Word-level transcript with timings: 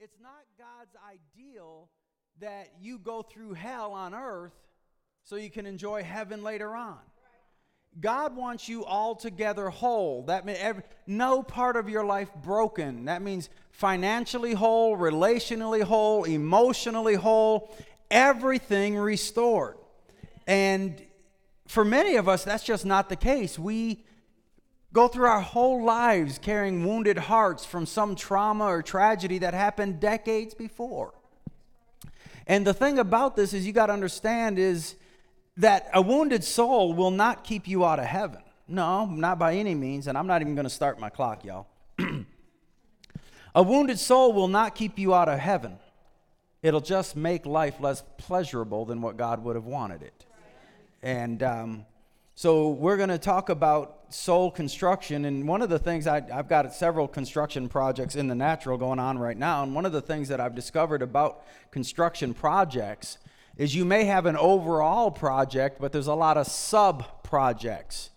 it's 0.00 0.18
not 0.20 0.44
God's 0.58 0.94
ideal 1.08 1.88
that 2.40 2.72
you 2.80 2.98
go 2.98 3.22
through 3.22 3.54
hell 3.54 3.92
on 3.92 4.14
earth 4.14 4.52
so 5.22 5.36
you 5.36 5.50
can 5.50 5.66
enjoy 5.66 6.02
heaven 6.02 6.42
later 6.42 6.74
on. 6.74 6.98
God 8.00 8.34
wants 8.34 8.68
you 8.68 8.84
all 8.84 9.14
together 9.14 9.70
whole. 9.70 10.24
That 10.24 10.44
means 10.44 10.58
no 11.06 11.42
part 11.42 11.76
of 11.76 11.88
your 11.88 12.04
life 12.04 12.28
broken. 12.42 13.04
That 13.04 13.22
means 13.22 13.48
financially 13.70 14.52
whole, 14.52 14.96
relationally 14.96 15.82
whole, 15.82 16.24
emotionally 16.24 17.14
whole, 17.14 17.72
everything 18.10 18.96
restored. 18.96 19.76
And 20.46 21.00
for 21.68 21.84
many 21.84 22.16
of 22.16 22.28
us, 22.28 22.42
that's 22.42 22.64
just 22.64 22.84
not 22.84 23.08
the 23.08 23.16
case. 23.16 23.58
We 23.58 24.04
go 24.94 25.08
through 25.08 25.26
our 25.26 25.40
whole 25.40 25.84
lives 25.84 26.38
carrying 26.38 26.86
wounded 26.86 27.18
hearts 27.18 27.64
from 27.64 27.84
some 27.84 28.14
trauma 28.14 28.64
or 28.64 28.80
tragedy 28.80 29.38
that 29.38 29.52
happened 29.52 29.98
decades 29.98 30.54
before. 30.54 31.12
And 32.46 32.64
the 32.64 32.72
thing 32.72 33.00
about 33.00 33.34
this 33.34 33.52
is 33.52 33.66
you 33.66 33.72
got 33.72 33.86
to 33.86 33.92
understand 33.92 34.58
is 34.58 34.94
that 35.56 35.88
a 35.92 36.00
wounded 36.00 36.44
soul 36.44 36.94
will 36.94 37.10
not 37.10 37.42
keep 37.42 37.66
you 37.66 37.84
out 37.84 37.98
of 37.98 38.04
heaven. 38.04 38.40
No, 38.68 39.04
not 39.06 39.38
by 39.38 39.56
any 39.56 39.74
means, 39.74 40.06
and 40.06 40.16
I'm 40.16 40.28
not 40.28 40.40
even 40.42 40.54
going 40.54 40.64
to 40.64 40.70
start 40.70 41.00
my 41.00 41.10
clock, 41.10 41.44
y'all. 41.44 41.66
a 43.54 43.62
wounded 43.62 43.98
soul 43.98 44.32
will 44.32 44.48
not 44.48 44.76
keep 44.76 44.98
you 44.98 45.12
out 45.12 45.28
of 45.28 45.40
heaven. 45.40 45.78
It'll 46.62 46.80
just 46.80 47.16
make 47.16 47.46
life 47.46 47.80
less 47.80 48.02
pleasurable 48.16 48.84
than 48.84 49.02
what 49.02 49.16
God 49.16 49.42
would 49.42 49.56
have 49.56 49.66
wanted 49.66 50.02
it. 50.02 50.24
And 51.02 51.42
um, 51.42 51.86
so 52.36 52.70
we're 52.70 52.96
going 52.96 53.10
to 53.10 53.18
talk 53.18 53.48
about 53.48 54.00
soul 54.08 54.50
construction. 54.50 55.24
And 55.24 55.46
one 55.46 55.62
of 55.62 55.68
the 55.68 55.78
things 55.78 56.06
I, 56.06 56.20
have 56.32 56.48
got 56.48 56.72
several 56.74 57.06
construction 57.06 57.68
projects 57.68 58.16
in 58.16 58.26
the 58.26 58.34
natural 58.34 58.76
going 58.76 58.98
on 58.98 59.18
right 59.18 59.36
now. 59.36 59.62
And 59.62 59.74
one 59.74 59.86
of 59.86 59.92
the 59.92 60.00
things 60.00 60.28
that 60.28 60.40
I've 60.40 60.54
discovered 60.54 61.00
about 61.00 61.44
construction 61.70 62.34
projects 62.34 63.18
is 63.56 63.74
you 63.74 63.84
may 63.84 64.04
have 64.04 64.26
an 64.26 64.36
overall 64.36 65.12
project, 65.12 65.80
but 65.80 65.92
there's 65.92 66.08
a 66.08 66.14
lot 66.14 66.36
of 66.36 66.48
sub 66.48 67.22
projects 67.22 68.10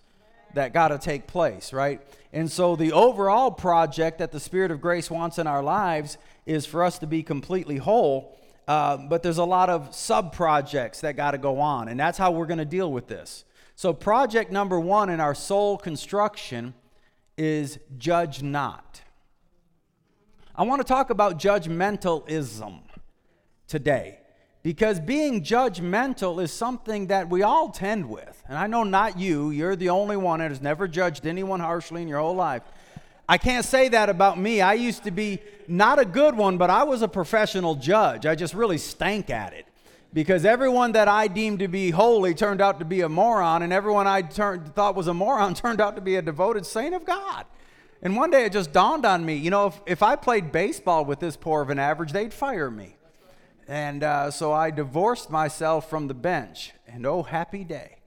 that 0.55 0.73
got 0.73 0.87
to 0.87 0.97
take 0.97 1.27
place, 1.27 1.71
right? 1.71 2.01
And 2.33 2.51
so 2.51 2.75
the 2.75 2.93
overall 2.93 3.51
project 3.51 4.17
that 4.17 4.31
the 4.31 4.39
Spirit 4.39 4.71
of 4.71 4.81
grace 4.81 5.11
wants 5.11 5.37
in 5.37 5.45
our 5.45 5.61
lives 5.61 6.17
is 6.47 6.65
for 6.65 6.83
us 6.83 6.97
to 6.99 7.07
be 7.07 7.21
completely 7.21 7.77
whole. 7.77 8.35
Uh, 8.67 8.97
but 8.97 9.21
there's 9.21 9.37
a 9.37 9.45
lot 9.45 9.69
of 9.69 9.93
sub 9.93 10.33
projects 10.33 11.01
that 11.01 11.15
got 11.15 11.31
to 11.31 11.37
go 11.37 11.59
on, 11.59 11.87
and 11.87 11.99
that's 11.99 12.17
how 12.17 12.31
we're 12.31 12.47
going 12.47 12.57
to 12.57 12.65
deal 12.65 12.91
with 12.91 13.07
this. 13.07 13.45
So, 13.77 13.93
project 13.93 14.51
number 14.51 14.79
one 14.79 15.11
in 15.11 15.19
our 15.19 15.35
soul 15.35 15.77
construction 15.77 16.73
is 17.37 17.77
judge 17.99 18.41
not. 18.41 19.01
I 20.55 20.63
want 20.63 20.81
to 20.81 20.83
talk 20.83 21.11
about 21.11 21.37
judgmentalism 21.37 22.79
today 23.67 24.17
because 24.63 24.99
being 24.99 25.43
judgmental 25.43 26.41
is 26.41 26.51
something 26.51 27.05
that 27.07 27.29
we 27.29 27.43
all 27.43 27.69
tend 27.69 28.09
with. 28.09 28.43
And 28.49 28.57
I 28.57 28.65
know 28.65 28.83
not 28.83 29.19
you, 29.19 29.51
you're 29.51 29.75
the 29.75 29.89
only 29.89 30.17
one 30.17 30.39
that 30.39 30.49
has 30.49 30.59
never 30.59 30.87
judged 30.87 31.27
anyone 31.27 31.59
harshly 31.59 32.01
in 32.01 32.07
your 32.07 32.19
whole 32.19 32.33
life. 32.33 32.63
I 33.29 33.37
can't 33.37 33.63
say 33.63 33.89
that 33.89 34.09
about 34.09 34.39
me. 34.39 34.59
I 34.59 34.73
used 34.73 35.03
to 35.03 35.11
be 35.11 35.37
not 35.67 35.99
a 35.99 36.05
good 36.05 36.35
one, 36.35 36.57
but 36.57 36.71
I 36.71 36.81
was 36.81 37.03
a 37.03 37.07
professional 37.07 37.75
judge. 37.75 38.25
I 38.25 38.33
just 38.33 38.55
really 38.55 38.79
stank 38.79 39.29
at 39.29 39.53
it. 39.53 39.66
Because 40.17 40.45
everyone 40.45 40.93
that 40.93 41.07
I 41.07 41.27
deemed 41.27 41.59
to 41.59 41.67
be 41.67 41.91
holy 41.91 42.33
turned 42.33 42.59
out 42.59 42.79
to 42.79 42.85
be 42.85 43.01
a 43.01 43.07
moron, 43.07 43.61
and 43.61 43.71
everyone 43.71 44.07
I 44.07 44.23
turned, 44.23 44.73
thought 44.73 44.95
was 44.95 45.05
a 45.05 45.13
moron 45.13 45.53
turned 45.53 45.79
out 45.79 45.95
to 45.95 46.01
be 46.01 46.15
a 46.15 46.23
devoted 46.23 46.65
saint 46.65 46.95
of 46.95 47.05
God. 47.05 47.45
And 48.01 48.15
one 48.15 48.31
day 48.31 48.45
it 48.45 48.51
just 48.51 48.73
dawned 48.73 49.05
on 49.05 49.23
me 49.23 49.35
you 49.35 49.51
know, 49.51 49.67
if, 49.67 49.79
if 49.85 50.01
I 50.01 50.15
played 50.15 50.51
baseball 50.51 51.05
with 51.05 51.19
this 51.19 51.37
poor 51.37 51.61
of 51.61 51.69
an 51.69 51.77
average, 51.77 52.13
they'd 52.13 52.33
fire 52.33 52.71
me. 52.71 52.95
And 53.67 54.03
uh, 54.03 54.31
so 54.31 54.51
I 54.51 54.71
divorced 54.71 55.29
myself 55.29 55.87
from 55.87 56.07
the 56.07 56.15
bench, 56.15 56.73
and 56.87 57.05
oh, 57.05 57.21
happy 57.21 57.63
day. 57.63 57.97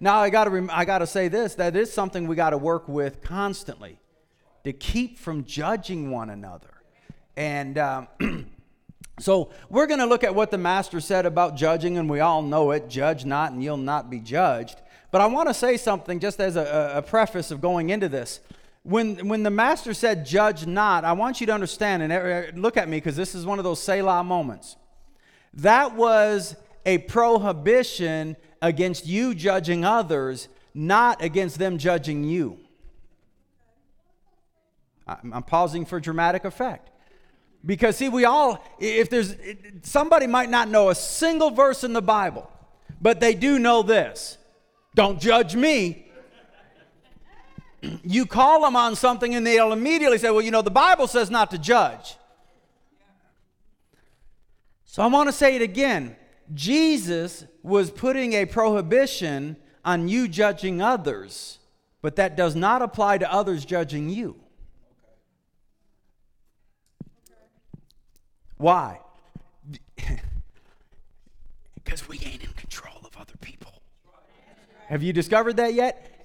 Now 0.00 0.20
I 0.20 0.30
got 0.30 0.44
to 0.44 0.50
rem- 0.50 0.70
I 0.72 0.86
got 0.86 1.00
to 1.00 1.06
say 1.06 1.28
this 1.28 1.54
that 1.56 1.76
is 1.76 1.92
something 1.92 2.26
we 2.26 2.34
got 2.34 2.50
to 2.50 2.58
work 2.58 2.88
with 2.88 3.20
constantly 3.20 4.00
to 4.64 4.72
keep 4.72 5.18
from 5.18 5.44
judging 5.44 6.10
one 6.10 6.30
another. 6.30 6.80
And 7.36 7.76
um, 7.76 8.08
so 9.18 9.50
we're 9.68 9.86
going 9.86 10.00
to 10.00 10.06
look 10.06 10.24
at 10.24 10.34
what 10.34 10.50
the 10.50 10.58
master 10.58 11.00
said 11.00 11.26
about 11.26 11.56
judging, 11.56 11.98
and 11.98 12.08
we 12.08 12.20
all 12.20 12.42
know 12.42 12.70
it 12.70 12.88
judge 12.88 13.24
not, 13.24 13.52
and 13.52 13.62
you'll 13.62 13.76
not 13.76 14.10
be 14.10 14.20
judged. 14.20 14.80
But 15.10 15.20
I 15.20 15.26
want 15.26 15.48
to 15.48 15.54
say 15.54 15.76
something 15.76 16.20
just 16.20 16.40
as 16.40 16.56
a, 16.56 16.92
a 16.96 17.02
preface 17.02 17.50
of 17.50 17.60
going 17.60 17.90
into 17.90 18.08
this. 18.08 18.40
When, 18.82 19.28
when 19.28 19.42
the 19.42 19.50
master 19.50 19.92
said, 19.92 20.24
judge 20.24 20.66
not, 20.66 21.04
I 21.04 21.12
want 21.12 21.40
you 21.40 21.46
to 21.48 21.52
understand, 21.52 22.02
and 22.02 22.62
look 22.62 22.76
at 22.76 22.88
me 22.88 22.98
because 22.98 23.16
this 23.16 23.34
is 23.34 23.44
one 23.44 23.58
of 23.58 23.64
those 23.64 23.82
Selah 23.82 24.22
moments. 24.24 24.76
That 25.54 25.94
was 25.94 26.56
a 26.86 26.98
prohibition 26.98 28.36
against 28.62 29.06
you 29.06 29.34
judging 29.34 29.84
others, 29.84 30.48
not 30.74 31.22
against 31.22 31.58
them 31.58 31.78
judging 31.78 32.24
you. 32.24 32.58
I'm 35.06 35.42
pausing 35.42 35.86
for 35.86 36.00
dramatic 36.00 36.44
effect. 36.44 36.90
Because, 37.64 37.96
see, 37.96 38.08
we 38.08 38.24
all, 38.24 38.64
if 38.78 39.10
there's, 39.10 39.34
somebody 39.82 40.26
might 40.26 40.48
not 40.48 40.68
know 40.68 40.90
a 40.90 40.94
single 40.94 41.50
verse 41.50 41.84
in 41.84 41.92
the 41.92 42.02
Bible, 42.02 42.50
but 43.00 43.20
they 43.20 43.34
do 43.34 43.58
know 43.58 43.82
this 43.82 44.38
don't 44.94 45.20
judge 45.20 45.54
me. 45.54 46.04
You 48.02 48.26
call 48.26 48.62
them 48.62 48.74
on 48.74 48.96
something 48.96 49.36
and 49.36 49.46
they'll 49.46 49.72
immediately 49.72 50.18
say, 50.18 50.30
well, 50.30 50.42
you 50.42 50.50
know, 50.50 50.62
the 50.62 50.70
Bible 50.70 51.06
says 51.06 51.30
not 51.30 51.52
to 51.52 51.58
judge. 51.58 52.16
So 54.84 55.00
I 55.00 55.06
want 55.06 55.28
to 55.28 55.32
say 55.32 55.54
it 55.54 55.62
again. 55.62 56.16
Jesus 56.52 57.44
was 57.62 57.92
putting 57.92 58.32
a 58.32 58.46
prohibition 58.46 59.56
on 59.84 60.08
you 60.08 60.26
judging 60.26 60.82
others, 60.82 61.60
but 62.02 62.16
that 62.16 62.36
does 62.36 62.56
not 62.56 62.82
apply 62.82 63.18
to 63.18 63.32
others 63.32 63.64
judging 63.64 64.08
you. 64.08 64.40
Why? 68.58 69.00
Because 71.84 72.06
we 72.06 72.18
ain't 72.18 72.44
in 72.44 72.50
control 72.50 72.98
of 73.02 73.16
other 73.16 73.32
people. 73.40 73.80
Have 74.88 75.02
you 75.02 75.14
discovered 75.14 75.56
that 75.56 75.72
yet? 75.72 76.18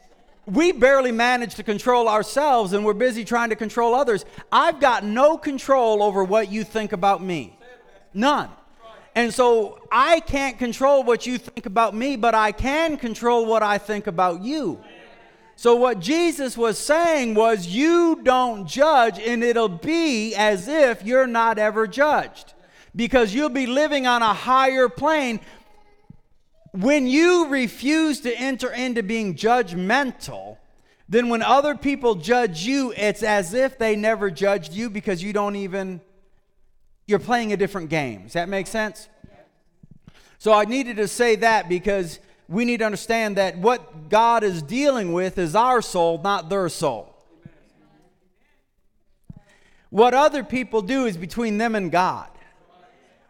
We 0.46 0.74
barely 0.74 1.14
manage 1.14 1.56
to 1.56 1.64
control 1.64 2.10
ourselves 2.10 2.74
and 2.74 2.84
we're 2.84 2.94
busy 2.94 3.24
trying 3.24 3.50
to 3.50 3.56
control 3.56 3.96
others. 3.96 4.26
I've 4.52 4.82
got 4.82 5.06
no 5.06 5.38
control 5.38 6.04
over 6.04 6.22
what 6.22 6.52
you 6.52 6.66
think 6.66 6.92
about 6.92 7.24
me. 7.24 7.58
None. 8.14 8.50
And 9.16 9.34
so 9.34 9.80
I 9.90 10.20
can't 10.20 10.60
control 10.60 11.04
what 11.04 11.26
you 11.26 11.38
think 11.38 11.66
about 11.66 11.96
me, 11.96 12.18
but 12.18 12.36
I 12.36 12.52
can 12.52 12.98
control 12.98 13.46
what 13.46 13.64
I 13.64 13.78
think 13.78 14.08
about 14.08 14.42
you. 14.44 14.84
So, 15.56 15.76
what 15.76 16.00
Jesus 16.00 16.58
was 16.58 16.78
saying 16.78 17.36
was, 17.36 17.68
you 17.68 18.20
don't 18.24 18.68
judge, 18.68 19.20
and 19.20 19.44
it'll 19.44 19.70
be 19.70 20.36
as 20.36 20.68
if 20.68 21.04
you're 21.04 21.28
not 21.28 21.60
ever 21.60 21.88
judged 21.88 22.54
because 22.96 23.34
you'll 23.34 23.50
be 23.50 23.68
living 23.68 24.08
on 24.08 24.22
a 24.22 24.34
higher 24.34 24.90
plane. 24.90 25.40
When 26.72 27.06
you 27.06 27.48
refuse 27.48 28.22
to 28.22 28.36
enter 28.36 28.72
into 28.72 29.04
being 29.04 29.36
judgmental, 29.36 30.58
then 31.08 31.30
when 31.30 31.44
other 31.44 31.76
people 31.76 32.16
judge 32.16 32.64
you, 32.64 32.92
it's 32.98 33.22
as 33.22 33.54
if 33.54 33.78
they 33.78 33.96
never 33.96 34.32
judged 34.32 34.74
you 34.74 34.90
because 34.90 35.22
you 35.22 35.34
don't 35.34 35.56
even, 35.56 36.02
you're 37.06 37.20
playing 37.20 37.54
a 37.54 37.58
different 37.58 37.90
game. 37.90 38.24
Does 38.24 38.34
that 38.34 38.50
make 38.50 38.66
sense? 38.66 39.08
So, 40.40 40.52
I 40.52 40.66
needed 40.66 40.98
to 40.98 41.08
say 41.08 41.36
that 41.38 41.70
because 41.70 42.20
we 42.50 42.66
need 42.66 42.78
to 42.78 42.86
understand 42.86 43.38
that 43.38 43.58
what 43.58 44.10
God 44.10 44.44
is 44.44 44.62
dealing 44.62 45.14
with 45.14 45.38
is 45.38 45.56
our 45.56 45.82
soul, 45.82 46.20
not 46.24 46.50
their 46.50 46.70
soul. 46.70 47.10
What 49.90 50.14
other 50.14 50.44
people 50.44 50.82
do 50.82 51.06
is 51.06 51.18
between 51.18 51.58
them 51.58 51.76
and 51.76 51.92
God. 51.92 52.28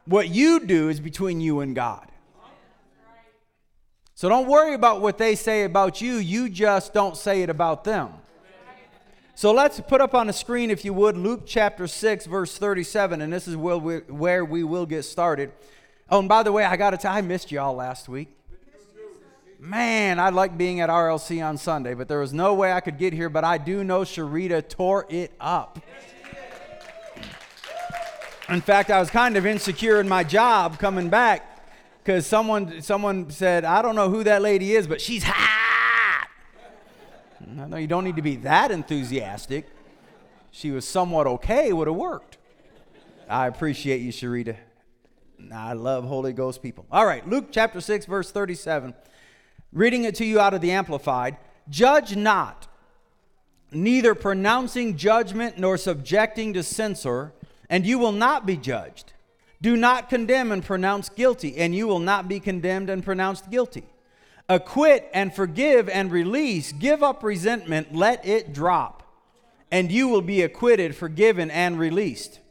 What 0.06 0.30
you 0.30 0.60
do 0.60 0.89
is 0.89 1.00
between 1.00 1.42
you 1.42 1.60
and 1.60 1.75
God. 1.75 2.07
So 4.15 4.30
don't 4.30 4.48
worry 4.48 4.74
about 4.74 5.01
what 5.01 5.18
they 5.18 5.36
say 5.36 5.63
about 5.63 6.00
you, 6.00 6.15
you 6.15 6.50
just 6.50 6.94
don't 6.94 7.18
say 7.18 7.42
it 7.42 7.50
about 7.50 7.83
them. 7.83 8.10
So 9.36 9.51
let's 9.51 9.80
put 9.80 10.00
up 10.00 10.13
on 10.13 10.27
the 10.27 10.33
screen, 10.33 10.69
if 10.69 10.86
you 10.86 10.94
would, 10.94 11.18
Luke 11.18 11.44
chapter 11.45 11.88
6, 11.88 12.27
verse 12.27 12.57
37, 12.57 13.21
and 13.21 13.33
this 13.33 13.48
is 13.48 13.57
where 13.57 14.45
we 14.45 14.63
will 14.63 14.86
get 14.86 15.04
started. 15.04 15.51
Oh, 16.10 16.19
and 16.19 16.30
by 16.30 16.44
the 16.44 16.51
way, 16.51 16.63
I 16.63 16.77
got 16.77 16.92
to 16.92 16.98
tell 16.98 17.13
I 17.13 17.21
missed 17.21 17.51
you 17.51 17.60
all 17.60 17.74
last 17.74 18.07
week 18.07 18.30
man, 19.63 20.19
I 20.19 20.30
like 20.30 20.57
being 20.57 20.81
at 20.81 20.89
RLC 20.89 21.44
on 21.44 21.57
Sunday, 21.57 21.94
but 21.94 22.07
there 22.07 22.19
was 22.19 22.33
no 22.33 22.54
way 22.54 22.74
I 22.74 22.81
could 22.81 22.98
get 22.98 23.13
here. 23.13 23.30
But 23.30 23.44
I 23.44 23.57
do 23.57 23.83
know 23.83 24.01
Sharita 24.01 24.68
tore 24.68 25.06
it 25.10 25.31
up. 25.39 25.80
In 28.50 28.60
fact, 28.60 28.92
I 28.92 29.00
was 29.00 29.10
kind 29.10 29.38
of 29.38 29.45
insecure 29.45 30.01
in 30.01 30.10
my 30.10 30.24
job 30.24 30.77
coming 30.77 31.10
back 31.10 31.65
because 32.04 32.27
someone 32.27 32.81
someone 32.81 33.30
said, 33.30 33.63
I 33.63 33.81
don't 33.81 33.95
know 33.95 34.10
who 34.10 34.24
that 34.25 34.42
lady 34.42 34.74
is, 34.74 34.86
but 34.86 35.00
she's 35.00 35.24
hot. 35.24 36.27
No, 37.45 37.77
you 37.77 37.88
don't 37.88 38.04
need 38.04 38.18
to 38.18 38.21
be 38.21 38.36
that 38.38 38.71
enthusiastic. 38.71 39.68
She 40.51 40.71
was 40.71 40.88
somewhat 40.88 41.25
okay, 41.25 41.71
would 41.71 41.88
have 41.88 41.95
worked. 41.95 42.38
I 43.30 43.48
appreciate 43.48 44.01
you, 44.01 44.12
Sharita. 44.12 44.57
I 45.54 45.74
love 45.74 46.04
Holy 46.06 46.33
Ghost 46.33 46.62
people. 46.62 46.86
All 46.92 47.06
right, 47.06 47.27
Luke 47.27 47.48
chapter 47.51 47.81
6, 47.81 48.06
verse 48.06 48.31
37. 48.31 48.94
Reading 49.74 50.04
it 50.04 50.16
to 50.16 50.25
you 50.25 50.40
out 50.40 50.54
of 50.54 50.62
the 50.62 50.72
Amplified. 50.72 51.38
Judge 51.70 52.16
not, 52.16 52.68
neither 53.72 54.14
pronouncing 54.14 54.98
judgment 54.98 55.58
nor 55.58 55.78
subjecting 55.78 56.54
to 56.54 56.62
censor, 56.62 57.34
and 57.70 57.86
you 57.86 57.98
will 57.98 58.12
not 58.12 58.46
be 58.46 58.56
judged. 58.56 59.14
Do 59.62 59.75
not 59.75 60.10
condemn 60.10 60.52
and 60.52 60.64
pronounce 60.64 61.10
guilty, 61.10 61.58
and 61.58 61.74
you 61.74 61.88
will 61.88 62.00
not 62.00 62.28
be 62.28 62.40
condemned 62.40 62.90
and 62.90 63.04
pronounced 63.04 63.50
guilty. 63.50 63.86
Acquit 64.50 65.10
and 65.14 65.34
forgive 65.34 65.88
and 65.90 66.12
release. 66.12 66.74
Give 66.74 67.02
up 67.02 67.24
resentment, 67.24 67.96
let 67.96 68.25
it 68.25 68.54
drop, 68.54 69.04
and 69.72 69.92
you 69.92 70.10
will 70.10 70.22
be 70.22 70.42
acquitted, 70.42 70.96
forgiven, 70.96 71.50
and 71.50 71.80
released. 71.80 72.42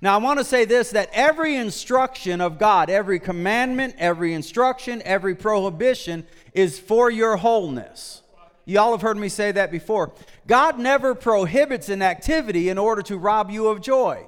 Now, 0.00 0.14
I 0.14 0.18
want 0.18 0.38
to 0.38 0.44
say 0.44 0.64
this 0.64 0.90
that 0.90 1.10
every 1.12 1.56
instruction 1.56 2.40
of 2.40 2.58
God, 2.58 2.88
every 2.88 3.18
commandment, 3.18 3.96
every 3.98 4.32
instruction, 4.32 5.02
every 5.04 5.34
prohibition 5.34 6.26
is 6.54 6.78
for 6.78 7.10
your 7.10 7.36
wholeness. 7.36 8.22
Y'all 8.64 8.92
have 8.92 9.02
heard 9.02 9.16
me 9.16 9.28
say 9.28 9.50
that 9.50 9.70
before. 9.70 10.12
God 10.46 10.78
never 10.78 11.14
prohibits 11.14 11.88
an 11.88 12.02
activity 12.02 12.68
in 12.68 12.78
order 12.78 13.02
to 13.02 13.16
rob 13.16 13.50
you 13.50 13.68
of 13.68 13.80
joy. 13.80 14.26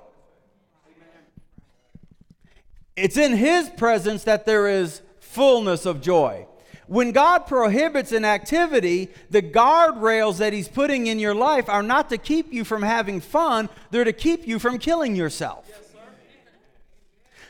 It's 2.97 3.17
in 3.17 3.37
His 3.37 3.71
presence 3.71 4.25
that 4.25 4.47
there 4.47 4.69
is 4.69 5.03
fullness 5.21 5.87
of 5.87 6.01
joy. 6.01 6.47
When 6.91 7.13
God 7.13 7.47
prohibits 7.47 8.11
an 8.11 8.25
activity, 8.25 9.11
the 9.31 9.43
guardrails 9.43 10.39
that 10.39 10.53
He's 10.53 10.67
putting 10.67 11.07
in 11.07 11.21
your 11.21 11.37
life 11.37 11.69
are 11.69 11.85
not 11.85 12.11
to 12.11 12.19
keep 12.19 12.53
you 12.53 12.65
from 12.65 12.83
having 12.83 13.21
fun, 13.21 13.69
they're 13.93 14.03
to 14.03 14.13
keep 14.13 14.45
you 14.45 14.59
from 14.59 14.77
killing 14.77 15.15
yourself. 15.15 15.71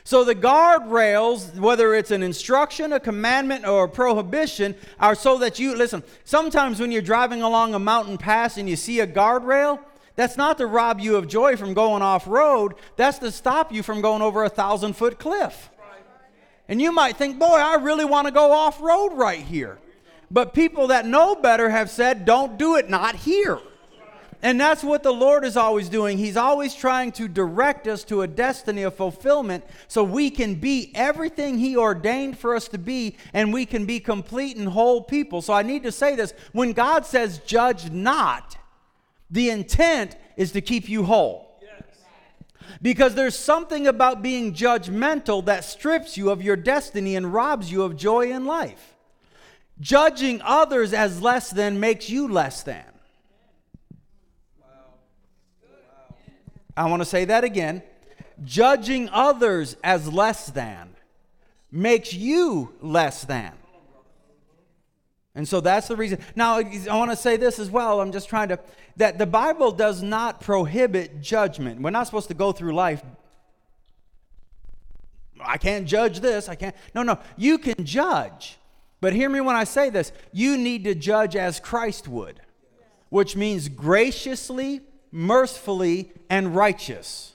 so 0.03 0.23
the 0.23 0.35
guardrails, 0.35 1.55
whether 1.59 1.95
it's 1.95 2.11
an 2.11 2.21
instruction, 2.21 2.93
a 2.93 2.99
commandment, 2.99 3.65
or 3.65 3.85
a 3.85 3.89
prohibition, 3.89 4.75
are 4.99 5.15
so 5.15 5.39
that 5.39 5.57
you 5.57 5.75
listen. 5.75 6.03
Sometimes 6.23 6.79
when 6.79 6.91
you're 6.91 7.01
driving 7.01 7.41
along 7.41 7.73
a 7.73 7.79
mountain 7.79 8.19
pass 8.19 8.57
and 8.57 8.69
you 8.69 8.75
see 8.75 8.99
a 8.99 9.07
guardrail, 9.07 9.79
that's 10.15 10.37
not 10.37 10.59
to 10.59 10.67
rob 10.67 10.99
you 10.99 11.15
of 11.15 11.27
joy 11.27 11.55
from 11.55 11.73
going 11.73 12.03
off 12.03 12.27
road, 12.27 12.75
that's 12.95 13.17
to 13.17 13.31
stop 13.31 13.73
you 13.73 13.81
from 13.81 14.01
going 14.01 14.21
over 14.21 14.43
a 14.43 14.49
thousand 14.49 14.95
foot 14.95 15.17
cliff. 15.17 15.71
And 16.71 16.81
you 16.81 16.93
might 16.93 17.17
think, 17.17 17.37
boy, 17.37 17.57
I 17.57 17.75
really 17.75 18.05
want 18.05 18.27
to 18.27 18.31
go 18.31 18.53
off 18.53 18.79
road 18.79 19.09
right 19.09 19.41
here. 19.41 19.77
But 20.31 20.53
people 20.53 20.87
that 20.87 21.05
know 21.05 21.35
better 21.35 21.69
have 21.69 21.89
said, 21.89 22.23
don't 22.23 22.57
do 22.57 22.77
it, 22.77 22.89
not 22.89 23.13
here. 23.13 23.59
And 24.41 24.57
that's 24.57 24.81
what 24.81 25.03
the 25.03 25.11
Lord 25.11 25.43
is 25.43 25.57
always 25.57 25.89
doing. 25.89 26.17
He's 26.17 26.37
always 26.37 26.73
trying 26.73 27.11
to 27.11 27.27
direct 27.27 27.87
us 27.87 28.05
to 28.05 28.21
a 28.21 28.27
destiny 28.27 28.83
of 28.83 28.95
fulfillment 28.95 29.65
so 29.89 30.01
we 30.01 30.29
can 30.29 30.55
be 30.55 30.93
everything 30.95 31.59
He 31.59 31.75
ordained 31.75 32.37
for 32.37 32.55
us 32.55 32.69
to 32.69 32.77
be 32.77 33.17
and 33.33 33.51
we 33.51 33.65
can 33.65 33.85
be 33.85 33.99
complete 33.99 34.55
and 34.55 34.69
whole 34.69 35.01
people. 35.01 35.41
So 35.41 35.53
I 35.53 35.63
need 35.63 35.83
to 35.83 35.91
say 35.91 36.15
this 36.15 36.33
when 36.53 36.71
God 36.71 37.05
says, 37.05 37.39
judge 37.39 37.91
not, 37.91 38.55
the 39.29 39.49
intent 39.49 40.15
is 40.37 40.53
to 40.53 40.61
keep 40.61 40.87
you 40.87 41.03
whole. 41.03 41.50
Because 42.81 43.15
there's 43.15 43.37
something 43.37 43.87
about 43.87 44.21
being 44.21 44.53
judgmental 44.53 45.45
that 45.45 45.63
strips 45.63 46.17
you 46.17 46.29
of 46.29 46.41
your 46.41 46.55
destiny 46.55 47.15
and 47.15 47.33
robs 47.33 47.71
you 47.71 47.83
of 47.83 47.95
joy 47.95 48.31
in 48.31 48.45
life. 48.45 48.95
Judging 49.79 50.41
others 50.43 50.93
as 50.93 51.21
less 51.21 51.49
than 51.49 51.79
makes 51.79 52.09
you 52.09 52.27
less 52.27 52.63
than. 52.63 52.85
I 56.77 56.89
want 56.89 57.01
to 57.01 57.05
say 57.05 57.25
that 57.25 57.43
again. 57.43 57.83
Judging 58.43 59.09
others 59.09 59.75
as 59.83 60.11
less 60.11 60.47
than 60.47 60.95
makes 61.71 62.13
you 62.13 62.73
less 62.81 63.23
than. 63.23 63.53
And 65.33 65.47
so 65.47 65.61
that's 65.61 65.87
the 65.87 65.95
reason. 65.95 66.19
Now, 66.35 66.57
I 66.57 66.97
want 66.97 67.11
to 67.11 67.17
say 67.17 67.37
this 67.37 67.57
as 67.57 67.69
well. 67.69 68.01
I'm 68.01 68.11
just 68.11 68.27
trying 68.27 68.49
to, 68.49 68.59
that 68.97 69.17
the 69.17 69.25
Bible 69.25 69.71
does 69.71 70.03
not 70.03 70.41
prohibit 70.41 71.21
judgment. 71.21 71.81
We're 71.81 71.89
not 71.89 72.05
supposed 72.05 72.27
to 72.27 72.33
go 72.33 72.51
through 72.51 72.73
life. 72.73 73.01
I 75.39 75.57
can't 75.57 75.87
judge 75.87 76.19
this. 76.19 76.49
I 76.49 76.55
can't. 76.55 76.75
No, 76.93 77.03
no. 77.03 77.17
You 77.37 77.57
can 77.57 77.85
judge. 77.85 78.57
But 78.99 79.13
hear 79.13 79.29
me 79.29 79.41
when 79.41 79.55
I 79.55 79.63
say 79.63 79.89
this. 79.89 80.11
You 80.31 80.57
need 80.57 80.83
to 80.83 80.93
judge 80.93 81.35
as 81.35 81.59
Christ 81.59 82.07
would, 82.07 82.41
which 83.09 83.35
means 83.35 83.69
graciously, 83.69 84.81
mercifully, 85.11 86.11
and 86.29 86.55
righteous 86.55 87.33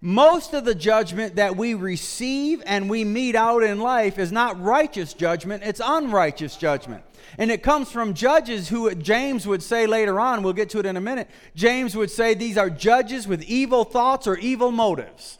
most 0.00 0.54
of 0.54 0.64
the 0.64 0.74
judgment 0.74 1.36
that 1.36 1.56
we 1.56 1.74
receive 1.74 2.62
and 2.66 2.88
we 2.88 3.02
mete 3.02 3.34
out 3.34 3.64
in 3.64 3.80
life 3.80 4.18
is 4.18 4.30
not 4.30 4.60
righteous 4.62 5.12
judgment, 5.12 5.64
it's 5.64 5.80
unrighteous 5.84 6.56
judgment. 6.56 7.02
And 7.36 7.50
it 7.50 7.62
comes 7.62 7.90
from 7.90 8.14
judges 8.14 8.68
who 8.68 8.94
James 8.94 9.46
would 9.46 9.62
say 9.62 9.86
later 9.86 10.20
on, 10.20 10.42
we'll 10.42 10.52
get 10.52 10.70
to 10.70 10.78
it 10.78 10.86
in 10.86 10.96
a 10.96 11.00
minute. 11.00 11.28
James 11.54 11.96
would 11.96 12.10
say 12.10 12.34
these 12.34 12.56
are 12.56 12.70
judges 12.70 13.26
with 13.26 13.42
evil 13.42 13.84
thoughts 13.84 14.26
or 14.26 14.38
evil 14.38 14.70
motives. 14.70 15.38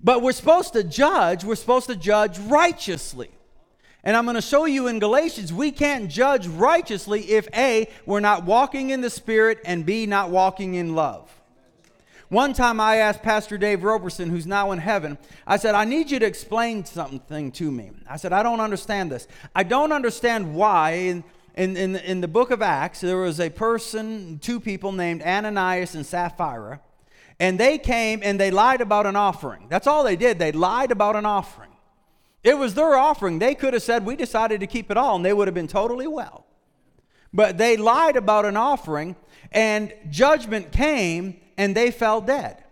But 0.00 0.22
we're 0.22 0.32
supposed 0.32 0.72
to 0.72 0.82
judge, 0.82 1.44
we're 1.44 1.54
supposed 1.54 1.86
to 1.86 1.96
judge 1.96 2.38
righteously. 2.38 3.30
And 4.02 4.16
I'm 4.16 4.24
going 4.24 4.34
to 4.34 4.42
show 4.42 4.64
you 4.64 4.88
in 4.88 4.98
Galatians, 4.98 5.52
we 5.52 5.70
can't 5.70 6.10
judge 6.10 6.48
righteously 6.48 7.20
if 7.30 7.46
A, 7.54 7.88
we're 8.04 8.20
not 8.20 8.44
walking 8.44 8.90
in 8.90 9.00
the 9.00 9.10
Spirit, 9.10 9.60
and 9.64 9.86
B, 9.86 10.06
not 10.06 10.30
walking 10.30 10.74
in 10.74 10.96
love. 10.96 11.30
One 12.32 12.54
time 12.54 12.80
I 12.80 12.96
asked 12.96 13.22
Pastor 13.22 13.58
Dave 13.58 13.84
Roberson, 13.84 14.30
who's 14.30 14.46
now 14.46 14.72
in 14.72 14.78
heaven, 14.78 15.18
I 15.46 15.58
said, 15.58 15.74
I 15.74 15.84
need 15.84 16.10
you 16.10 16.18
to 16.18 16.24
explain 16.24 16.82
something 16.86 17.52
to 17.52 17.70
me. 17.70 17.90
I 18.08 18.16
said, 18.16 18.32
I 18.32 18.42
don't 18.42 18.60
understand 18.60 19.12
this. 19.12 19.28
I 19.54 19.64
don't 19.64 19.92
understand 19.92 20.54
why 20.54 20.92
in, 20.92 21.24
in, 21.56 21.76
in, 21.76 21.96
in 21.96 22.22
the 22.22 22.28
book 22.28 22.50
of 22.50 22.62
Acts 22.62 23.02
there 23.02 23.18
was 23.18 23.38
a 23.38 23.50
person, 23.50 24.38
two 24.38 24.60
people 24.60 24.92
named 24.92 25.20
Ananias 25.20 25.94
and 25.94 26.06
Sapphira, 26.06 26.80
and 27.38 27.60
they 27.60 27.76
came 27.76 28.22
and 28.22 28.40
they 28.40 28.50
lied 28.50 28.80
about 28.80 29.04
an 29.04 29.14
offering. 29.14 29.66
That's 29.68 29.86
all 29.86 30.02
they 30.02 30.16
did. 30.16 30.38
They 30.38 30.52
lied 30.52 30.90
about 30.90 31.16
an 31.16 31.26
offering. 31.26 31.72
It 32.42 32.56
was 32.56 32.72
their 32.72 32.96
offering. 32.96 33.40
They 33.40 33.54
could 33.54 33.74
have 33.74 33.82
said, 33.82 34.06
We 34.06 34.16
decided 34.16 34.60
to 34.60 34.66
keep 34.66 34.90
it 34.90 34.96
all, 34.96 35.16
and 35.16 35.22
they 35.24 35.34
would 35.34 35.48
have 35.48 35.54
been 35.54 35.68
totally 35.68 36.06
well. 36.06 36.41
But 37.32 37.58
they 37.58 37.76
lied 37.76 38.16
about 38.16 38.44
an 38.44 38.56
offering, 38.56 39.16
and 39.50 39.92
judgment 40.10 40.72
came 40.72 41.40
and 41.56 41.74
they 41.74 41.90
fell 41.90 42.20
dead. 42.20 42.62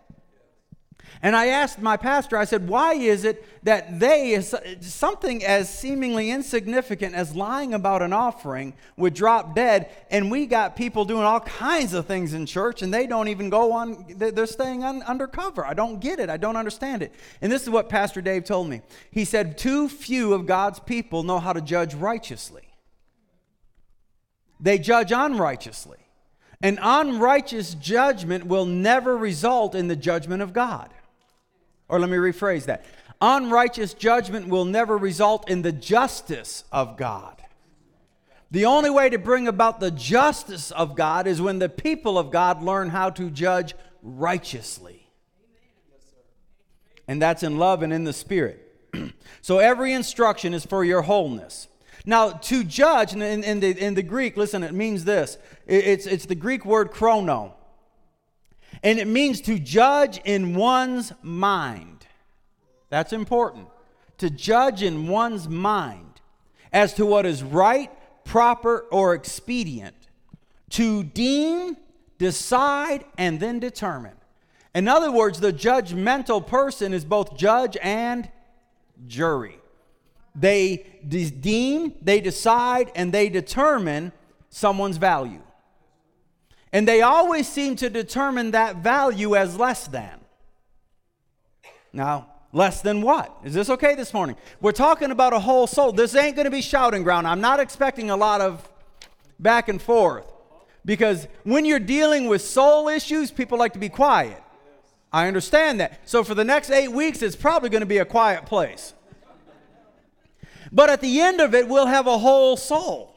And 1.22 1.36
I 1.36 1.48
asked 1.48 1.82
my 1.82 1.98
pastor, 1.98 2.38
I 2.38 2.46
said, 2.46 2.66
why 2.66 2.94
is 2.94 3.24
it 3.24 3.44
that 3.64 4.00
they, 4.00 4.40
something 4.80 5.44
as 5.44 5.68
seemingly 5.68 6.30
insignificant 6.30 7.14
as 7.14 7.36
lying 7.36 7.74
about 7.74 8.00
an 8.00 8.14
offering, 8.14 8.72
would 8.96 9.12
drop 9.12 9.54
dead, 9.54 9.90
and 10.10 10.30
we 10.30 10.46
got 10.46 10.76
people 10.76 11.04
doing 11.04 11.24
all 11.24 11.40
kinds 11.40 11.92
of 11.92 12.06
things 12.06 12.32
in 12.32 12.46
church, 12.46 12.80
and 12.80 12.92
they 12.92 13.06
don't 13.06 13.28
even 13.28 13.50
go 13.50 13.72
on, 13.72 14.06
they're 14.16 14.46
staying 14.46 14.82
un, 14.82 15.02
undercover. 15.02 15.66
I 15.66 15.74
don't 15.74 16.00
get 16.00 16.20
it. 16.20 16.30
I 16.30 16.38
don't 16.38 16.56
understand 16.56 17.02
it. 17.02 17.12
And 17.42 17.52
this 17.52 17.62
is 17.62 17.70
what 17.70 17.90
Pastor 17.90 18.22
Dave 18.22 18.44
told 18.44 18.70
me. 18.70 18.80
He 19.10 19.26
said, 19.26 19.58
Too 19.58 19.90
few 19.90 20.32
of 20.32 20.46
God's 20.46 20.80
people 20.80 21.22
know 21.22 21.38
how 21.38 21.52
to 21.52 21.60
judge 21.60 21.94
righteously, 21.94 22.69
they 24.60 24.78
judge 24.78 25.12
unrighteously. 25.12 25.98
An 26.62 26.78
unrighteous 26.80 27.74
judgment 27.74 28.46
will 28.46 28.66
never 28.66 29.16
result 29.16 29.74
in 29.74 29.88
the 29.88 29.96
judgment 29.96 30.42
of 30.42 30.52
God. 30.52 30.90
Or 31.88 31.98
let 31.98 32.10
me 32.10 32.18
rephrase 32.18 32.66
that 32.66 32.84
unrighteous 33.20 33.94
judgment 33.94 34.48
will 34.48 34.64
never 34.64 34.96
result 34.96 35.48
in 35.48 35.62
the 35.62 35.72
justice 35.72 36.64
of 36.70 36.96
God. 36.96 37.42
The 38.50 38.64
only 38.64 38.90
way 38.90 39.08
to 39.08 39.18
bring 39.18 39.46
about 39.46 39.80
the 39.80 39.90
justice 39.90 40.70
of 40.72 40.96
God 40.96 41.26
is 41.26 41.40
when 41.40 41.58
the 41.58 41.68
people 41.68 42.18
of 42.18 42.30
God 42.30 42.62
learn 42.62 42.90
how 42.90 43.10
to 43.10 43.30
judge 43.30 43.74
righteously. 44.02 45.06
And 47.06 47.22
that's 47.22 47.42
in 47.42 47.58
love 47.58 47.82
and 47.82 47.92
in 47.92 48.04
the 48.04 48.12
Spirit. 48.12 48.66
so 49.40 49.58
every 49.58 49.92
instruction 49.92 50.52
is 50.52 50.64
for 50.66 50.84
your 50.84 51.02
wholeness. 51.02 51.68
Now, 52.06 52.30
to 52.30 52.64
judge 52.64 53.12
in, 53.12 53.22
in, 53.22 53.60
the, 53.60 53.70
in 53.70 53.94
the 53.94 54.02
Greek, 54.02 54.36
listen, 54.36 54.62
it 54.62 54.72
means 54.72 55.04
this 55.04 55.38
it's, 55.66 56.06
it's 56.06 56.26
the 56.26 56.34
Greek 56.34 56.64
word 56.64 56.90
krino. 56.90 57.52
And 58.82 58.98
it 58.98 59.06
means 59.06 59.40
to 59.42 59.58
judge 59.58 60.20
in 60.24 60.54
one's 60.54 61.12
mind. 61.22 62.06
That's 62.88 63.12
important. 63.12 63.68
To 64.18 64.30
judge 64.30 64.82
in 64.82 65.06
one's 65.08 65.48
mind 65.48 66.20
as 66.72 66.94
to 66.94 67.04
what 67.04 67.26
is 67.26 67.42
right, 67.42 67.90
proper, 68.24 68.86
or 68.90 69.14
expedient. 69.14 69.96
To 70.70 71.02
deem, 71.02 71.76
decide, 72.18 73.04
and 73.18 73.40
then 73.40 73.58
determine. 73.58 74.14
In 74.74 74.88
other 74.88 75.10
words, 75.10 75.40
the 75.40 75.52
judgmental 75.52 76.46
person 76.46 76.94
is 76.94 77.04
both 77.04 77.36
judge 77.36 77.76
and 77.82 78.30
jury. 79.06 79.58
They 80.34 80.86
deem, 81.06 81.94
they 82.00 82.20
decide, 82.20 82.92
and 82.94 83.12
they 83.12 83.28
determine 83.28 84.12
someone's 84.48 84.96
value. 84.96 85.42
And 86.72 86.86
they 86.86 87.02
always 87.02 87.48
seem 87.48 87.76
to 87.76 87.90
determine 87.90 88.52
that 88.52 88.76
value 88.76 89.34
as 89.34 89.58
less 89.58 89.88
than. 89.88 90.20
Now, 91.92 92.28
less 92.52 92.80
than 92.80 93.02
what? 93.02 93.36
Is 93.44 93.54
this 93.54 93.68
okay 93.70 93.94
this 93.96 94.14
morning? 94.14 94.36
We're 94.60 94.72
talking 94.72 95.10
about 95.10 95.32
a 95.32 95.40
whole 95.40 95.66
soul. 95.66 95.92
This 95.92 96.14
ain't 96.14 96.36
going 96.36 96.44
to 96.44 96.50
be 96.50 96.62
shouting 96.62 97.02
ground. 97.02 97.26
I'm 97.26 97.40
not 97.40 97.58
expecting 97.58 98.10
a 98.10 98.16
lot 98.16 98.40
of 98.40 98.68
back 99.40 99.68
and 99.68 99.82
forth 99.82 100.30
because 100.84 101.26
when 101.44 101.64
you're 101.64 101.80
dealing 101.80 102.28
with 102.28 102.42
soul 102.42 102.88
issues, 102.88 103.30
people 103.30 103.58
like 103.58 103.72
to 103.72 103.78
be 103.78 103.88
quiet. 103.88 104.40
I 105.12 105.26
understand 105.26 105.80
that. 105.80 106.08
So 106.08 106.22
for 106.22 106.34
the 106.34 106.44
next 106.44 106.70
eight 106.70 106.92
weeks, 106.92 107.20
it's 107.20 107.34
probably 107.34 107.68
going 107.68 107.80
to 107.80 107.86
be 107.86 107.98
a 107.98 108.04
quiet 108.04 108.46
place. 108.46 108.94
But 110.72 110.90
at 110.90 111.00
the 111.00 111.20
end 111.20 111.40
of 111.40 111.54
it, 111.54 111.68
we'll 111.68 111.86
have 111.86 112.06
a 112.06 112.18
whole 112.18 112.56
soul. 112.56 113.14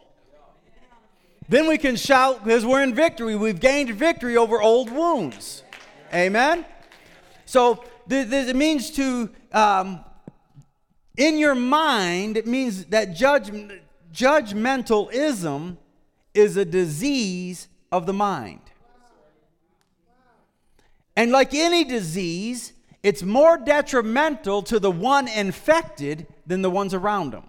Then 1.50 1.68
we 1.68 1.78
can 1.78 1.96
shout 1.96 2.44
because 2.44 2.66
we're 2.66 2.82
in 2.82 2.96
victory. 2.96 3.36
We've 3.36 3.60
gained 3.60 3.94
victory 3.94 4.38
over 4.38 4.62
old 4.62 4.90
wounds. 4.90 5.64
Amen? 6.14 6.66
So 7.46 7.84
th- 8.10 8.30
th- 8.30 8.48
it 8.48 8.56
means 8.56 8.92
to, 8.92 9.30
um, 9.52 10.04
in 11.18 11.38
your 11.38 11.56
mind, 11.56 12.38
it 12.38 12.48
means 12.48 12.86
that 12.86 13.16
judgmentalism 13.16 15.78
is 16.34 16.58
a 16.58 16.66
disease 16.66 17.68
of 17.92 18.06
the 18.06 18.14
mind. 18.14 18.62
And 21.16 21.32
like 21.32 21.54
any 21.54 21.84
disease, 21.84 22.73
it's 23.04 23.22
more 23.22 23.58
detrimental 23.58 24.64
to 24.64 24.80
the 24.80 24.90
one 24.90 25.28
infected 25.28 26.26
than 26.48 26.62
the 26.62 26.72
ones 26.72 26.94
around 26.94 27.32
them. 27.32 27.44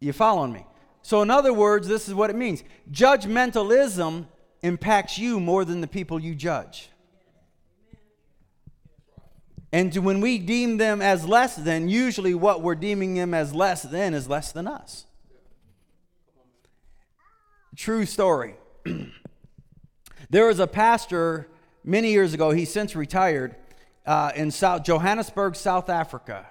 You 0.00 0.12
following 0.12 0.52
me? 0.52 0.66
So, 1.02 1.22
in 1.22 1.30
other 1.30 1.52
words, 1.52 1.88
this 1.88 2.08
is 2.08 2.14
what 2.14 2.30
it 2.30 2.36
means 2.36 2.62
judgmentalism 2.90 4.26
impacts 4.62 5.18
you 5.18 5.40
more 5.40 5.64
than 5.64 5.80
the 5.80 5.86
people 5.86 6.20
you 6.20 6.34
judge. 6.34 6.90
And 9.72 9.92
when 9.96 10.20
we 10.20 10.38
deem 10.38 10.76
them 10.76 11.02
as 11.02 11.26
less 11.26 11.56
than, 11.56 11.88
usually 11.88 12.32
what 12.34 12.62
we're 12.62 12.76
deeming 12.76 13.14
them 13.14 13.34
as 13.34 13.52
less 13.52 13.82
than 13.82 14.14
is 14.14 14.28
less 14.28 14.52
than 14.52 14.68
us. 14.68 15.04
True 17.74 18.06
story. 18.06 18.54
there 20.30 20.46
was 20.46 20.60
a 20.60 20.66
pastor 20.68 21.48
many 21.82 22.12
years 22.12 22.34
ago, 22.34 22.52
he's 22.52 22.72
since 22.72 22.94
retired, 22.94 23.56
uh, 24.06 24.32
in 24.34 24.50
South, 24.50 24.84
Johannesburg, 24.84 25.56
South 25.56 25.88
Africa. 25.88 26.46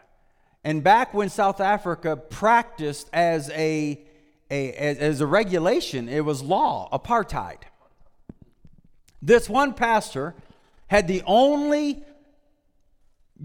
And 0.63 0.83
back 0.83 1.13
when 1.13 1.29
South 1.29 1.60
Africa 1.60 2.15
practiced 2.15 3.10
as 3.12 3.50
a, 3.50 4.01
a 4.50 4.72
as, 4.74 4.98
as 4.98 5.22
a 5.22 5.27
regulation, 5.27 6.07
it 6.07 6.24
was 6.24 6.41
law, 6.41 6.89
apartheid. 6.91 7.63
This 9.22 9.50
one 9.50 9.74
pastor 9.74 10.36
had 10.88 11.07
the 11.07 11.22
only 11.25 12.03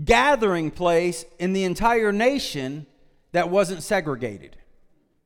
gathering 0.05 0.71
place 0.71 1.25
in 1.39 1.53
the 1.53 1.65
entire 1.65 2.13
nation 2.13 2.87
that 3.33 3.51
wasn't 3.51 3.83
segregated. 3.83 4.57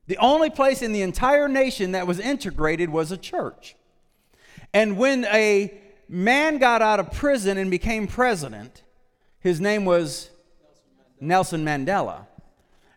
The 0.07 0.17
only 0.17 0.49
place 0.49 0.81
in 0.81 0.91
the 0.91 1.01
entire 1.01 1.47
nation 1.47 1.93
that 1.93 2.07
was 2.07 2.19
integrated 2.19 2.89
was 2.89 3.11
a 3.11 3.17
church. 3.17 3.75
And 4.73 4.97
when 4.97 5.25
a 5.25 5.79
man 6.07 6.57
got 6.57 6.81
out 6.81 6.99
of 6.99 7.11
prison 7.11 7.57
and 7.57 7.71
became 7.71 8.07
president, 8.07 8.83
his 9.39 9.59
name 9.59 9.85
was 9.85 10.29
Nelson 11.19 11.63
Mandela. 11.65 12.27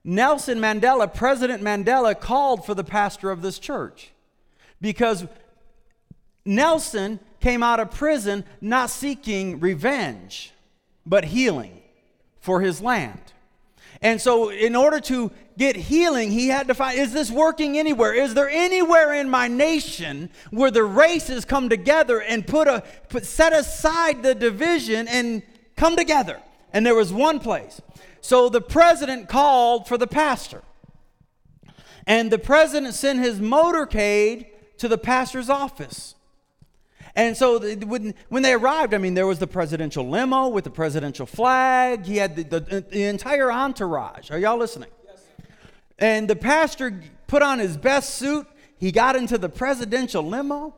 Nelson 0.05 0.59
Mandela, 0.59 1.13
President 1.13 1.63
Mandela, 1.63 2.19
called 2.19 2.65
for 2.65 2.75
the 2.75 2.85
pastor 2.85 3.31
of 3.31 3.43
this 3.43 3.59
church 3.59 4.13
because 4.81 5.27
Nelson 6.45 7.19
came 7.41 7.63
out 7.63 7.81
of 7.81 7.91
prison 7.91 8.45
not 8.61 8.91
seeking 8.91 9.59
revenge, 9.59 10.53
but 11.05 11.25
healing 11.25 11.83
for 12.41 12.61
his 12.61 12.81
land. 12.81 13.21
And 14.03 14.21
so, 14.21 14.50
in 14.50 14.76
order 14.76 15.00
to 15.00 15.31
get 15.57 15.76
healing, 15.76 16.31
he 16.31 16.49
had 16.49 16.69
to 16.69 16.75
find 16.75 16.99
is 16.99 17.12
this 17.12 17.31
working 17.31 17.79
anywhere? 17.79 18.12
Is 18.12 18.35
there 18.35 18.49
anywhere 18.49 19.15
in 19.15 19.31
my 19.31 19.49
nation 19.49 20.31
where 20.50 20.71
the 20.71 20.85
races 20.85 21.45
come 21.45 21.69
together 21.69 22.21
and 22.21 22.47
put 22.47 22.69
a 22.69 22.83
put, 23.09 23.25
set 23.25 23.53
aside 23.53 24.23
the 24.23 24.35
division 24.35 25.09
and 25.09 25.43
come 25.76 25.97
together? 25.97 26.41
And 26.73 26.85
there 26.85 26.95
was 26.95 27.12
one 27.12 27.41
place. 27.41 27.81
So 28.21 28.49
the 28.49 28.61
president 28.61 29.29
called 29.29 29.87
for 29.87 29.97
the 29.97 30.07
pastor. 30.09 30.62
And 32.07 32.31
the 32.31 32.38
president 32.38 32.95
sent 32.95 33.21
his 33.21 33.41
motorcade 33.41 34.47
to 34.79 34.88
the 34.88 34.99
pastor's 34.99 35.49
office. 35.49 36.15
And 37.16 37.35
so 37.35 37.58
when, 37.76 38.14
when 38.28 38.42
they 38.42 38.52
arrived, 38.52 38.92
I 38.92 38.99
mean, 38.99 39.14
there 39.14 39.26
was 39.26 39.38
the 39.38 39.46
presidential 39.46 40.06
limo 40.06 40.49
with 40.49 40.64
the 40.64 40.70
presidential 40.70 41.25
flag. 41.25 42.04
He 42.04 42.18
had 42.18 42.37
the, 42.37 42.61
the, 42.61 42.80
the 42.82 43.04
entire 43.04 43.50
entourage. 43.50 44.30
Are 44.30 44.38
y'all 44.38 44.58
listening? 44.58 44.90
Yes. 45.08 45.25
And 45.99 46.28
the 46.28 46.37
pastor 46.37 47.00
put 47.26 47.40
on 47.40 47.58
his 47.58 47.78
best 47.78 48.16
suit. 48.16 48.46
He 48.78 48.92
got 48.92 49.16
into 49.16 49.38
the 49.38 49.49
presidential 49.49 50.23
limo. 50.23 50.75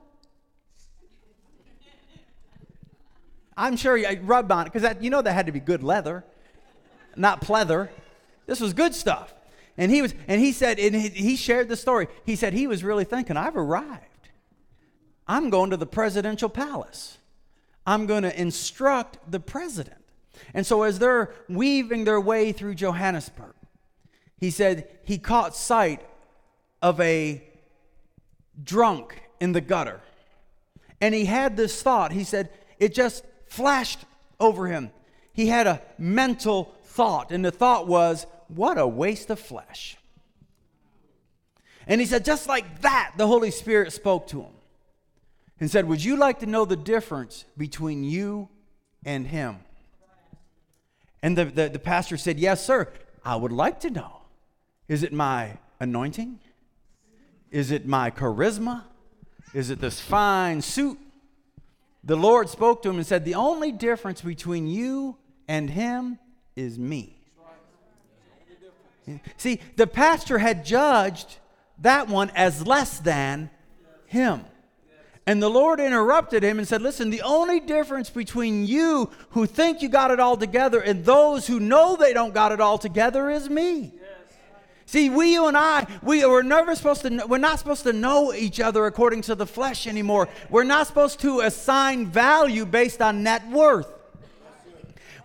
I'm 3.57 3.77
sure 3.77 3.97
he 3.97 4.07
uh, 4.07 4.15
rubbed 4.23 4.53
on 4.53 4.69
it 4.69 4.73
because 4.73 4.95
you 5.01 5.11
know 5.11 5.21
that 5.21 5.33
had 5.33 5.47
to 5.47 5.53
be 5.53 5.59
good 5.59 5.83
leather, 5.83 6.25
not 7.17 7.41
pleather. 7.41 7.89
This 8.47 8.61
was 8.61 8.73
good 8.73 8.95
stuff. 8.95 9.35
And 9.77 9.91
he 9.91 10.03
was, 10.03 10.15
and 10.29 10.41
he 10.41 10.53
said, 10.53 10.79
and 10.79 10.95
he, 10.95 11.09
he 11.09 11.35
shared 11.35 11.69
the 11.69 11.77
story. 11.77 12.07
He 12.25 12.37
said 12.37 12.53
he 12.53 12.69
was 12.69 12.85
really 12.85 13.05
thinking, 13.05 13.37
I've 13.37 13.57
arrived. 13.57 14.05
I'm 15.29 15.51
going 15.51 15.71
to 15.71 15.77
the 15.77 15.87
presidential 15.87 16.49
palace. 16.49 17.19
I'm 17.87 18.07
going 18.07 18.23
to 18.23 18.41
instruct 18.41 19.19
the 19.31 19.41
president. 19.41 19.97
And 20.55 20.67
so, 20.67 20.83
as 20.83 20.99
they're 20.99 21.35
weaving 21.49 22.05
their 22.05 22.21
way 22.21 22.53
through 22.53 22.77
Johannesburg, 22.77 23.55
he 24.39 24.51
said 24.51 24.89
he 25.05 25.19
caught 25.19 25.55
sight 25.55 26.01
of 26.81 27.01
a 27.01 27.43
drunk 28.63 29.23
in 29.41 29.53
the 29.53 29.61
gutter. 29.61 30.01
And 31.01 31.15
he 31.15 31.25
had 31.25 31.57
this 31.57 31.83
thought. 31.83 32.13
He 32.13 32.25
said, 32.25 32.51
it 32.79 32.95
just 32.95 33.25
flashed 33.47 34.01
over 34.41 34.67
him. 34.67 34.91
He 35.33 35.49
had 35.49 35.67
a 35.67 35.83
mental 35.99 36.75
thought, 36.85 37.31
and 37.31 37.45
the 37.45 37.51
thought 37.51 37.87
was, 37.87 38.27
what 38.49 38.79
a 38.79 38.87
waste 38.87 39.31
of 39.31 39.39
flesh. 39.39 39.97
And 41.87 42.01
he 42.01 42.07
said, 42.07 42.25
just 42.25 42.49
like 42.49 42.83
that, 42.83 43.15
the 43.17 43.27
Holy 43.27 43.51
Spirit 43.51 43.93
spoke 43.93 44.29
to 44.29 44.43
him 44.43 44.53
and 45.61 45.71
said, 45.71 45.87
Would 45.87 46.05
you 46.05 46.17
like 46.17 46.41
to 46.41 46.47
know 46.47 46.65
the 46.65 46.77
difference 46.77 47.45
between 47.57 48.05
you 48.05 48.49
and 49.05 49.27
him? 49.27 49.59
And 51.23 51.37
the, 51.37 51.47
the, 51.47 51.69
the, 51.69 51.79
pastor 51.79 52.17
said, 52.17 52.39
Yes, 52.39 52.65
sir. 52.65 52.89
I 53.25 53.37
would 53.37 53.53
like 53.53 53.81
to 53.81 53.91
know. 53.91 54.23
Is 54.87 55.03
it 55.03 55.13
my 55.13 55.59
anointing? 55.81 56.39
Is 57.51 57.71
it 57.71 57.87
my 57.87 58.11
charisma? 58.11 58.85
Is 59.53 59.71
it 59.71 59.81
this 59.81 60.01
fine 60.01 60.63
suit? 60.63 60.99
The 62.05 62.17
Lord 62.17 62.49
spoke 62.49 62.83
to 62.83 62.91
him 62.91 62.97
and 62.97 63.07
said, 63.07 63.25
The 63.25 63.35
only 63.35 63.73
difference 63.73 64.21
between 64.21 64.67
you 64.67 65.17
and 65.49 65.69
him 65.71 66.19
is 66.57 66.79
me. 66.79 67.19
See, 69.37 69.61
the 69.77 69.87
pastor 69.87 70.39
had 70.39 70.65
judged 70.65 71.39
that 71.79 72.09
one 72.09 72.31
as 72.35 72.67
less 72.67 72.99
than 72.99 73.51
him. 74.07 74.45
And 75.29 75.43
the 75.43 75.51
Lord 75.51 75.79
interrupted 75.79 76.43
him 76.43 76.59
and 76.59 76.67
said, 76.67 76.81
Listen, 76.81 77.11
the 77.11 77.21
only 77.21 77.61
difference 77.61 78.09
between 78.09 78.67
you 78.67 79.11
who 79.33 79.45
think 79.45 79.83
you 79.83 79.91
got 79.91 80.11
it 80.11 80.19
all 80.19 80.39
together 80.39 80.81
and 80.81 81.05
those 81.05 81.47
who 81.47 81.61
know 81.61 81.97
they 81.97 82.15
don't 82.15 82.33
got 82.33 82.51
it 82.51 82.63
all 82.63 82.79
together 82.79 83.29
is 83.29 83.51
me. 83.51 83.93
See, 84.87 85.11
we, 85.11 85.35
you 85.35 85.47
and 85.47 85.55
I, 85.55 85.87
we, 86.03 86.25
we're 86.25 86.41
never 86.41 86.75
supposed 86.75 87.03
to, 87.03 87.27
we're 87.27 87.37
not 87.37 87.59
supposed 87.59 87.83
to 87.83 87.93
know 87.93 88.33
each 88.33 88.59
other 88.59 88.87
according 88.87 89.21
to 89.23 89.35
the 89.35 89.45
flesh 89.45 89.87
anymore. 89.87 90.31
We're 90.49 90.65
not 90.65 90.87
supposed 90.87 91.21
to 91.21 91.41
assign 91.41 92.07
value 92.07 92.65
based 92.65 93.03
on 93.03 93.23
net 93.23 93.47
worth. 93.51 93.98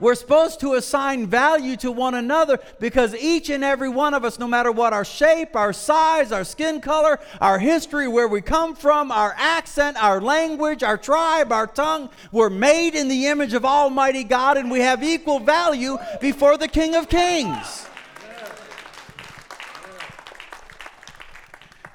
We're 0.04 0.16
supposed 0.16 0.60
to 0.60 0.74
assign 0.74 1.28
value 1.28 1.78
to 1.78 1.90
one 1.90 2.14
another 2.14 2.60
because 2.78 3.16
each 3.16 3.50
and 3.50 3.64
every 3.64 3.88
one 3.88 4.14
of 4.14 4.26
us, 4.26 4.38
no 4.38 4.50
matter 4.50 4.70
what 4.70 4.92
our 4.92 5.06
shape, 5.06 5.56
our 5.56 5.72
size, 5.72 6.34
our 6.34 6.44
skin 6.44 6.82
color, 6.82 7.22
our 7.40 7.58
history, 7.58 8.10
where 8.10 8.28
we 8.28 8.42
come 8.42 8.76
from, 8.76 9.14
our 9.14 9.34
accent, 9.38 9.96
our 10.04 10.20
language, 10.20 10.84
our 10.84 10.98
tribe, 10.98 11.54
our 11.54 11.68
tongue, 11.68 12.10
we're 12.34 12.50
made 12.50 12.96
in 12.96 13.08
the 13.08 13.28
image 13.28 13.54
of 13.54 13.64
Almighty 13.64 14.26
God 14.26 14.58
and 14.58 14.70
we 14.70 14.82
have 14.82 15.02
equal 15.06 15.40
value 15.40 15.98
before 16.20 16.58
the 16.58 16.68
King 16.68 16.96
of 16.96 17.08
Kings. 17.08 17.88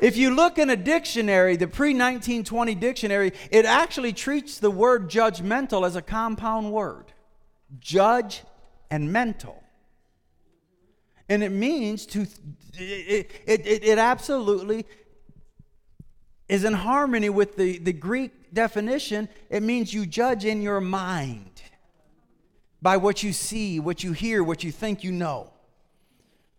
If 0.00 0.16
you 0.16 0.34
look 0.34 0.56
in 0.56 0.70
a 0.70 0.76
dictionary, 0.76 1.56
the 1.56 1.68
pre 1.68 1.88
1920 1.88 2.74
dictionary, 2.74 3.32
it 3.50 3.66
actually 3.66 4.14
treats 4.14 4.58
the 4.58 4.70
word 4.70 5.10
judgmental 5.10 5.86
as 5.86 5.94
a 5.94 6.00
compound 6.00 6.72
word 6.72 7.07
judge, 7.80 8.42
and 8.90 9.12
mental. 9.12 9.62
And 11.28 11.42
it 11.42 11.52
means 11.52 12.06
to, 12.06 12.26
it, 12.74 13.30
it, 13.46 13.66
it, 13.66 13.98
absolutely 13.98 14.86
is 16.48 16.64
in 16.64 16.72
harmony 16.72 17.28
with 17.28 17.56
the, 17.56 17.78
the 17.78 17.92
Greek 17.92 18.54
definition. 18.54 19.28
It 19.50 19.62
means 19.62 19.92
you 19.92 20.06
judge 20.06 20.44
in 20.46 20.62
your 20.62 20.80
mind. 20.80 21.60
by 22.80 22.96
what 22.96 23.22
you 23.22 23.32
see, 23.32 23.80
what 23.80 24.04
you 24.04 24.12
hear, 24.12 24.42
what 24.42 24.62
you 24.62 24.72
think 24.72 25.02
you 25.02 25.12
know. 25.12 25.52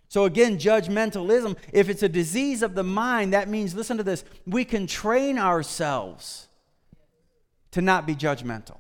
So, 0.10 0.26
again, 0.26 0.58
judgmentalism, 0.58 1.56
if 1.72 1.88
it's 1.88 2.02
a 2.02 2.10
disease 2.10 2.64
of 2.64 2.74
the 2.74 2.84
mind, 2.84 3.34
that 3.34 3.48
means, 3.48 3.76
listen 3.76 3.98
to 3.98 4.04
this, 4.04 4.24
we 4.46 4.66
can 4.66 4.88
train 4.88 5.38
ourselves 5.38 6.48
to 7.72 7.82
not 7.82 8.08
be 8.08 8.16
judgmental. 8.16 8.78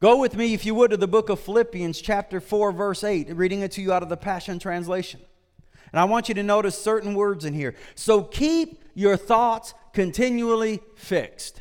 Go 0.00 0.16
with 0.16 0.34
me, 0.34 0.54
if 0.54 0.64
you 0.64 0.74
would, 0.76 0.92
to 0.92 0.96
the 0.96 1.06
book 1.06 1.28
of 1.28 1.40
Philippians, 1.40 2.00
chapter 2.00 2.40
4, 2.40 2.72
verse 2.72 3.04
8, 3.04 3.36
reading 3.36 3.60
it 3.60 3.72
to 3.72 3.82
you 3.82 3.92
out 3.92 4.02
of 4.02 4.08
the 4.08 4.16
Passion 4.16 4.58
Translation. 4.58 5.20
And 5.92 6.00
I 6.00 6.04
want 6.04 6.30
you 6.30 6.34
to 6.36 6.42
notice 6.42 6.80
certain 6.80 7.12
words 7.12 7.44
in 7.44 7.52
here. 7.52 7.74
So 7.96 8.22
keep 8.22 8.82
your 8.94 9.18
thoughts 9.18 9.74
continually 9.92 10.80
fixed. 10.94 11.60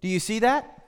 Do 0.00 0.06
you 0.06 0.20
see 0.20 0.38
that? 0.40 0.84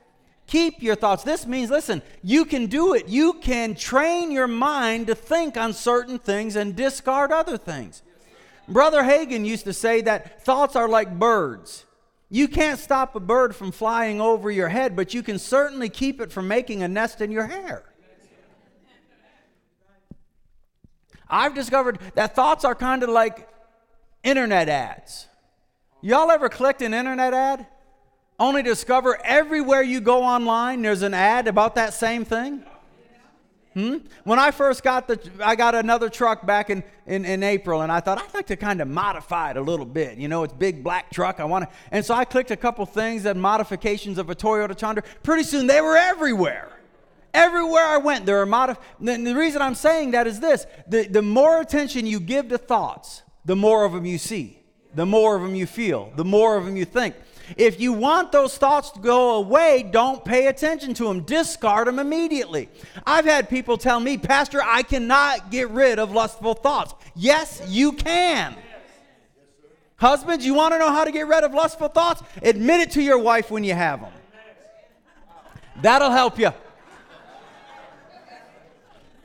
Keep 0.47 0.85
your 0.85 0.95
thoughts. 0.95 1.25
This 1.25 1.47
means, 1.47 1.69
listen, 1.69 2.01
you 2.23 2.45
can 2.45 2.67
do 2.67 2.95
it. 2.95 3.09
You 3.09 3.33
can 3.33 3.75
train 3.75 4.31
your 4.31 4.47
mind 4.47 5.09
to 5.09 5.17
think 5.17 5.57
on 5.57 5.73
certain 5.73 6.21
things 6.21 6.55
and 6.55 6.77
discard 6.77 7.33
other 7.33 7.59
things. 7.59 8.03
Brother 8.69 9.03
Hagin 9.03 9.45
used 9.45 9.65
to 9.65 9.73
say 9.73 10.01
that 10.03 10.45
thoughts 10.45 10.77
are 10.77 10.89
like 10.89 11.19
birds. 11.19 11.86
You 12.29 12.49
can't 12.49 12.79
stop 12.79 13.15
a 13.15 13.21
bird 13.21 13.55
from 13.55 13.71
flying 13.71 14.21
over 14.21 14.51
your 14.51 14.69
head, 14.69 14.97
but 14.97 15.15
you 15.15 15.23
can 15.23 15.39
certainly 15.39 15.89
keep 15.89 16.21
it 16.21 16.33
from 16.33 16.49
making 16.49 16.83
a 16.83 16.89
nest 16.89 17.21
in 17.21 17.31
your 17.31 17.47
hair. 17.47 17.85
I've 21.29 21.55
discovered 21.55 21.99
that 22.15 22.35
thoughts 22.35 22.65
are 22.65 22.75
kind 22.75 23.03
of 23.03 23.11
like 23.11 23.49
internet 24.23 24.69
ads. 24.69 25.27
Y'all 26.01 26.31
ever 26.31 26.49
clicked 26.49 26.83
an 26.83 26.95
internet 26.95 27.35
ad? 27.35 27.67
Only 28.39 28.63
discover 28.63 29.19
everywhere 29.25 29.83
you 29.83 30.01
go 30.01 30.23
online 30.23 30.83
there's 30.83 31.03
an 31.03 31.15
ad 31.15 31.49
about 31.49 31.75
that 31.77 31.95
same 31.95 32.25
thing? 32.25 32.65
Hmm? 33.77 33.99
When 34.25 34.39
I 34.39 34.53
first 34.53 34.83
got 34.83 35.07
the, 35.07 35.21
I 35.45 35.55
got 35.55 35.75
another 35.75 36.09
truck 36.09 36.47
back 36.47 36.71
in, 36.71 36.83
in, 37.07 37.27
in 37.27 37.43
April, 37.43 37.83
and 37.83 37.93
I 37.93 38.01
thought 38.01 38.17
I'd 38.17 38.33
like 38.33 38.47
to 38.47 38.57
kind 38.57 38.81
of 38.81 38.89
modify 38.89 39.51
it 39.51 39.59
a 39.59 39.61
little 39.61 39.85
bit. 39.85 40.17
You 40.17 40.29
know, 40.29 40.45
it's 40.45 40.55
big 40.55 40.83
black 40.83 41.11
truck. 41.11 41.41
I 41.41 41.45
want 41.45 41.69
to, 41.69 41.77
and 41.91 42.03
so 42.03 42.15
I 42.15 42.25
clicked 42.25 42.51
a 42.51 42.57
couple 42.57 42.87
things 42.87 43.27
and 43.27 43.39
modifications 43.39 44.17
of 44.17 44.31
a 44.31 44.35
Toyota 44.35 44.75
Tundra. 44.75 45.05
Pretty 45.23 45.43
soon 45.43 45.67
they 45.67 45.83
were 45.83 45.95
everywhere. 45.95 46.73
Everywhere 47.35 47.85
I 47.85 47.99
went, 47.99 48.25
there 48.25 48.41
are 48.41 48.47
modif. 48.47 48.79
The 48.99 49.35
reason 49.35 49.61
I'm 49.61 49.75
saying 49.75 50.13
that 50.13 50.27
is 50.27 50.41
this: 50.41 50.67
the, 50.89 51.07
the 51.07 51.21
more 51.21 51.61
attention 51.61 52.07
you 52.07 52.19
give 52.19 52.49
to 52.49 52.57
thoughts, 52.57 53.25
the 53.45 53.57
more 53.57 53.85
of 53.85 53.93
them 53.93 54.07
you 54.07 54.17
see, 54.17 54.59
the 54.95 55.05
more 55.05 55.37
of 55.37 55.43
them 55.43 55.55
you 55.55 55.67
feel, 55.67 56.11
the 56.17 56.25
more 56.25 56.57
of 56.57 56.65
them 56.65 56.79
you 56.79 56.87
think. 56.87 57.15
If 57.57 57.81
you 57.81 57.93
want 57.93 58.33
those 58.33 58.59
thoughts 58.59 58.91
to 58.91 59.01
go 59.01 59.37
away, 59.37 59.89
don't 59.89 60.25
pay 60.25 60.49
attention 60.49 60.95
to 60.95 61.05
them. 61.05 61.21
Discard 61.21 61.87
them 61.87 61.99
immediately. 61.99 62.69
I've 63.07 63.25
had 63.25 63.49
people 63.49 63.79
tell 63.79 64.01
me, 64.01 64.19
Pastor, 64.19 64.61
I 64.63 64.83
cannot 64.83 65.51
get 65.51 65.71
rid 65.71 65.99
of 65.99 66.11
lustful 66.11 66.55
thoughts. 66.55 66.95
Yes, 67.15 67.63
you 67.69 67.93
can. 67.93 68.57
Husbands, 69.97 70.45
you 70.45 70.55
want 70.55 70.75
to 70.75 70.79
know 70.79 70.91
how 70.91 71.05
to 71.05 71.13
get 71.13 71.27
rid 71.27 71.45
of 71.45 71.55
lustful 71.55 71.89
thoughts? 71.89 72.23
Admit 72.43 72.81
it 72.81 72.91
to 72.93 73.03
your 73.03 73.19
wife 73.19 73.51
when 73.51 73.65
you 73.65 73.75
have 73.75 74.01
them. 74.01 74.13
That'll 75.81 76.11
help 76.11 76.39
you. 76.39 76.51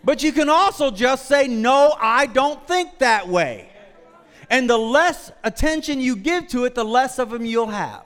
But 0.03 0.23
you 0.23 0.31
can 0.31 0.49
also 0.49 0.91
just 0.91 1.27
say, 1.27 1.47
No, 1.47 1.95
I 1.99 2.25
don't 2.25 2.65
think 2.67 2.99
that 2.99 3.27
way. 3.27 3.69
And 4.49 4.69
the 4.69 4.77
less 4.77 5.31
attention 5.43 6.01
you 6.01 6.15
give 6.15 6.47
to 6.49 6.65
it, 6.65 6.75
the 6.75 6.83
less 6.83 7.19
of 7.19 7.29
them 7.29 7.45
you'll 7.45 7.67
have. 7.67 8.03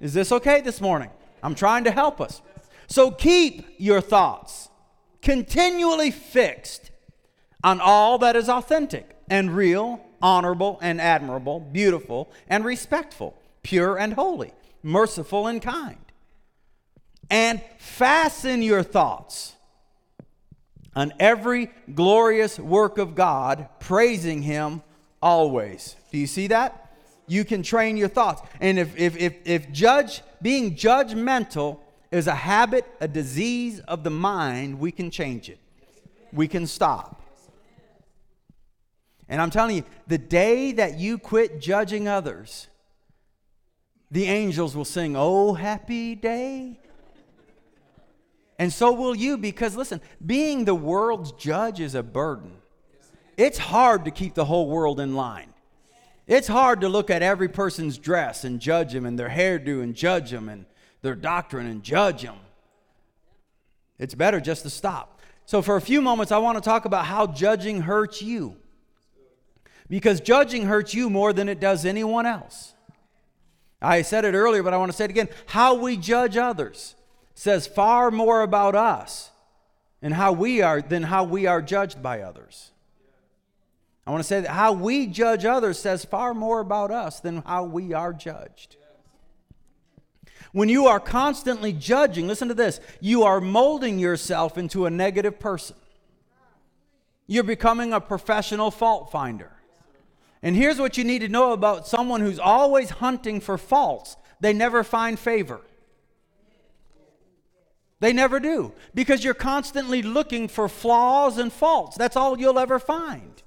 Is 0.00 0.14
this 0.14 0.30
okay 0.32 0.60
this 0.60 0.80
morning? 0.80 1.10
I'm 1.42 1.54
trying 1.54 1.84
to 1.84 1.90
help 1.90 2.20
us. 2.20 2.40
So 2.86 3.10
keep 3.10 3.66
your 3.78 4.00
thoughts 4.00 4.68
continually 5.22 6.10
fixed 6.10 6.90
on 7.62 7.80
all 7.80 8.18
that 8.18 8.36
is 8.36 8.48
authentic 8.48 9.16
and 9.28 9.54
real, 9.54 10.00
honorable 10.22 10.78
and 10.80 11.00
admirable, 11.00 11.60
beautiful 11.60 12.32
and 12.48 12.64
respectful, 12.64 13.36
pure 13.62 13.98
and 13.98 14.14
holy, 14.14 14.52
merciful 14.82 15.46
and 15.46 15.60
kind. 15.60 15.98
And 17.30 17.60
fasten 17.78 18.62
your 18.62 18.82
thoughts 18.82 19.54
on 20.94 21.12
every 21.20 21.70
glorious 21.94 22.58
work 22.58 22.98
of 22.98 23.14
God, 23.14 23.68
praising 23.80 24.42
Him 24.42 24.82
always. 25.20 25.96
Do 26.10 26.18
you 26.18 26.26
see 26.26 26.46
that? 26.46 26.87
You 27.28 27.44
can 27.44 27.62
train 27.62 27.96
your 27.96 28.08
thoughts. 28.08 28.42
And 28.60 28.78
if, 28.78 28.96
if, 28.96 29.16
if, 29.16 29.34
if 29.44 29.72
judge, 29.72 30.22
being 30.42 30.74
judgmental 30.74 31.78
is 32.10 32.26
a 32.26 32.34
habit, 32.34 32.84
a 33.00 33.08
disease 33.08 33.80
of 33.80 34.02
the 34.02 34.10
mind, 34.10 34.78
we 34.78 34.90
can 34.90 35.10
change 35.10 35.48
it. 35.48 35.58
We 36.32 36.48
can 36.48 36.66
stop. 36.66 37.22
And 39.28 39.42
I'm 39.42 39.50
telling 39.50 39.76
you, 39.76 39.84
the 40.06 40.18
day 40.18 40.72
that 40.72 40.98
you 40.98 41.18
quit 41.18 41.60
judging 41.60 42.08
others, 42.08 42.68
the 44.10 44.24
angels 44.24 44.74
will 44.74 44.86
sing, 44.86 45.14
Oh, 45.16 45.52
happy 45.52 46.14
day. 46.14 46.80
And 48.58 48.72
so 48.72 48.92
will 48.92 49.14
you, 49.14 49.38
because 49.38 49.76
listen, 49.76 50.00
being 50.24 50.64
the 50.64 50.74
world's 50.74 51.32
judge 51.32 51.78
is 51.78 51.94
a 51.94 52.02
burden. 52.02 52.56
It's 53.36 53.58
hard 53.58 54.04
to 54.06 54.10
keep 54.10 54.34
the 54.34 54.44
whole 54.44 54.68
world 54.68 54.98
in 54.98 55.14
line. 55.14 55.47
It's 56.28 56.46
hard 56.46 56.82
to 56.82 56.90
look 56.90 57.08
at 57.08 57.22
every 57.22 57.48
person's 57.48 57.96
dress 57.96 58.44
and 58.44 58.60
judge 58.60 58.92
them 58.92 59.06
and 59.06 59.18
their 59.18 59.30
hairdo 59.30 59.82
and 59.82 59.94
judge 59.94 60.30
them 60.30 60.50
and 60.50 60.66
their 61.00 61.14
doctrine 61.14 61.66
and 61.66 61.82
judge 61.82 62.22
them. 62.22 62.36
It's 63.98 64.14
better 64.14 64.38
just 64.38 64.62
to 64.64 64.70
stop. 64.70 65.20
So, 65.46 65.62
for 65.62 65.76
a 65.76 65.80
few 65.80 66.02
moments, 66.02 66.30
I 66.30 66.36
want 66.36 66.58
to 66.58 66.62
talk 66.62 66.84
about 66.84 67.06
how 67.06 67.26
judging 67.26 67.80
hurts 67.80 68.20
you. 68.20 68.56
Because 69.88 70.20
judging 70.20 70.66
hurts 70.66 70.92
you 70.92 71.08
more 71.08 71.32
than 71.32 71.48
it 71.48 71.60
does 71.60 71.86
anyone 71.86 72.26
else. 72.26 72.74
I 73.80 74.02
said 74.02 74.26
it 74.26 74.34
earlier, 74.34 74.62
but 74.62 74.74
I 74.74 74.76
want 74.76 74.92
to 74.92 74.96
say 74.96 75.04
it 75.04 75.10
again. 75.10 75.30
How 75.46 75.74
we 75.74 75.96
judge 75.96 76.36
others 76.36 76.94
says 77.34 77.66
far 77.66 78.10
more 78.10 78.42
about 78.42 78.74
us 78.74 79.30
and 80.02 80.12
how 80.12 80.32
we 80.32 80.60
are 80.60 80.82
than 80.82 81.04
how 81.04 81.24
we 81.24 81.46
are 81.46 81.62
judged 81.62 82.02
by 82.02 82.20
others. 82.20 82.72
I 84.08 84.10
want 84.10 84.22
to 84.22 84.26
say 84.26 84.40
that 84.40 84.52
how 84.52 84.72
we 84.72 85.06
judge 85.06 85.44
others 85.44 85.78
says 85.78 86.02
far 86.02 86.32
more 86.32 86.60
about 86.60 86.90
us 86.90 87.20
than 87.20 87.42
how 87.42 87.64
we 87.64 87.92
are 87.92 88.14
judged. 88.14 88.76
When 90.52 90.70
you 90.70 90.86
are 90.86 90.98
constantly 90.98 91.74
judging, 91.74 92.26
listen 92.26 92.48
to 92.48 92.54
this, 92.54 92.80
you 93.02 93.24
are 93.24 93.38
molding 93.38 93.98
yourself 93.98 94.56
into 94.56 94.86
a 94.86 94.90
negative 94.90 95.38
person. 95.38 95.76
You're 97.26 97.44
becoming 97.44 97.92
a 97.92 98.00
professional 98.00 98.70
fault 98.70 99.12
finder. 99.12 99.52
And 100.42 100.56
here's 100.56 100.78
what 100.78 100.96
you 100.96 101.04
need 101.04 101.18
to 101.18 101.28
know 101.28 101.52
about 101.52 101.86
someone 101.86 102.22
who's 102.22 102.38
always 102.38 102.88
hunting 102.88 103.42
for 103.42 103.58
faults 103.58 104.16
they 104.40 104.54
never 104.54 104.82
find 104.84 105.18
favor. 105.18 105.60
They 108.00 108.14
never 108.14 108.40
do 108.40 108.72
because 108.94 109.22
you're 109.22 109.34
constantly 109.34 110.00
looking 110.00 110.48
for 110.48 110.66
flaws 110.66 111.36
and 111.36 111.52
faults. 111.52 111.98
That's 111.98 112.16
all 112.16 112.40
you'll 112.40 112.58
ever 112.58 112.78
find. 112.78 113.42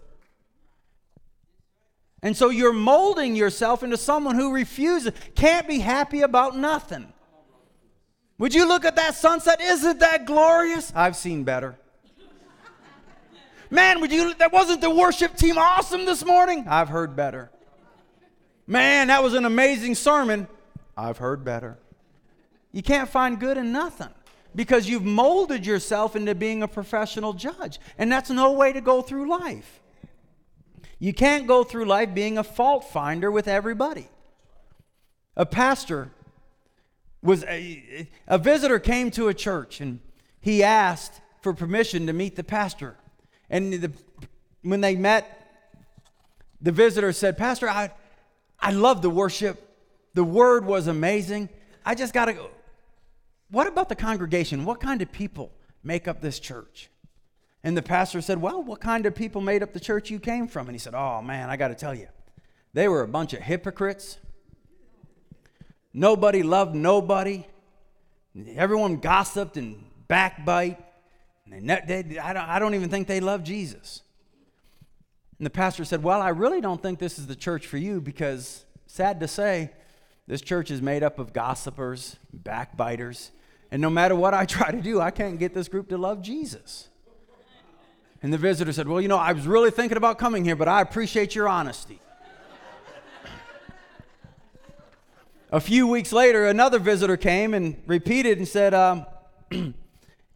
And 2.24 2.38
so 2.38 2.50
you're 2.50 2.74
molding 2.74 3.36
yourself 3.36 3.82
into 3.84 3.98
someone 3.98 4.36
who 4.36 4.54
refuses, 4.54 5.14
can't 5.36 5.68
be 5.68 5.80
happy 5.80 6.22
about 6.22 6.56
nothing. 6.56 7.12
Would 8.38 8.54
you 8.54 8.68
look 8.68 8.86
at 8.86 8.96
that 8.96 9.16
sunset? 9.16 9.62
Isn't 9.62 10.00
that 10.00 10.26
glorious? 10.26 10.92
I've 10.96 11.16
seen 11.16 11.44
better. 11.44 11.78
Man, 13.70 14.02
would 14.02 14.12
you 14.12 14.34
that 14.36 14.52
wasn't 14.52 14.82
the 14.82 14.90
worship 14.90 15.38
team 15.38 15.58
awesome 15.58 16.06
this 16.06 16.26
morning? 16.26 16.66
I've 16.68 16.90
heard 16.90 17.16
better. 17.16 17.50
Man, 18.68 19.08
that 19.08 19.24
was 19.24 19.34
an 19.34 19.46
amazing 19.46 19.96
sermon. 19.96 20.48
I've 20.98 21.18
heard 21.18 21.44
better. 21.44 21.78
You 22.72 22.84
can't 22.84 23.10
find 23.10 23.40
good 23.40 23.58
in 23.58 23.72
nothing 23.72 24.10
because 24.56 24.90
you've 24.90 25.06
molded 25.06 25.66
yourself 25.66 26.16
into 26.16 26.36
being 26.36 26.64
a 26.64 26.68
professional 26.68 27.34
judge. 27.34 27.80
And 27.98 28.12
that's 28.12 28.30
no 28.30 28.52
way 28.52 28.74
to 28.74 28.82
go 28.82 29.02
through 29.02 29.30
life. 29.30 29.81
You 31.02 31.14
can't 31.16 31.48
go 31.48 31.64
through 31.64 31.86
life 31.86 32.14
being 32.14 32.38
a 32.38 32.44
fault 32.44 32.84
finder 32.84 33.32
with 33.32 33.48
everybody. 33.48 34.08
A 35.36 35.48
pastor 35.48 36.12
was 37.24 37.44
a, 37.46 38.08
a 38.28 38.38
visitor 38.38 38.78
came 38.78 39.10
to 39.12 39.28
a 39.28 39.34
church 39.34 39.82
and 39.82 40.00
he 40.40 40.62
asked 40.62 41.20
for 41.42 41.56
permission 41.56 42.06
to 42.06 42.14
meet 42.14 42.36
the 42.36 42.44
pastor. 42.44 42.98
And 43.50 43.74
the, 43.74 43.92
when 44.62 44.82
they 44.82 44.96
met, 44.96 45.26
the 46.62 46.72
visitor 46.72 47.12
said, 47.14 47.36
Pastor, 47.36 47.68
I, 47.68 47.90
I 48.60 48.70
love 48.70 49.02
the 49.02 49.10
worship. 49.10 49.76
The 50.14 50.24
word 50.24 50.66
was 50.66 50.86
amazing. 50.86 51.50
I 51.84 51.96
just 51.96 52.14
got 52.14 52.26
to 52.26 52.34
go. 52.34 52.52
What 53.50 53.66
about 53.66 53.90
the 53.90 53.96
congregation? 53.96 54.66
What 54.66 54.80
kind 54.80 55.02
of 55.02 55.12
people 55.12 55.52
make 55.84 56.08
up 56.08 56.22
this 56.22 56.40
church? 56.40 56.92
And 57.64 57.78
the 57.78 57.82
pastor 57.82 58.22
said, 58.22 58.42
Well, 58.42 58.64
what 58.64 58.82
kind 58.82 59.06
of 59.06 59.16
people 59.16 59.42
made 59.42 59.62
up 59.62 59.74
the 59.74 59.80
church 59.80 60.10
you 60.10 60.20
came 60.20 60.48
from? 60.48 60.68
And 60.68 60.76
he 60.76 60.80
said, 60.80 60.96
Oh, 60.96 61.22
man, 61.22 61.50
I 61.50 61.58
got 61.58 61.68
to 61.70 61.76
tell 61.76 61.94
you, 61.94 62.08
they 62.74 62.88
were 62.88 63.02
a 63.02 63.08
bunch 63.08 63.34
of 63.34 63.42
hypocrites. 63.42 64.18
Nobody 65.94 66.42
loved 66.42 66.74
nobody. 66.74 67.46
Everyone 68.56 68.98
gossiped 68.98 69.58
and 69.58 69.84
backbite. 70.08 70.80
And 71.52 71.70
they, 71.70 72.04
they, 72.08 72.18
I, 72.18 72.34
don't, 72.34 72.48
I 72.48 72.60
don't 72.60 72.76
even 72.76 72.90
think 72.90 73.08
they 73.08 73.20
love 73.20 73.44
Jesus. 73.44 74.02
And 75.38 75.46
the 75.46 75.52
pastor 75.52 75.86
said, 75.86 76.02
Well, 76.02 76.22
I 76.22 76.30
really 76.30 76.62
don't 76.62 76.82
think 76.82 76.98
this 76.98 77.20
is 77.20 77.28
the 77.28 77.36
church 77.36 77.68
for 77.68 77.78
you 77.78 78.02
because, 78.02 78.66
sad 78.88 79.20
to 79.20 79.28
say, 79.28 79.72
this 80.28 80.42
church 80.42 80.72
is 80.72 80.82
made 80.82 81.04
up 81.04 81.20
of 81.20 81.34
gossipers, 81.34 82.16
backbiters, 82.32 83.32
and 83.72 83.82
no 83.82 83.90
matter 83.90 84.16
what 84.16 84.34
I 84.34 84.46
try 84.46 84.72
to 84.72 84.82
do, 84.82 85.00
I 85.00 85.12
can't 85.12 85.40
get 85.40 85.54
this 85.54 85.68
group 85.68 85.90
to 85.90 85.98
love 85.98 86.22
Jesus. 86.22 86.90
And 88.24 88.32
the 88.32 88.38
visitor 88.38 88.72
said, 88.72 88.88
Well, 88.88 89.02
you 89.02 89.08
know, 89.08 89.18
I 89.18 89.32
was 89.32 89.48
really 89.48 89.72
thinking 89.72 89.98
about 89.98 90.18
coming 90.18 90.46
here, 90.46 90.56
but 90.56 90.68
I 90.68 90.82
appreciate 90.82 91.36
your 91.36 91.48
honesty. 91.48 92.00
A 95.54 95.60
few 95.60 95.86
weeks 95.88 96.14
later, 96.14 96.46
another 96.48 96.80
visitor 96.80 97.18
came 97.18 97.54
and 97.54 97.76
repeated 97.86 98.38
and 98.38 98.48
said, 98.48 98.74
um, 98.74 99.06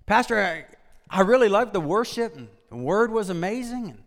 Pastor, 0.05 0.37
I, 0.37 0.65
I 1.09 1.21
really 1.21 1.47
loved 1.47 1.71
the 1.71 1.79
worship, 1.79 2.35
and 2.35 2.49
the 2.69 2.75
word 2.75 3.11
was 3.11 3.29
amazing. 3.29 3.91
And 3.91 4.03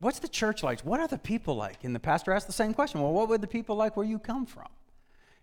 What's 0.00 0.20
the 0.20 0.28
church 0.28 0.62
like? 0.62 0.80
What 0.82 1.00
are 1.00 1.08
the 1.08 1.18
people 1.18 1.56
like? 1.56 1.82
And 1.82 1.94
the 1.94 2.00
pastor 2.00 2.32
asked 2.32 2.46
the 2.46 2.52
same 2.52 2.72
question. 2.72 3.00
Well, 3.00 3.12
what 3.12 3.28
were 3.28 3.38
the 3.38 3.48
people 3.48 3.74
like 3.74 3.96
where 3.96 4.06
you 4.06 4.18
come 4.18 4.46
from? 4.46 4.68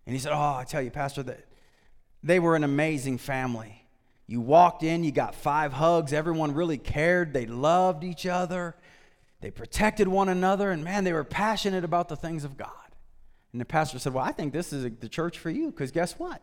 And 0.06 0.16
he 0.16 0.20
said, 0.20 0.32
Oh, 0.32 0.56
I 0.56 0.64
tell 0.64 0.82
you, 0.82 0.92
Pastor, 0.92 1.24
that 1.24 1.46
they 2.24 2.40
were 2.40 2.56
an 2.56 2.64
amazing 2.64 3.18
family. 3.18 3.85
You 4.28 4.42
walked 4.42 4.84
in, 4.84 5.04
you 5.04 5.12
got 5.12 5.36
five 5.36 5.74
hugs. 5.74 6.14
Everyone 6.14 6.54
really 6.54 6.78
cared. 6.78 7.34
They 7.34 7.46
loved 7.46 8.04
each 8.04 8.26
other. 8.26 8.76
They 9.42 9.52
protected 9.52 10.08
one 10.08 10.30
another. 10.30 10.72
And 10.72 10.84
man, 10.84 11.04
they 11.04 11.14
were 11.14 11.24
passionate 11.24 11.84
about 11.84 12.10
the 12.10 12.16
things 12.16 12.44
of 12.44 12.58
God. 12.58 12.70
And 13.52 13.62
the 13.62 13.66
pastor 13.66 14.00
said, 14.00 14.14
Well, 14.14 14.24
I 14.24 14.32
think 14.32 14.52
this 14.52 14.74
is 14.74 14.90
the 15.00 15.10
church 15.10 15.38
for 15.38 15.50
you 15.50 15.68
because 15.68 15.92
guess 15.92 16.14
what? 16.18 16.42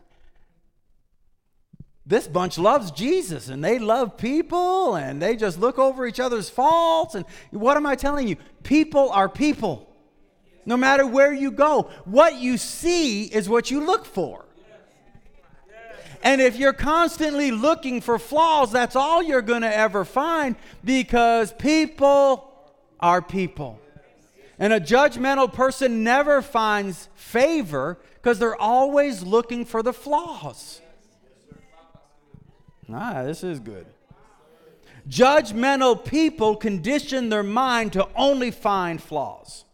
this 2.05 2.27
bunch 2.27 2.59
loves 2.59 2.91
Jesus 2.91 3.49
and 3.49 3.63
they 3.63 3.79
love 3.79 4.17
people 4.17 4.97
and 4.97 5.23
they 5.23 5.37
just 5.37 5.59
look 5.59 5.79
over 5.79 6.07
each 6.07 6.19
other's 6.19 6.51
faults. 6.51 7.15
And 7.15 7.25
what 7.51 7.77
am 7.77 7.87
I 7.87 7.95
telling 7.95 8.27
you? 8.27 8.37
People 8.63 9.11
are 9.11 9.29
people. 9.29 9.89
No 10.67 10.77
matter 10.77 11.07
where 11.07 11.33
you 11.33 11.51
go, 11.51 11.91
what 12.05 12.37
you 12.37 12.57
see 12.59 13.25
is 13.25 13.49
what 13.49 13.71
you 13.71 13.85
look 13.85 14.05
for. 14.05 14.45
And 16.23 16.41
if 16.41 16.57
you're 16.57 16.73
constantly 16.73 17.51
looking 17.51 18.01
for 18.01 18.19
flaws, 18.19 18.71
that's 18.71 18.95
all 18.95 19.23
you're 19.23 19.43
going 19.43 19.63
to 19.63 19.77
ever 19.77 20.05
find 20.05 20.55
because 20.85 21.53
people 21.55 22.49
are 23.01 23.21
people. 23.21 23.81
And 24.59 24.73
a 24.73 24.81
judgmental 24.81 25.53
person 25.53 26.05
never 26.05 26.41
finds 26.41 27.09
favor 27.17 27.99
because 28.15 28.39
they're 28.39 28.61
always 28.61 29.23
looking 29.25 29.65
for 29.65 29.83
the 29.83 29.93
flaws. 29.93 30.81
Ah, 32.93 33.25
this 33.25 33.43
is 33.43 33.59
good. 33.59 33.87
Judgmental 35.09 36.05
people 36.05 36.55
condition 36.55 37.29
their 37.29 37.43
mind 37.43 37.93
to 37.95 38.09
only 38.15 38.53
find 38.53 39.03
flaws. 39.03 39.65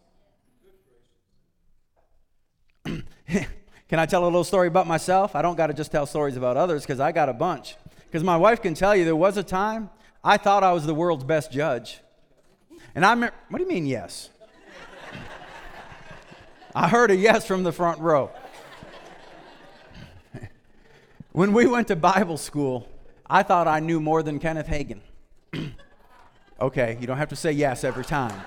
Can 3.88 3.98
I 3.98 4.06
tell 4.06 4.22
a 4.22 4.26
little 4.26 4.44
story 4.44 4.68
about 4.68 4.86
myself? 4.86 5.34
I 5.34 5.42
don't 5.42 5.56
got 5.56 5.68
to 5.68 5.74
just 5.74 5.90
tell 5.90 6.06
stories 6.06 6.36
about 6.36 6.56
others 6.56 6.82
because 6.82 7.00
I 7.00 7.10
got 7.12 7.28
a 7.28 7.32
bunch. 7.32 7.76
Because 8.04 8.22
my 8.22 8.36
wife 8.36 8.60
can 8.60 8.74
tell 8.74 8.94
you 8.94 9.04
there 9.04 9.16
was 9.16 9.36
a 9.36 9.42
time 9.42 9.90
I 10.22 10.36
thought 10.36 10.62
I 10.62 10.72
was 10.72 10.84
the 10.84 10.94
world's 10.94 11.24
best 11.24 11.50
judge. 11.50 12.00
And 12.94 13.04
I 13.04 13.14
what 13.14 13.32
do 13.58 13.62
you 13.62 13.68
mean, 13.68 13.86
yes? 13.86 14.30
I 16.74 16.88
heard 16.88 17.10
a 17.10 17.16
yes 17.16 17.46
from 17.46 17.62
the 17.62 17.72
front 17.72 17.98
row. 18.00 18.30
when 21.32 21.52
we 21.52 21.66
went 21.66 21.88
to 21.88 21.96
Bible 21.96 22.36
school, 22.36 22.88
I 23.28 23.42
thought 23.42 23.66
I 23.66 23.80
knew 23.80 24.00
more 24.00 24.22
than 24.22 24.38
Kenneth 24.38 24.66
Hagin. 24.66 25.00
okay, 26.60 26.98
you 27.00 27.06
don't 27.06 27.18
have 27.18 27.30
to 27.30 27.36
say 27.36 27.52
yes 27.52 27.84
every 27.84 28.04
time. 28.04 28.38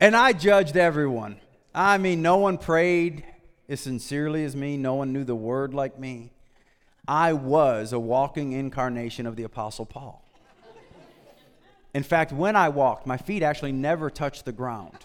And 0.00 0.16
I 0.16 0.32
judged 0.32 0.76
everyone. 0.76 1.38
I 1.74 1.98
mean, 1.98 2.22
no 2.22 2.38
one 2.38 2.58
prayed 2.58 3.24
as 3.68 3.80
sincerely 3.80 4.44
as 4.44 4.56
me, 4.56 4.76
no 4.76 4.94
one 4.94 5.12
knew 5.12 5.22
the 5.22 5.36
word 5.36 5.72
like 5.72 5.98
me. 5.98 6.32
I 7.06 7.32
was 7.32 7.92
a 7.92 8.00
walking 8.00 8.52
incarnation 8.52 9.26
of 9.26 9.36
the 9.36 9.44
Apostle 9.44 9.86
Paul. 9.86 10.24
In 11.94 12.02
fact, 12.02 12.32
when 12.32 12.56
I 12.56 12.68
walked, 12.68 13.06
my 13.06 13.16
feet 13.16 13.42
actually 13.42 13.72
never 13.72 14.10
touched 14.10 14.44
the 14.44 14.52
ground 14.52 14.96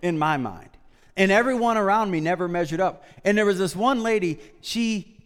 in 0.00 0.18
my 0.18 0.36
mind. 0.36 0.70
And 1.16 1.30
everyone 1.30 1.76
around 1.76 2.10
me 2.10 2.20
never 2.20 2.48
measured 2.48 2.80
up. 2.80 3.04
And 3.24 3.36
there 3.36 3.46
was 3.46 3.58
this 3.58 3.76
one 3.76 4.02
lady, 4.02 4.40
she, 4.60 5.16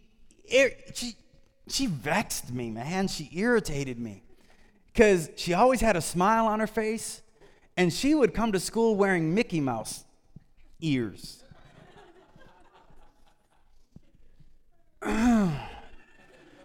she, 0.94 1.16
she 1.68 1.86
vexed 1.86 2.52
me, 2.52 2.70
man. 2.70 3.08
She 3.08 3.30
irritated 3.32 3.98
me 3.98 4.22
because 4.92 5.30
she 5.36 5.54
always 5.54 5.80
had 5.80 5.96
a 5.96 6.00
smile 6.00 6.46
on 6.46 6.60
her 6.60 6.66
face, 6.66 7.22
and 7.76 7.92
she 7.92 8.14
would 8.14 8.32
come 8.34 8.52
to 8.52 8.60
school 8.60 8.96
wearing 8.96 9.34
Mickey 9.34 9.60
Mouse 9.60 10.04
ears. 10.80 11.42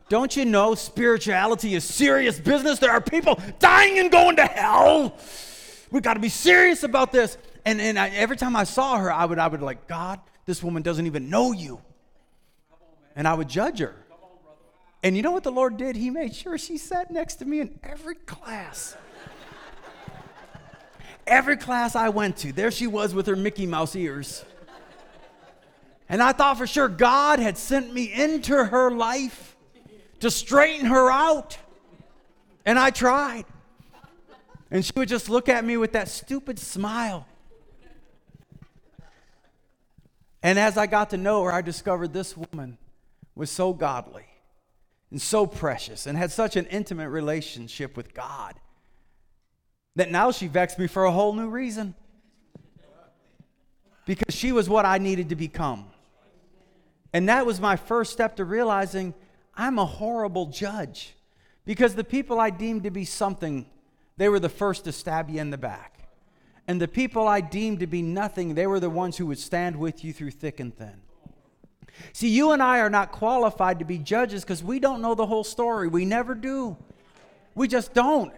Don't 0.10 0.36
you 0.36 0.45
know 0.45 0.76
spirituality 0.76 1.76
is 1.76 1.84
serious 1.84 2.39
business? 2.39 2.80
There 2.80 2.91
are 2.91 3.02
people 3.02 3.39
dying 3.60 4.00
and 4.00 4.12
going 4.12 4.36
to 4.38 4.45
hell. 4.45 5.17
We 5.91 6.02
got 6.02 6.15
to 6.15 6.19
be 6.19 6.30
serious 6.30 6.84
about 6.84 7.12
this. 7.12 7.38
And, 7.65 7.80
and 7.80 7.97
I, 8.00 8.10
every 8.10 8.38
time 8.38 8.56
I 8.56 8.63
saw 8.63 8.97
her, 8.97 9.12
I 9.12 9.26
would, 9.26 9.39
I 9.39 9.47
would 9.47 9.62
like, 9.62 9.88
God, 9.88 10.19
this 10.45 10.63
woman 10.63 10.82
doesn't 10.82 11.06
even 11.06 11.30
know 11.30 11.52
you. 11.52 11.82
And 13.15 13.28
I 13.28 13.34
would 13.34 13.47
judge 13.47 13.80
her. 13.80 13.95
And 15.04 15.15
you 15.15 15.24
know 15.24 15.32
what 15.32 15.43
the 15.43 15.52
Lord 15.52 15.78
did? 15.78 15.95
He 15.95 16.10
made 16.10 16.36
sure 16.36 16.58
she 16.58 16.78
sat 16.78 17.12
next 17.12 17.36
to 17.36 17.45
me 17.45 17.60
in 17.60 17.80
every 17.84 18.15
class. 18.15 18.95
Every 21.27 21.57
class 21.57 21.95
I 21.95 22.10
went 22.10 22.38
to, 22.38 22.51
there 22.51 22.71
she 22.71 22.88
was 22.88 23.13
with 23.13 23.27
her 23.27 23.36
Mickey 23.36 23.65
Mouse 23.65 23.95
ears. 23.95 24.45
And 26.10 26.21
I 26.21 26.34
thought 26.34 26.57
for 26.57 26.67
sure 26.67 26.89
God 26.89 27.39
had 27.39 27.57
sent 27.57 27.93
me 27.93 28.12
into 28.12 28.53
her 28.53 28.91
life 28.91 29.55
to 30.19 30.29
straighten 30.29 30.88
her 30.88 31.10
out. 31.10 31.57
And 32.65 32.77
I 32.77 32.89
tried. 32.89 33.45
And 34.69 34.84
she 34.86 34.91
would 34.95 35.07
just 35.10 35.29
look 35.29 35.49
at 35.49 35.63
me 35.63 35.77
with 35.77 35.93
that 35.93 36.10
stupid 36.10 36.60
smile. 36.60 37.27
And 40.43 40.57
as 40.57 40.77
I 40.77 40.88
got 40.88 41.12
to 41.12 41.17
know 41.17 41.43
her, 41.43 41.51
I 41.51 41.62
discovered 41.62 42.13
this 42.13 42.36
woman 42.36 42.77
was 43.36 43.49
so 43.49 43.73
godly 43.73 44.25
and 45.12 45.21
so 45.21 45.45
precious 45.45 46.07
and 46.07 46.17
had 46.17 46.31
such 46.31 46.55
an 46.55 46.65
intimate 46.67 47.10
relationship 47.10 47.95
with 47.95 48.13
God 48.13 48.55
that 49.95 50.10
now 50.10 50.32
she 50.32 50.47
vexed 50.47 50.80
me 50.80 50.88
for 50.88 51.06
a 51.06 51.12
whole 51.12 51.34
new 51.34 51.49
reason. 51.49 51.95
Because 54.06 54.34
she 54.36 54.51
was 54.51 54.67
what 54.67 54.86
I 54.86 54.97
needed 54.97 55.30
to 55.30 55.36
become. 55.36 55.86
And 57.13 57.30
that 57.30 57.45
was 57.45 57.60
my 57.60 57.75
first 57.75 58.12
step 58.12 58.38
to 58.38 58.45
realizing 58.45 59.13
I'm 59.56 59.77
a 59.77 59.86
horrible 59.86 60.47
judge. 60.47 61.15
Because 61.65 61.95
the 61.95 62.04
people 62.04 62.39
I 62.39 62.49
deemed 62.49 62.84
to 62.84 62.91
be 62.91 63.06
something, 63.06 63.65
they 64.17 64.30
were 64.30 64.39
the 64.39 64.49
first 64.49 64.86
to 64.86 64.91
stab 64.91 65.30
you 65.30 65.39
in 65.39 65.51
the 65.51 65.58
back. 65.58 66.10
And 66.67 66.82
the 66.82 66.88
people 66.88 67.27
I 67.27 67.41
deemed 67.41 67.82
to 67.82 67.88
be 67.88 68.01
nothing, 68.01 68.56
they 68.56 68.67
were 68.67 68.80
the 68.80 68.89
ones 68.89 69.17
who 69.17 69.25
would 69.27 69.39
stand 69.39 69.75
with 69.75 70.04
you 70.04 70.13
through 70.13 70.32
thick 70.32 70.60
and 70.60 70.75
thin. 70.75 71.01
See, 72.13 72.30
you 72.30 72.51
and 72.51 72.63
I 72.63 72.80
are 72.80 72.89
not 72.89 73.12
qualified 73.12 73.80
to 73.80 73.86
be 73.86 73.97
judges 73.97 74.43
because 74.43 74.63
we 74.63 74.80
don't 74.80 75.01
know 75.01 75.13
the 75.13 75.25
whole 75.25 75.43
story. 75.43 75.88
We 75.88 76.06
never 76.06 76.34
do. 76.34 76.77
We 77.54 77.67
just 77.67 77.93
don't. 77.93 78.34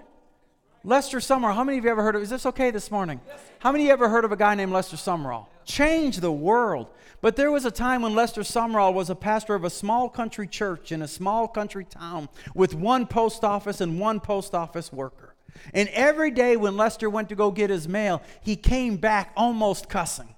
Lester 0.86 1.20
Sumrall, 1.20 1.56
how 1.56 1.64
many 1.64 1.78
of 1.78 1.86
you 1.86 1.92
ever 1.92 2.04
heard 2.04 2.18
of 2.18 2.22
is 2.22 2.30
this 2.30 2.46
okay 2.46 2.70
this 2.70 2.92
morning? 2.92 3.22
How 3.60 3.72
many 3.72 3.86
of 3.86 3.88
you 3.88 3.94
ever 3.94 4.10
heard 4.10 4.26
of 4.26 4.34
a 4.34 4.36
guy 4.36 4.54
named 4.54 4.74
Lester 4.74 4.98
Sumrall? 4.98 5.46
Changed 5.64 6.20
the 6.20 6.32
world. 6.32 6.88
But 7.22 7.38
there 7.38 7.54
was 7.54 7.64
a 7.64 7.72
time 7.72 8.02
when 8.02 8.16
Lester 8.16 8.42
Sumrall 8.42 8.94
was 8.94 9.10
a 9.10 9.16
pastor 9.16 9.56
of 9.56 9.64
a 9.64 9.70
small 9.70 10.10
country 10.10 10.46
church 10.46 10.92
in 10.92 11.02
a 11.02 11.08
small 11.08 11.48
country 11.48 11.86
town 11.86 12.28
with 12.54 12.74
one 12.74 13.08
post 13.08 13.46
office 13.46 13.80
and 13.80 13.98
one 13.98 14.20
post 14.20 14.54
office 14.54 14.92
worker. 14.92 15.36
And 15.74 15.88
every 15.94 16.32
day 16.32 16.58
when 16.58 16.76
Lester 16.76 17.10
went 17.10 17.30
to 17.30 17.36
go 17.36 17.50
get 17.50 17.70
his 17.70 17.88
mail, 17.88 18.22
he 18.42 18.58
came 18.58 18.98
back 18.98 19.32
almost 19.38 19.88
cussing. 19.88 20.33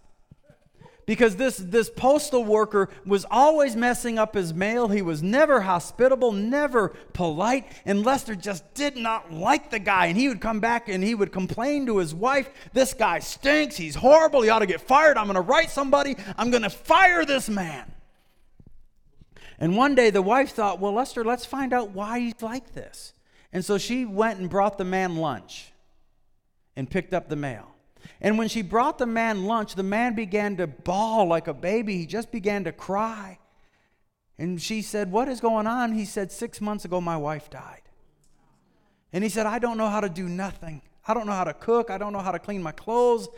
Because 1.06 1.36
this, 1.36 1.58
this 1.58 1.90
postal 1.90 2.44
worker 2.44 2.90
was 3.06 3.26
always 3.30 3.76
messing 3.76 4.18
up 4.18 4.34
his 4.34 4.56
mail. 4.56 4.88
He 4.88 5.04
was 5.04 5.22
never 5.22 5.62
hospitable, 5.62 6.32
never 6.32 6.90
polite, 7.14 7.72
and 7.86 8.04
Lester 8.04 8.36
just 8.36 8.74
did 8.74 8.98
not 8.98 9.32
like 9.32 9.70
the 9.70 9.78
guy. 9.78 10.08
And 10.08 10.18
he 10.18 10.28
would 10.28 10.42
come 10.42 10.60
back 10.60 10.90
and 10.90 11.04
he 11.04 11.14
would 11.14 11.32
complain 11.32 11.86
to 11.86 11.98
his 11.98 12.16
wife 12.16 12.50
This 12.74 12.94
guy 12.94 13.20
stinks. 13.20 13.78
He's 13.78 13.96
horrible. 13.96 14.42
He 14.42 14.50
ought 14.50 14.60
to 14.60 14.66
get 14.66 14.82
fired. 14.82 15.18
I'm 15.18 15.26
going 15.26 15.36
to 15.36 15.42
write 15.42 15.70
somebody. 15.70 16.16
I'm 16.38 16.50
going 16.50 16.64
to 16.64 16.72
fire 16.72 17.24
this 17.24 17.50
man. 17.50 17.92
And 19.60 19.78
one 19.78 19.94
day 19.94 20.10
the 20.10 20.24
wife 20.24 20.54
thought, 20.54 20.80
Well, 20.80 20.94
Lester, 20.94 21.24
let's 21.24 21.46
find 21.46 21.72
out 21.72 21.92
why 21.92 22.20
he's 22.20 22.42
like 22.42 22.74
this. 22.74 23.14
And 23.54 23.64
so 23.64 23.78
she 23.78 24.06
went 24.06 24.40
and 24.40 24.50
brought 24.50 24.80
the 24.80 24.84
man 24.84 25.18
lunch 25.18 25.72
and 26.76 26.90
picked 26.90 27.14
up 27.14 27.30
the 27.30 27.36
mail. 27.36 27.75
And 28.22 28.38
when 28.38 28.48
she 28.48 28.62
brought 28.62 28.98
the 28.98 29.06
man 29.06 29.46
lunch, 29.46 29.76
the 29.76 29.84
man 29.84 30.16
began 30.16 30.58
to 30.58 30.68
bawl 30.68 31.28
like 31.28 31.48
a 31.48 31.54
baby. 31.54 31.98
He 31.98 32.06
just 32.06 32.32
began 32.32 32.64
to 32.64 32.72
cry. 32.72 33.40
And 34.38 34.62
she 34.62 34.82
said, 34.82 35.12
What 35.12 35.28
is 35.28 35.40
going 35.40 35.68
on? 35.68 35.94
He 35.94 36.06
said, 36.06 36.32
Six 36.32 36.62
months 36.62 36.86
ago, 36.86 37.00
my 37.00 37.18
wife 37.18 37.50
died. 37.50 37.82
And 39.14 39.24
he 39.24 39.30
said, 39.30 39.46
I 39.46 39.60
don't 39.60 39.78
know 39.78 39.90
how 39.90 40.02
to 40.02 40.10
do 40.10 40.28
nothing. 40.28 40.82
I 41.08 41.14
don't 41.14 41.26
know 41.26 41.34
how 41.34 41.44
to 41.44 41.54
cook. 41.54 41.90
I 41.90 41.98
don't 41.98 42.12
know 42.12 42.20
how 42.20 42.32
to 42.32 42.40
clean 42.40 42.62
my 42.62 42.72
clothes. 42.72 43.30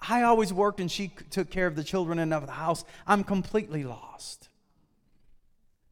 I 0.00 0.22
always 0.22 0.52
worked 0.52 0.80
and 0.80 0.90
she 0.90 1.08
took 1.30 1.50
care 1.50 1.66
of 1.66 1.76
the 1.76 1.84
children 1.84 2.18
and 2.18 2.32
of 2.32 2.46
the 2.46 2.52
house. 2.52 2.84
I'm 3.06 3.24
completely 3.24 3.84
lost. 3.84 4.48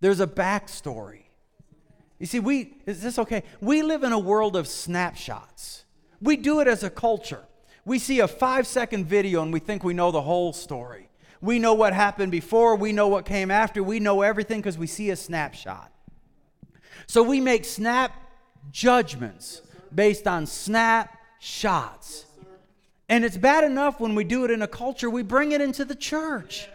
There's 0.00 0.20
a 0.20 0.26
backstory. 0.26 1.22
You 2.18 2.26
see, 2.26 2.40
we, 2.40 2.74
is 2.86 3.02
this 3.02 3.18
okay? 3.18 3.42
We 3.60 3.82
live 3.82 4.02
in 4.02 4.12
a 4.12 4.18
world 4.18 4.56
of 4.56 4.68
snapshots. 4.68 5.84
We 6.20 6.36
do 6.36 6.60
it 6.60 6.68
as 6.68 6.82
a 6.82 6.90
culture. 6.90 7.44
We 7.86 8.00
see 8.00 8.18
a 8.18 8.28
five 8.28 8.66
second 8.66 9.06
video 9.06 9.42
and 9.42 9.52
we 9.52 9.60
think 9.60 9.84
we 9.84 9.94
know 9.94 10.10
the 10.10 10.20
whole 10.20 10.52
story. 10.52 11.08
We 11.40 11.60
know 11.60 11.72
what 11.74 11.92
happened 11.92 12.32
before, 12.32 12.74
we 12.74 12.92
know 12.92 13.08
what 13.08 13.24
came 13.24 13.50
after, 13.50 13.82
we 13.82 14.00
know 14.00 14.22
everything 14.22 14.60
because 14.60 14.76
we 14.76 14.88
see 14.88 15.10
a 15.10 15.16
snapshot. 15.16 15.92
So 17.06 17.22
we 17.22 17.40
make 17.40 17.64
snap 17.64 18.12
judgments 18.72 19.62
based 19.94 20.26
on 20.26 20.46
snapshots. 20.46 22.26
And 23.08 23.24
it's 23.24 23.36
bad 23.36 23.62
enough 23.62 24.00
when 24.00 24.16
we 24.16 24.24
do 24.24 24.44
it 24.44 24.50
in 24.50 24.62
a 24.62 24.66
culture, 24.66 25.08
we 25.08 25.22
bring 25.22 25.52
it 25.52 25.60
into 25.60 25.84
the 25.84 25.94
church. 25.94 26.68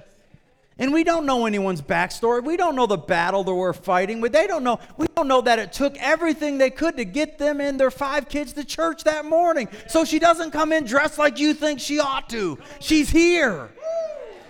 And 0.77 0.93
we 0.93 1.03
don't 1.03 1.25
know 1.25 1.45
anyone's 1.45 1.81
backstory. 1.81 2.43
We 2.43 2.57
don't 2.57 2.75
know 2.75 2.87
the 2.87 2.97
battle 2.97 3.43
that 3.43 3.53
we're 3.53 3.73
fighting 3.73 4.21
with. 4.21 4.31
They 4.31 4.47
don't 4.47 4.63
know. 4.63 4.79
We 4.97 5.07
don't 5.15 5.27
know 5.27 5.41
that 5.41 5.59
it 5.59 5.73
took 5.73 5.95
everything 5.97 6.57
they 6.57 6.69
could 6.69 6.97
to 6.97 7.05
get 7.05 7.37
them 7.37 7.61
and 7.61 7.79
their 7.79 7.91
five 7.91 8.29
kids 8.29 8.53
to 8.53 8.63
church 8.63 9.03
that 9.03 9.25
morning. 9.25 9.67
So 9.87 10.05
she 10.05 10.17
doesn't 10.17 10.51
come 10.51 10.71
in 10.71 10.85
dressed 10.85 11.17
like 11.19 11.37
you 11.37 11.53
think 11.53 11.79
she 11.79 11.99
ought 11.99 12.29
to. 12.29 12.57
She's 12.79 13.09
here. 13.09 13.69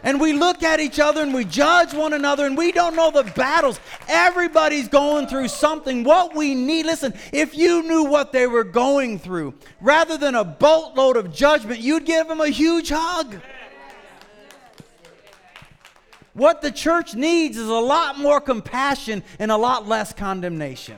And 0.04 0.20
we 0.20 0.34
look 0.34 0.64
at 0.64 0.80
each 0.80 1.00
other 1.00 1.22
and 1.22 1.34
we 1.34 1.46
judge 1.46 1.94
one 1.94 2.14
another 2.14 2.46
and 2.46 2.58
we 2.58 2.72
don't 2.72 2.96
know 2.96 3.12
the 3.12 3.24
battles. 3.24 3.80
Everybody's 4.08 4.88
going 4.88 5.28
through 5.28 5.48
something. 5.50 6.04
What 6.04 6.36
we 6.36 6.56
need, 6.56 6.86
listen, 6.86 7.14
if 7.32 7.56
you 7.56 7.84
knew 7.84 8.06
what 8.06 8.32
they 8.32 8.48
were 8.48 8.64
going 8.64 9.20
through, 9.20 9.54
rather 9.80 10.18
than 10.18 10.34
a 10.34 10.44
boatload 10.44 11.18
of 11.18 11.32
judgment, 11.32 11.82
you'd 11.82 12.06
give 12.06 12.28
them 12.28 12.42
a 12.42 12.50
huge 12.50 12.90
hug. 12.90 13.36
What 16.34 16.62
the 16.62 16.72
church 16.72 17.14
needs 17.14 17.58
is 17.58 17.68
a 17.68 17.74
lot 17.74 18.18
more 18.18 18.40
compassion 18.40 19.24
and 19.40 19.52
a 19.52 19.58
lot 19.58 19.88
less 19.88 20.14
condemnation. 20.14 20.98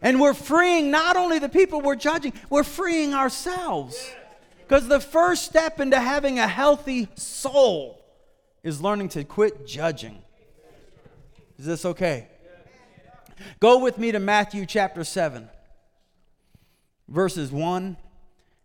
And 0.00 0.20
we're 0.20 0.34
freeing 0.34 0.90
not 0.90 1.16
only 1.16 1.38
the 1.38 1.48
people 1.48 1.80
we're 1.80 1.94
judging, 1.96 2.32
we're 2.50 2.64
freeing 2.64 3.14
ourselves. 3.14 4.10
Because 4.60 4.88
the 4.88 5.00
first 5.00 5.44
step 5.44 5.80
into 5.80 6.00
having 6.00 6.38
a 6.38 6.48
healthy 6.48 7.08
soul 7.14 8.02
is 8.62 8.80
learning 8.80 9.10
to 9.10 9.24
quit 9.24 9.66
judging. 9.66 10.22
Is 11.58 11.66
this 11.66 11.84
okay? 11.84 12.28
Go 13.60 13.78
with 13.78 13.98
me 13.98 14.12
to 14.12 14.18
Matthew 14.18 14.66
chapter 14.66 15.04
7, 15.04 15.48
verses 17.08 17.52
1, 17.52 17.96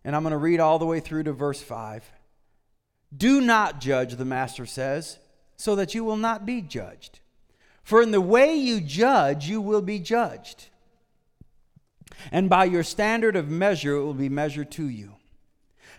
and 0.03 0.15
I'm 0.15 0.23
going 0.23 0.31
to 0.31 0.37
read 0.37 0.59
all 0.59 0.79
the 0.79 0.85
way 0.85 0.99
through 0.99 1.23
to 1.23 1.33
verse 1.33 1.61
5. 1.61 2.03
Do 3.15 3.41
not 3.41 3.80
judge, 3.80 4.15
the 4.15 4.26
master 4.26 4.65
says, 4.65 5.20
so 5.56 5.76
that 5.76 5.96
you 5.96 6.04
will 6.04 6.17
not 6.17 6.46
be 6.46 6.62
judged. 6.62 7.20
For 7.84 8.02
in 8.02 8.12
the 8.12 8.22
way 8.22 8.56
you 8.56 8.82
judge, 8.82 9.48
you 9.48 9.62
will 9.62 9.82
be 9.82 10.00
judged. 10.00 10.67
And 12.32 12.50
by 12.50 12.65
your 12.65 12.84
standard 12.84 13.36
of 13.36 13.50
measure, 13.50 13.96
it 13.96 14.04
will 14.04 14.13
be 14.13 14.30
measured 14.30 14.72
to 14.72 14.89
you. 14.89 15.13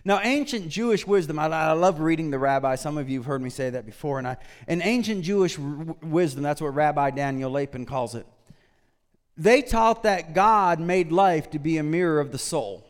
Now, 0.05 0.19
ancient 0.21 0.69
Jewish 0.69 1.05
wisdom, 1.05 1.39
I, 1.39 1.47
I 1.47 1.71
love 1.73 1.99
reading 1.99 2.31
the 2.31 2.39
rabbi. 2.39 2.75
Some 2.75 2.97
of 2.97 3.09
you 3.09 3.19
have 3.19 3.25
heard 3.25 3.41
me 3.41 3.49
say 3.49 3.69
that 3.71 3.85
before. 3.85 4.17
And 4.17 4.27
I, 4.27 4.37
in 4.67 4.81
ancient 4.81 5.23
Jewish 5.23 5.57
wisdom, 5.57 6.43
that's 6.43 6.61
what 6.61 6.73
Rabbi 6.73 7.11
Daniel 7.11 7.51
Lapin 7.51 7.85
calls 7.85 8.15
it. 8.15 8.25
They 9.35 9.61
taught 9.61 10.03
that 10.03 10.33
God 10.33 10.79
made 10.79 11.11
life 11.11 11.49
to 11.51 11.59
be 11.59 11.77
a 11.77 11.83
mirror 11.83 12.19
of 12.19 12.31
the 12.31 12.37
soul 12.37 12.85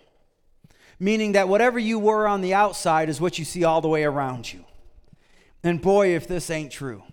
meaning 0.99 1.31
that 1.33 1.47
whatever 1.47 1.79
you 1.79 1.97
were 1.97 2.27
on 2.27 2.41
the 2.41 2.53
outside 2.53 3.09
is 3.09 3.21
what 3.21 3.39
you 3.39 3.45
see 3.45 3.63
all 3.63 3.81
the 3.81 3.87
way 3.87 4.03
around 4.03 4.51
you. 4.51 4.65
And 5.63 5.81
boy, 5.81 6.15
if 6.15 6.27
this 6.27 6.49
ain't 6.49 6.71
true. 6.71 7.03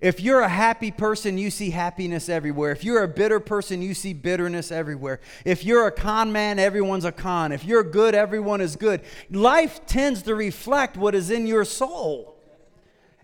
If 0.00 0.20
you're 0.20 0.42
a 0.42 0.48
happy 0.48 0.90
person, 0.90 1.38
you 1.38 1.50
see 1.50 1.70
happiness 1.70 2.28
everywhere. 2.28 2.70
If 2.70 2.84
you're 2.84 3.02
a 3.02 3.08
bitter 3.08 3.40
person, 3.40 3.80
you 3.80 3.94
see 3.94 4.12
bitterness 4.12 4.70
everywhere. 4.70 5.20
If 5.44 5.64
you're 5.64 5.86
a 5.86 5.92
con 5.92 6.32
man, 6.32 6.58
everyone's 6.58 7.06
a 7.06 7.12
con. 7.12 7.50
If 7.50 7.64
you're 7.64 7.82
good, 7.82 8.14
everyone 8.14 8.60
is 8.60 8.76
good. 8.76 9.00
Life 9.30 9.86
tends 9.86 10.22
to 10.22 10.34
reflect 10.34 10.96
what 10.96 11.14
is 11.14 11.30
in 11.30 11.46
your 11.46 11.64
soul. 11.64 12.36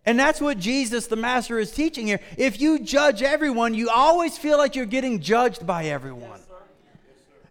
And 0.07 0.19
that's 0.19 0.41
what 0.41 0.59
Jesus, 0.59 1.07
the 1.07 1.17
Master, 1.17 1.59
is 1.59 1.71
teaching 1.71 2.07
here. 2.07 2.21
If 2.37 2.61
you 2.61 2.79
judge 2.81 3.23
everyone, 3.23 3.75
you 3.75 3.89
always 3.89 4.37
feel 4.39 4.59
like 4.59 4.75
you're 4.75 4.87
getting 4.87 5.21
judged 5.21 5.67
by 5.67 5.85
everyone. 5.85 6.41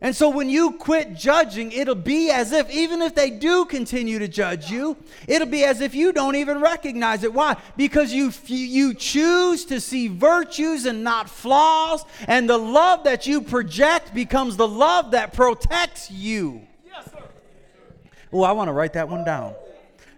And 0.04 0.16
so 0.16 0.30
when 0.30 0.50
you 0.50 0.72
quit 0.72 1.14
judging, 1.14 1.72
it'll 1.72 1.94
be 1.94 2.32
as 2.32 2.52
if, 2.52 2.68
even 2.72 3.04
if 3.04 3.14
they 3.14 3.30
do 3.30 3.66
continue 3.66 4.18
to 4.18 4.28
judge 4.28 4.72
you, 4.72 4.98
it'll 5.28 5.48
be 5.48 5.64
as 5.64 5.80
if 5.80 5.94
you 5.94 6.12
don't 6.12 6.36
even 6.36 6.60
recognize 6.60 7.24
it. 7.24 7.32
Why? 7.32 7.56
Because 7.78 8.12
you, 8.12 8.32
you 8.48 8.96
choose 8.96 9.64
to 9.66 9.80
see 9.80 10.08
virtues 10.08 10.86
and 10.88 11.04
not 11.04 11.30
flaws, 11.30 12.04
and 12.28 12.50
the 12.50 12.58
love 12.58 13.04
that 13.04 13.28
you 13.28 13.42
project 13.42 14.12
becomes 14.16 14.58
the 14.58 14.68
love 14.68 15.12
that 15.12 15.34
protects 15.34 16.10
you. 16.10 16.62
Oh, 18.34 18.42
I 18.42 18.54
want 18.54 18.70
to 18.70 18.74
write 18.74 18.94
that 18.94 19.08
one 19.08 19.24
down. 19.24 19.54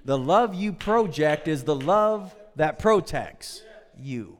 The 0.05 0.17
love 0.17 0.53
you 0.53 0.71
project 0.71 1.49
is 1.49 1.63
the 1.63 1.75
love 1.75 2.33
that 2.55 2.79
protects 2.79 3.63
you. 3.97 4.37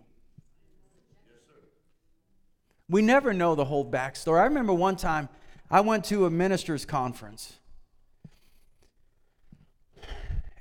We 2.94 3.02
never 3.02 3.34
know 3.34 3.56
the 3.56 3.66
whole 3.66 3.84
backstory. 3.84 4.40
I 4.40 4.44
remember 4.44 4.72
one 4.72 4.98
time 4.98 5.28
I 5.72 5.82
went 5.82 6.06
to 6.06 6.28
a 6.28 6.30
minister's 6.30 6.86
conference. 6.86 7.58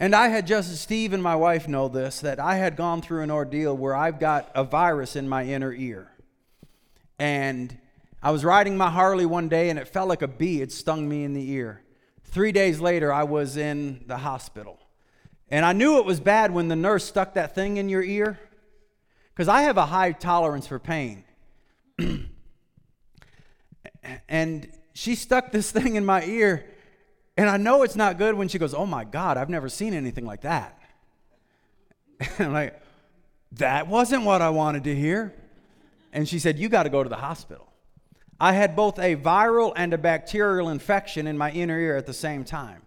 And 0.01 0.15
I 0.15 0.29
had 0.29 0.47
just, 0.47 0.75
Steve 0.79 1.13
and 1.13 1.23
my 1.23 1.37
wife 1.37 1.69
know 1.69 1.89
this, 1.89 2.21
that 2.21 2.41
I 2.41 2.57
had 2.57 2.75
gone 2.75 3.03
through 3.03 3.21
an 3.21 3.31
ordeal 3.31 3.77
where 3.77 3.95
I've 3.95 4.19
got 4.19 4.51
a 4.55 4.65
virus 4.65 5.15
in 5.15 5.29
my 5.29 5.45
inner 5.45 5.75
ear. 5.75 6.11
And 7.19 7.77
I 8.23 8.31
was 8.31 8.47
riding 8.47 8.79
my 8.79 8.89
Harley 8.89 9.27
one 9.27 9.51
day 9.51 9.69
and 9.69 9.79
it 9.79 9.87
felt 9.87 10.09
like 10.09 10.23
a 10.23 10.27
bee. 10.27 10.63
It 10.63 10.73
stung 10.73 11.07
me 11.07 11.25
in 11.25 11.35
the 11.35 11.51
ear. 11.51 11.83
Three 12.25 12.51
days 12.51 12.81
later, 12.81 13.13
I 13.13 13.25
was 13.25 13.59
in 13.59 14.05
the 14.07 14.17
hospital. 14.17 14.81
And 15.51 15.67
I 15.67 15.75
knew 15.75 15.99
it 15.99 16.07
was 16.07 16.19
bad 16.19 16.51
when 16.51 16.69
the 16.69 16.77
nurse 16.77 17.05
stuck 17.05 17.35
that 17.35 17.55
thing 17.55 17.77
in 17.77 17.91
your 17.91 18.03
ear 18.03 18.41
because 19.35 19.49
I 19.49 19.65
have 19.65 19.77
a 19.77 19.85
high 19.85 20.13
tolerance 20.13 20.67
for 20.67 20.79
pain. 20.79 21.25
and 24.29 24.69
she 24.95 25.15
stuck 25.15 25.53
this 25.53 25.71
thing 25.71 25.97
in 25.97 26.05
my 26.05 26.25
ear, 26.25 26.67
and 27.37 27.49
I 27.49 27.57
know 27.57 27.83
it's 27.83 27.97
not 27.97 28.19
good 28.19 28.35
when 28.35 28.49
she 28.49 28.59
goes, 28.59 28.75
Oh 28.75 28.87
my 28.87 29.05
God, 29.05 29.37
I've 29.37 29.49
never 29.49 29.69
seen 29.69 29.95
anything 29.95 30.27
like 30.27 30.43
that. 30.43 30.79
And 32.39 32.49
I'm 32.49 32.53
like, 32.53 32.81
That 33.53 33.89
wasn't 33.89 34.25
what 34.25 34.43
I 34.43 34.51
wanted 34.51 34.85
to 34.85 34.95
hear. 34.95 35.35
And 36.13 36.29
she 36.29 36.39
said, 36.39 36.59
You 36.59 36.69
got 36.69 36.85
to 36.85 36.91
go 36.91 37.03
to 37.03 37.09
the 37.09 37.17
hospital. 37.17 37.69
I 38.39 38.53
had 38.53 38.75
both 38.75 38.99
a 38.99 39.17
viral 39.17 39.73
and 39.77 39.95
a 39.95 39.99
bacterial 39.99 40.69
infection 40.69 41.27
in 41.27 41.39
my 41.39 41.51
inner 41.53 41.79
ear 41.79 41.97
at 41.97 42.07
the 42.07 42.13
same 42.13 42.45
time. 42.45 42.83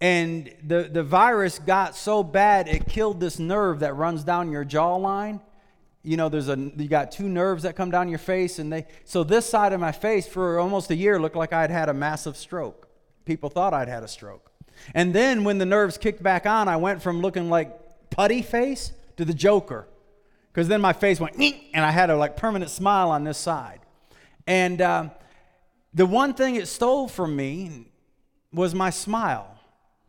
And 0.00 0.52
the, 0.64 0.84
the 0.84 1.02
virus 1.02 1.58
got 1.58 1.94
so 1.94 2.22
bad, 2.22 2.68
it 2.68 2.86
killed 2.88 3.20
this 3.20 3.38
nerve 3.38 3.80
that 3.80 3.94
runs 3.94 4.24
down 4.24 4.50
your 4.50 4.64
jawline 4.64 5.40
you 6.02 6.16
know 6.16 6.28
there's 6.28 6.48
a 6.48 6.56
you 6.76 6.88
got 6.88 7.12
two 7.12 7.28
nerves 7.28 7.62
that 7.62 7.76
come 7.76 7.90
down 7.90 8.08
your 8.08 8.18
face 8.18 8.58
and 8.58 8.72
they 8.72 8.86
so 9.04 9.22
this 9.22 9.48
side 9.48 9.72
of 9.72 9.80
my 9.80 9.92
face 9.92 10.26
for 10.26 10.58
almost 10.58 10.90
a 10.90 10.96
year 10.96 11.18
looked 11.20 11.36
like 11.36 11.52
i'd 11.52 11.70
had 11.70 11.88
a 11.88 11.94
massive 11.94 12.36
stroke. 12.36 12.88
People 13.24 13.50
thought 13.50 13.72
i'd 13.72 13.88
had 13.88 14.02
a 14.02 14.08
stroke. 14.08 14.50
And 14.94 15.14
then 15.14 15.44
when 15.44 15.58
the 15.58 15.66
nerves 15.66 15.96
kicked 15.96 16.22
back 16.22 16.46
on 16.46 16.68
i 16.68 16.76
went 16.76 17.02
from 17.02 17.20
looking 17.20 17.48
like 17.48 18.10
putty 18.10 18.42
face 18.42 18.92
to 19.16 19.24
the 19.24 19.34
joker. 19.34 19.86
Because 20.52 20.68
then 20.68 20.80
my 20.80 20.92
face 20.92 21.20
went 21.20 21.36
and 21.38 21.84
i 21.84 21.90
had 21.90 22.10
a 22.10 22.16
like 22.16 22.36
permanent 22.36 22.70
smile 22.70 23.10
on 23.10 23.24
this 23.24 23.38
side. 23.38 23.80
And 24.46 24.80
uh, 24.80 25.10
the 25.94 26.04
one 26.04 26.34
thing 26.34 26.56
it 26.56 26.66
stole 26.66 27.06
from 27.06 27.36
me 27.36 27.86
was 28.52 28.74
my 28.74 28.90
smile. 28.90 29.48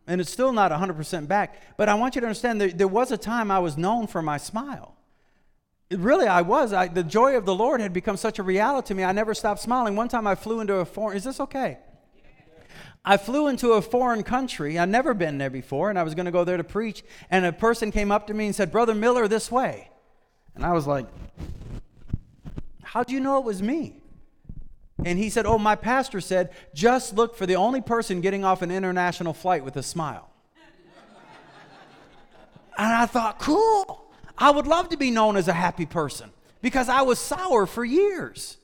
And 0.06 0.20
it's 0.20 0.30
still 0.30 0.52
not 0.52 0.70
100% 0.70 1.28
back 1.28 1.76
but 1.78 1.88
i 1.88 1.94
want 1.94 2.14
you 2.14 2.20
to 2.20 2.26
understand 2.26 2.60
there, 2.60 2.68
there 2.68 2.88
was 2.88 3.12
a 3.12 3.16
time 3.16 3.50
i 3.50 3.58
was 3.58 3.78
known 3.78 4.06
for 4.06 4.20
my 4.20 4.36
smile 4.36 4.94
really 5.98 6.26
i 6.26 6.42
was. 6.42 6.72
I, 6.72 6.88
the 6.88 7.02
joy 7.02 7.36
of 7.36 7.44
the 7.44 7.54
lord 7.54 7.80
had 7.80 7.92
become 7.92 8.16
such 8.16 8.38
a 8.38 8.42
reality 8.42 8.88
to 8.88 8.94
me. 8.94 9.04
I 9.04 9.12
never 9.12 9.34
stopped 9.34 9.60
smiling. 9.60 9.96
One 9.96 10.08
time 10.08 10.26
i 10.26 10.34
flew 10.34 10.60
into 10.60 10.74
a 10.74 10.84
foreign 10.84 11.16
is 11.16 11.24
this 11.24 11.40
okay? 11.40 11.78
I 13.06 13.18
flew 13.18 13.48
into 13.48 13.72
a 13.72 13.82
foreign 13.82 14.22
country. 14.22 14.78
I'd 14.78 14.88
never 14.88 15.12
been 15.12 15.38
there 15.38 15.50
before 15.50 15.90
and 15.90 15.98
i 15.98 16.02
was 16.02 16.14
going 16.14 16.26
to 16.26 16.32
go 16.32 16.44
there 16.44 16.56
to 16.56 16.64
preach 16.64 17.02
and 17.30 17.44
a 17.44 17.52
person 17.52 17.90
came 17.90 18.10
up 18.10 18.26
to 18.28 18.34
me 18.34 18.46
and 18.46 18.54
said 18.54 18.72
brother 18.72 18.94
miller 18.94 19.28
this 19.28 19.50
way. 19.50 19.90
And 20.54 20.64
i 20.64 20.72
was 20.72 20.86
like 20.86 21.06
How 22.82 23.02
do 23.02 23.12
you 23.12 23.20
know 23.20 23.38
it 23.38 23.44
was 23.44 23.62
me? 23.62 24.00
And 25.04 25.18
he 25.18 25.28
said, 25.30 25.46
Oh, 25.46 25.58
my 25.58 25.74
pastor 25.74 26.20
said, 26.20 26.50
just 26.72 27.14
look 27.14 27.36
for 27.36 27.46
the 27.46 27.56
only 27.56 27.80
person 27.80 28.20
getting 28.20 28.44
off 28.44 28.62
an 28.62 28.70
international 28.70 29.32
flight 29.32 29.64
with 29.64 29.76
a 29.76 29.82
smile. 29.82 30.30
and 32.78 32.92
I 32.92 33.06
thought, 33.06 33.38
cool. 33.38 34.03
I 34.36 34.50
would 34.50 34.66
love 34.66 34.88
to 34.90 34.96
be 34.96 35.10
known 35.10 35.36
as 35.36 35.48
a 35.48 35.52
happy 35.52 35.86
person 35.86 36.30
because 36.60 36.88
I 36.88 37.02
was 37.02 37.18
sour 37.18 37.66
for 37.66 37.84
years. 37.84 38.56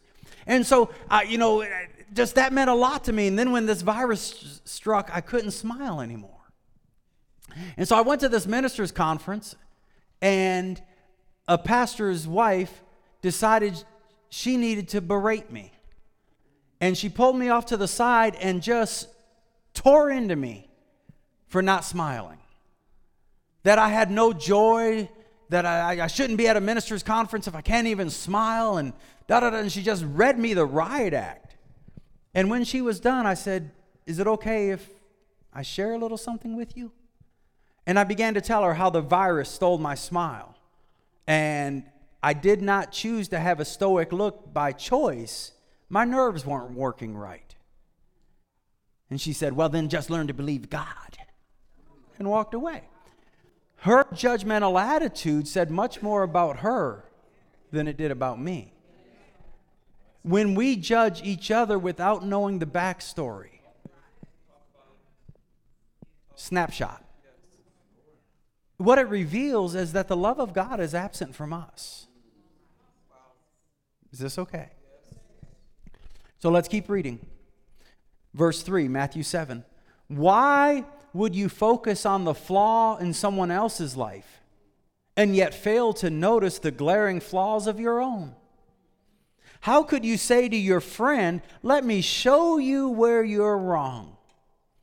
And 0.46 0.66
so, 0.66 0.90
uh, 1.11 1.20
you 1.26 1.38
know, 1.38 1.64
just 2.12 2.35
that 2.35 2.52
meant 2.52 2.70
a 2.70 2.74
lot 2.74 3.04
to 3.04 3.12
me. 3.12 3.28
And 3.28 3.38
then 3.38 3.52
when 3.52 3.66
this 3.66 3.83
virus 3.83 4.61
struck, 4.64 5.11
I 5.12 5.20
couldn't 5.20 5.52
smile 5.52 6.00
anymore. 6.00 6.30
And 7.76 7.87
so 7.87 7.96
I 7.96 8.00
went 8.00 8.20
to 8.22 8.28
this 8.28 8.46
minister's 8.46 8.92
conference, 8.92 9.56
and 10.22 10.80
a 11.48 11.59
pastor's 11.59 12.26
wife 12.26 12.83
decided 13.22 13.83
she 14.28 14.56
needed 14.56 14.88
to 14.88 15.00
berate 15.00 15.50
me. 15.50 15.72
And 16.80 16.96
she 16.96 17.09
pulled 17.09 17.37
me 17.37 17.48
off 17.48 17.66
to 17.66 17.76
the 17.76 17.88
side 17.88 18.37
and 18.37 18.62
just 18.62 19.09
tore 19.74 20.11
into 20.11 20.37
me 20.37 20.68
for 21.48 21.61
not 21.61 21.85
smiling. 21.85 22.38
That 23.64 23.78
I 23.78 23.88
had 23.88 24.11
no 24.11 24.33
joy, 24.33 25.11
that 25.51 25.67
I, 25.67 26.05
I 26.05 26.07
shouldn't 26.07 26.39
be 26.39 26.49
at 26.49 26.57
a 26.57 26.61
minister's 26.61 27.03
conference 27.03 27.47
if 27.47 27.55
I 27.55 27.61
can't 27.61 27.89
even 27.89 28.09
smile, 28.09 28.79
and 28.79 28.93
da 29.27 29.41
da 29.41 29.51
da. 29.51 29.59
And 29.59 29.71
she 29.71 29.83
just 29.83 30.05
read 30.07 30.39
me 30.39 30.55
the 30.55 30.65
riot 30.65 31.13
act. 31.13 31.57
And 32.35 32.49
when 32.49 32.65
she 32.65 32.81
was 32.81 33.01
done, 33.01 33.27
I 33.27 33.35
said, 33.35 33.73
Is 34.07 34.19
it 34.19 34.27
okay 34.27 34.71
if 34.71 34.89
I 35.53 35.63
share 35.63 35.93
a 35.93 35.99
little 35.99 36.17
something 36.17 36.57
with 36.57 36.77
you? 36.77 36.93
And 37.85 37.99
I 37.99 38.05
began 38.05 38.35
to 38.35 38.41
tell 38.41 38.63
her 38.63 38.75
how 38.75 38.91
the 38.91 39.01
virus 39.01 39.49
stole 39.49 39.79
my 39.79 39.97
smile. 39.97 40.55
And 41.27 41.85
I 42.23 42.33
did 42.33 42.63
not 42.63 42.93
choose 42.93 43.29
to 43.29 43.39
have 43.39 43.59
a 43.59 43.65
stoic 43.65 44.13
look 44.13 44.53
by 44.55 44.71
choice. 44.73 45.53
My 45.89 46.05
nerves 46.05 46.47
weren't 46.47 46.73
working 46.73 47.17
right. 47.17 47.57
And 49.11 49.21
she 49.21 49.33
said, 49.33 49.55
Well, 49.55 49.69
then 49.69 49.89
just 49.89 50.11
learn 50.11 50.29
to 50.29 50.35
believe 50.35 50.71
God. 50.71 51.19
And 52.21 52.31
walked 52.31 52.55
away. 52.55 52.85
Her 53.81 54.05
judgmental 54.12 54.81
attitude 54.81 55.49
said 55.49 55.71
much 55.71 56.03
more 56.03 56.23
about 56.23 56.59
her 56.59 57.05
than 57.71 57.88
it 57.88 57.97
did 57.97 58.11
about 58.11 58.40
me. 58.40 58.73
When 60.23 60.55
we 60.55 60.77
judge 60.77 61.23
each 61.23 61.51
other 61.51 61.79
without 61.79 62.27
knowing 62.27 62.59
the 62.59 62.66
backstory, 62.66 63.61
snapshot 66.35 67.05
what 68.81 68.99
it 68.99 69.09
reveals 69.11 69.75
is 69.75 69.93
that 69.93 70.09
the 70.09 70.16
love 70.16 70.40
of 70.40 70.55
God 70.55 70.81
is 70.81 70.95
absent 70.95 71.35
from 71.35 71.53
us. 71.53 72.07
Is 74.11 74.21
this 74.21 74.38
okay? 74.38 74.71
So 76.38 76.49
let's 76.51 76.66
keep 76.66 76.88
reading. 76.88 77.21
Verse 78.33 78.62
3, 78.62 78.88
Matthew 78.88 79.23
7. 79.23 79.66
Why 80.09 80.87
would 81.12 81.35
you 81.35 81.49
focus 81.49 82.07
on 82.07 82.25
the 82.25 82.35
flaw 82.35 82.96
in 82.96 83.12
someone 83.12 83.51
else's 83.51 83.96
life 83.96 84.40
and 85.16 85.35
yet 85.35 85.55
fail 85.55 85.92
to 85.94 86.11
notice 86.11 86.59
the 86.59 86.70
glaring 86.70 87.20
flaws 87.20 87.66
of 87.66 87.81
your 87.81 88.01
own? 88.01 88.35
How 89.62 89.83
could 89.83 90.05
you 90.05 90.16
say 90.16 90.49
to 90.49 90.57
your 90.57 90.81
friend, 90.81 91.42
Let 91.62 91.85
me 91.85 92.01
show 92.01 92.59
you 92.59 92.88
where 92.88 93.23
you're 93.23 93.59
wrong, 93.59 94.16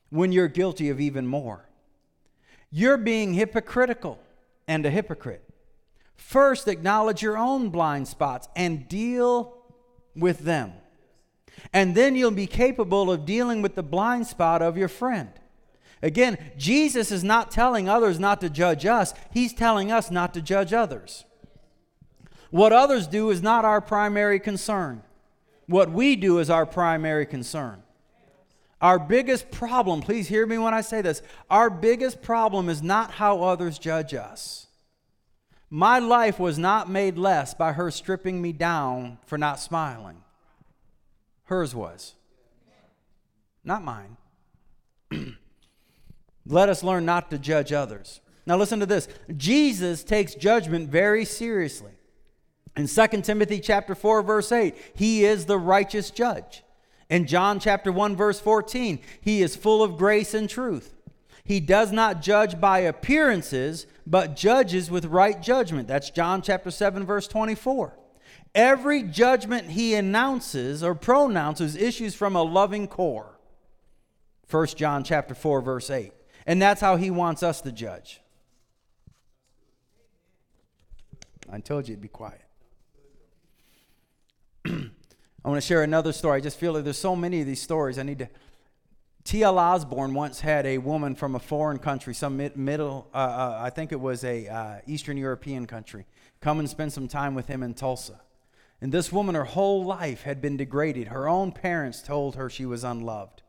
when 0.10 0.32
you're 0.32 0.48
guilty 0.48 0.90
of 0.90 1.00
even 1.00 1.26
more? 1.26 1.68
You're 2.70 2.98
being 2.98 3.34
hypocritical 3.34 4.20
and 4.68 4.86
a 4.86 4.90
hypocrite. 4.90 5.44
First, 6.16 6.68
acknowledge 6.68 7.22
your 7.22 7.38
own 7.38 7.70
blind 7.70 8.08
spots 8.08 8.50
and 8.56 8.88
deal 8.88 9.58
with 10.16 10.40
them. 10.40 10.74
And 11.74 11.96
then 11.96 12.16
you'll 12.16 12.32
be 12.32 12.48
capable 12.48 13.12
of 13.12 13.26
dealing 13.26 13.62
with 13.62 13.76
the 13.76 13.84
blind 13.84 14.28
spot 14.28 14.62
of 14.62 14.78
your 14.78 14.88
friend. 14.90 15.30
Again, 16.02 16.38
Jesus 16.58 17.12
is 17.12 17.24
not 17.24 17.52
telling 17.52 17.90
others 17.90 18.20
not 18.20 18.42
to 18.42 18.50
judge 18.50 18.86
us, 18.86 19.14
He's 19.32 19.54
telling 19.54 19.92
us 19.92 20.12
not 20.12 20.34
to 20.34 20.42
judge 20.42 20.74
others. 20.74 21.26
What 22.50 22.72
others 22.72 23.08
do 23.08 23.30
is 23.30 23.42
not 23.42 23.66
our 23.66 23.82
primary 23.82 24.40
concern. 24.40 25.04
What 25.66 25.92
we 25.92 26.16
do 26.16 26.40
is 26.40 26.50
our 26.50 26.66
primary 26.66 27.26
concern. 27.26 27.84
Our 28.80 29.00
biggest 29.00 29.50
problem, 29.52 30.02
please 30.02 30.28
hear 30.28 30.46
me 30.46 30.58
when 30.58 30.74
I 30.74 30.82
say 30.82 31.02
this, 31.02 31.22
our 31.50 31.70
biggest 31.70 32.22
problem 32.22 32.70
is 32.70 32.84
not 32.84 33.12
how 33.12 33.44
others 33.44 33.80
judge 33.80 34.14
us. 34.14 34.68
My 35.70 36.00
life 36.00 36.40
was 36.40 36.58
not 36.58 36.90
made 36.90 37.18
less 37.18 37.54
by 37.54 37.74
her 37.74 37.92
stripping 37.92 38.42
me 38.42 38.54
down 38.54 39.18
for 39.26 39.38
not 39.38 39.60
smiling. 39.60 40.24
Hers 41.46 41.76
was, 41.76 42.14
not 43.64 43.84
mine. 43.84 44.18
Let 46.48 46.70
us 46.70 46.84
learn 46.84 47.06
not 47.06 47.30
to 47.32 47.38
judge 47.38 47.74
others. 47.74 48.22
Now 48.46 48.58
listen 48.58 48.80
to 48.80 48.86
this. 48.86 49.08
Jesus 49.36 50.04
takes 50.04 50.34
judgment 50.34 50.90
very 50.90 51.26
seriously. 51.26 51.92
In 52.78 52.88
2 52.88 53.08
Timothy 53.22 53.60
chapter 53.60 53.96
4 53.96 54.22
verse 54.22 54.52
8, 54.52 54.76
he 54.96 55.26
is 55.26 55.46
the 55.46 55.58
righteous 55.58 56.10
judge. 56.10 56.64
In 57.10 57.26
John 57.26 57.60
chapter 57.60 57.92
1 57.92 58.16
verse 58.16 58.40
14, 58.40 59.00
he 59.20 59.42
is 59.42 59.56
full 59.56 59.84
of 59.84 59.98
grace 59.98 60.34
and 60.34 60.50
truth. 60.50 60.94
He 61.44 61.60
does 61.60 61.92
not 61.92 62.22
judge 62.22 62.60
by 62.60 62.80
appearances, 62.80 63.88
but 64.06 64.36
judges 64.36 64.92
with 64.92 65.06
right 65.06 65.42
judgment. 65.42 65.88
That's 65.88 66.10
John 66.10 66.42
chapter 66.42 66.72
7 66.72 67.06
verse 67.06 67.28
24. 67.28 67.98
Every 68.54 69.04
judgment 69.04 69.72
he 69.72 69.94
announces 69.96 70.84
or 70.84 70.96
pronounces 70.96 71.76
issues 71.76 72.16
from 72.16 72.36
a 72.36 72.44
loving 72.44 72.88
core. 72.88 73.40
1 74.50 74.68
John 74.68 75.04
chapter 75.04 75.34
4 75.34 75.62
verse 75.62 75.90
8. 75.90 76.12
And 76.48 76.62
that's 76.62 76.80
how 76.80 76.96
he 76.96 77.12
wants 77.12 77.44
us 77.44 77.60
to 77.62 77.74
judge. 77.74 78.22
I 81.52 81.60
told 81.60 81.90
you 81.90 81.96
to 81.96 82.02
be 82.02 82.08
quiet. 82.08 82.42
I 84.66 85.50
want 85.50 85.62
to 85.62 85.68
share 85.68 85.84
another 85.84 86.14
story. 86.14 86.38
I 86.38 86.40
just 86.40 86.58
feel 86.58 86.72
like 86.72 86.86
there's 86.86 86.98
so 86.98 87.16
many 87.16 87.42
of 87.42 87.48
these 87.48 87.62
stories. 87.62 88.00
I 88.00 88.04
need 88.04 88.20
to. 88.20 88.30
T.L. 89.26 89.60
Osborn 89.60 90.14
once 90.14 90.40
had 90.40 90.66
a 90.66 90.78
woman 90.78 91.14
from 91.14 91.36
a 91.36 91.40
foreign 91.40 91.80
country, 91.80 92.14
some 92.14 92.38
mid, 92.38 92.56
middle, 92.56 93.10
uh, 93.14 93.18
uh, 93.18 93.60
I 93.62 93.70
think 93.70 93.92
it 93.92 94.00
was 94.00 94.24
a 94.24 94.48
uh, 94.48 94.76
Eastern 94.88 95.18
European 95.18 95.68
country, 95.68 96.06
come 96.40 96.60
and 96.60 96.70
spend 96.70 96.94
some 96.94 97.10
time 97.10 97.36
with 97.36 97.48
him 97.48 97.62
in 97.62 97.74
Tulsa. 97.74 98.22
And 98.80 98.94
this 98.94 99.12
woman, 99.12 99.36
her 99.36 99.44
whole 99.44 99.84
life 99.84 100.22
had 100.22 100.42
been 100.42 100.56
degraded. 100.56 101.10
Her 101.10 101.28
own 101.28 101.52
parents 101.52 102.02
told 102.02 102.38
her 102.38 102.50
she 102.50 102.66
was 102.66 102.86
unloved 102.86 103.42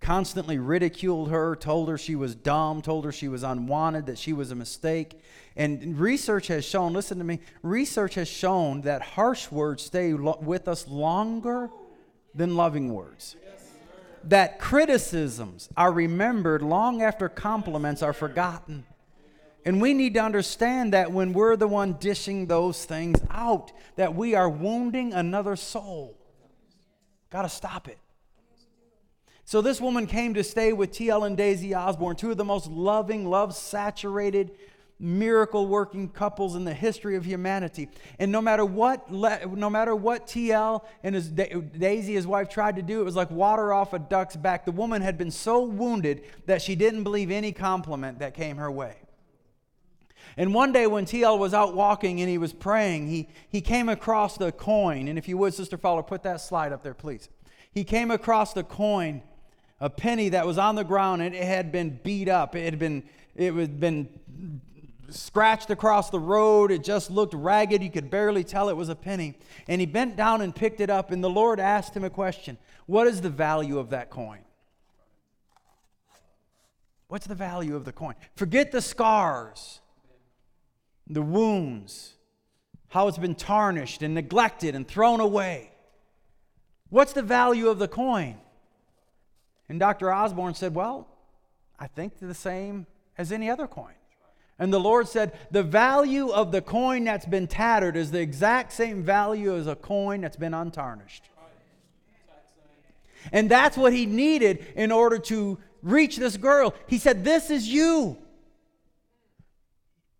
constantly 0.00 0.58
ridiculed 0.58 1.30
her, 1.30 1.56
told 1.56 1.88
her 1.88 1.98
she 1.98 2.14
was 2.14 2.34
dumb, 2.34 2.82
told 2.82 3.04
her 3.04 3.12
she 3.12 3.28
was 3.28 3.42
unwanted, 3.42 4.06
that 4.06 4.18
she 4.18 4.32
was 4.32 4.50
a 4.50 4.54
mistake. 4.54 5.20
And 5.56 5.98
research 5.98 6.48
has 6.48 6.64
shown, 6.64 6.92
listen 6.92 7.18
to 7.18 7.24
me, 7.24 7.40
research 7.62 8.14
has 8.14 8.28
shown 8.28 8.82
that 8.82 9.02
harsh 9.02 9.50
words 9.50 9.82
stay 9.82 10.12
lo- 10.12 10.38
with 10.40 10.68
us 10.68 10.86
longer 10.86 11.70
than 12.34 12.56
loving 12.56 12.92
words. 12.92 13.36
That 14.24 14.58
criticisms 14.58 15.68
are 15.76 15.92
remembered 15.92 16.62
long 16.62 17.00
after 17.00 17.28
compliments 17.28 18.02
are 18.02 18.12
forgotten. 18.12 18.84
And 19.64 19.80
we 19.80 19.94
need 19.94 20.14
to 20.14 20.20
understand 20.20 20.92
that 20.92 21.10
when 21.10 21.32
we're 21.32 21.56
the 21.56 21.66
one 21.66 21.94
dishing 21.94 22.46
those 22.46 22.84
things 22.84 23.20
out, 23.30 23.72
that 23.96 24.14
we 24.14 24.34
are 24.34 24.48
wounding 24.48 25.12
another 25.12 25.56
soul. 25.56 26.16
Got 27.30 27.42
to 27.42 27.48
stop 27.48 27.88
it. 27.88 27.98
So 29.46 29.62
this 29.62 29.80
woman 29.80 30.08
came 30.08 30.34
to 30.34 30.42
stay 30.42 30.72
with 30.72 30.90
T.L. 30.90 31.22
and 31.22 31.36
Daisy 31.36 31.72
Osborn, 31.72 32.16
two 32.16 32.32
of 32.32 32.36
the 32.36 32.44
most 32.44 32.66
loving, 32.66 33.30
love 33.30 33.54
saturated, 33.54 34.50
miracle 34.98 35.68
working 35.68 36.08
couples 36.08 36.56
in 36.56 36.64
the 36.64 36.74
history 36.74 37.14
of 37.14 37.24
humanity. 37.24 37.88
And 38.18 38.32
no 38.32 38.40
matter 38.40 38.64
what, 38.64 39.08
no 39.08 39.70
matter 39.70 39.94
what 39.94 40.26
T.L. 40.26 40.84
and 41.04 41.14
his 41.14 41.28
Daisy, 41.28 42.14
his 42.14 42.26
wife, 42.26 42.48
tried 42.48 42.74
to 42.74 42.82
do, 42.82 43.00
it 43.00 43.04
was 43.04 43.14
like 43.14 43.30
water 43.30 43.72
off 43.72 43.92
a 43.92 44.00
duck's 44.00 44.34
back. 44.34 44.64
The 44.64 44.72
woman 44.72 45.00
had 45.00 45.16
been 45.16 45.30
so 45.30 45.62
wounded 45.62 46.24
that 46.46 46.60
she 46.60 46.74
didn't 46.74 47.04
believe 47.04 47.30
any 47.30 47.52
compliment 47.52 48.18
that 48.18 48.34
came 48.34 48.56
her 48.56 48.70
way. 48.70 48.96
And 50.36 50.54
one 50.54 50.72
day 50.72 50.88
when 50.88 51.06
TL 51.06 51.38
was 51.38 51.54
out 51.54 51.76
walking 51.76 52.20
and 52.20 52.28
he 52.28 52.36
was 52.36 52.52
praying, 52.52 53.06
he, 53.06 53.28
he 53.48 53.60
came 53.60 53.88
across 53.88 54.36
the 54.36 54.50
coin. 54.50 55.06
And 55.06 55.16
if 55.16 55.28
you 55.28 55.38
would, 55.38 55.54
Sister 55.54 55.78
Fowler, 55.78 56.02
put 56.02 56.24
that 56.24 56.40
slide 56.40 56.72
up 56.72 56.82
there, 56.82 56.94
please. 56.94 57.28
He 57.70 57.84
came 57.84 58.10
across 58.10 58.52
the 58.52 58.64
coin 58.64 59.22
a 59.80 59.90
penny 59.90 60.30
that 60.30 60.46
was 60.46 60.58
on 60.58 60.74
the 60.74 60.84
ground 60.84 61.22
and 61.22 61.34
it 61.34 61.44
had 61.44 61.70
been 61.70 62.00
beat 62.02 62.28
up. 62.28 62.56
It 62.56 62.64
had 62.64 62.78
been, 62.78 63.02
it 63.34 63.52
had 63.52 63.80
been 63.80 64.08
scratched 65.10 65.70
across 65.70 66.10
the 66.10 66.18
road. 66.18 66.70
It 66.70 66.82
just 66.82 67.10
looked 67.10 67.34
ragged. 67.34 67.82
You 67.82 67.90
could 67.90 68.10
barely 68.10 68.44
tell 68.44 68.68
it 68.68 68.76
was 68.76 68.88
a 68.88 68.94
penny. 68.94 69.38
And 69.68 69.80
he 69.80 69.86
bent 69.86 70.16
down 70.16 70.40
and 70.40 70.54
picked 70.54 70.80
it 70.80 70.90
up, 70.90 71.10
and 71.10 71.22
the 71.22 71.30
Lord 71.30 71.60
asked 71.60 71.94
him 71.94 72.04
a 72.04 72.10
question 72.10 72.58
What 72.86 73.06
is 73.06 73.20
the 73.20 73.30
value 73.30 73.78
of 73.78 73.90
that 73.90 74.10
coin? 74.10 74.40
What's 77.08 77.26
the 77.26 77.34
value 77.34 77.76
of 77.76 77.84
the 77.84 77.92
coin? 77.92 78.14
Forget 78.34 78.72
the 78.72 78.82
scars, 78.82 79.80
the 81.06 81.22
wounds, 81.22 82.14
how 82.88 83.06
it's 83.08 83.18
been 83.18 83.36
tarnished 83.36 84.02
and 84.02 84.14
neglected 84.14 84.74
and 84.74 84.86
thrown 84.86 85.20
away. 85.20 85.70
What's 86.88 87.12
the 87.12 87.22
value 87.22 87.68
of 87.68 87.78
the 87.78 87.88
coin? 87.88 88.38
And 89.68 89.80
Dr. 89.80 90.12
Osborn 90.12 90.54
said, 90.54 90.74
Well, 90.74 91.08
I 91.78 91.86
think 91.86 92.18
the 92.20 92.34
same 92.34 92.86
as 93.18 93.32
any 93.32 93.50
other 93.50 93.66
coin. 93.66 93.94
And 94.58 94.72
the 94.72 94.80
Lord 94.80 95.08
said, 95.08 95.32
The 95.50 95.62
value 95.62 96.30
of 96.30 96.52
the 96.52 96.62
coin 96.62 97.04
that's 97.04 97.26
been 97.26 97.46
tattered 97.46 97.96
is 97.96 98.10
the 98.10 98.20
exact 98.20 98.72
same 98.72 99.02
value 99.02 99.56
as 99.56 99.66
a 99.66 99.76
coin 99.76 100.22
that's 100.22 100.36
been 100.36 100.54
untarnished. 100.54 101.24
And 103.32 103.50
that's 103.50 103.76
what 103.76 103.92
he 103.92 104.06
needed 104.06 104.64
in 104.76 104.92
order 104.92 105.18
to 105.18 105.58
reach 105.82 106.16
this 106.16 106.36
girl. 106.36 106.74
He 106.86 106.98
said, 106.98 107.24
This 107.24 107.50
is 107.50 107.68
you. 107.68 108.18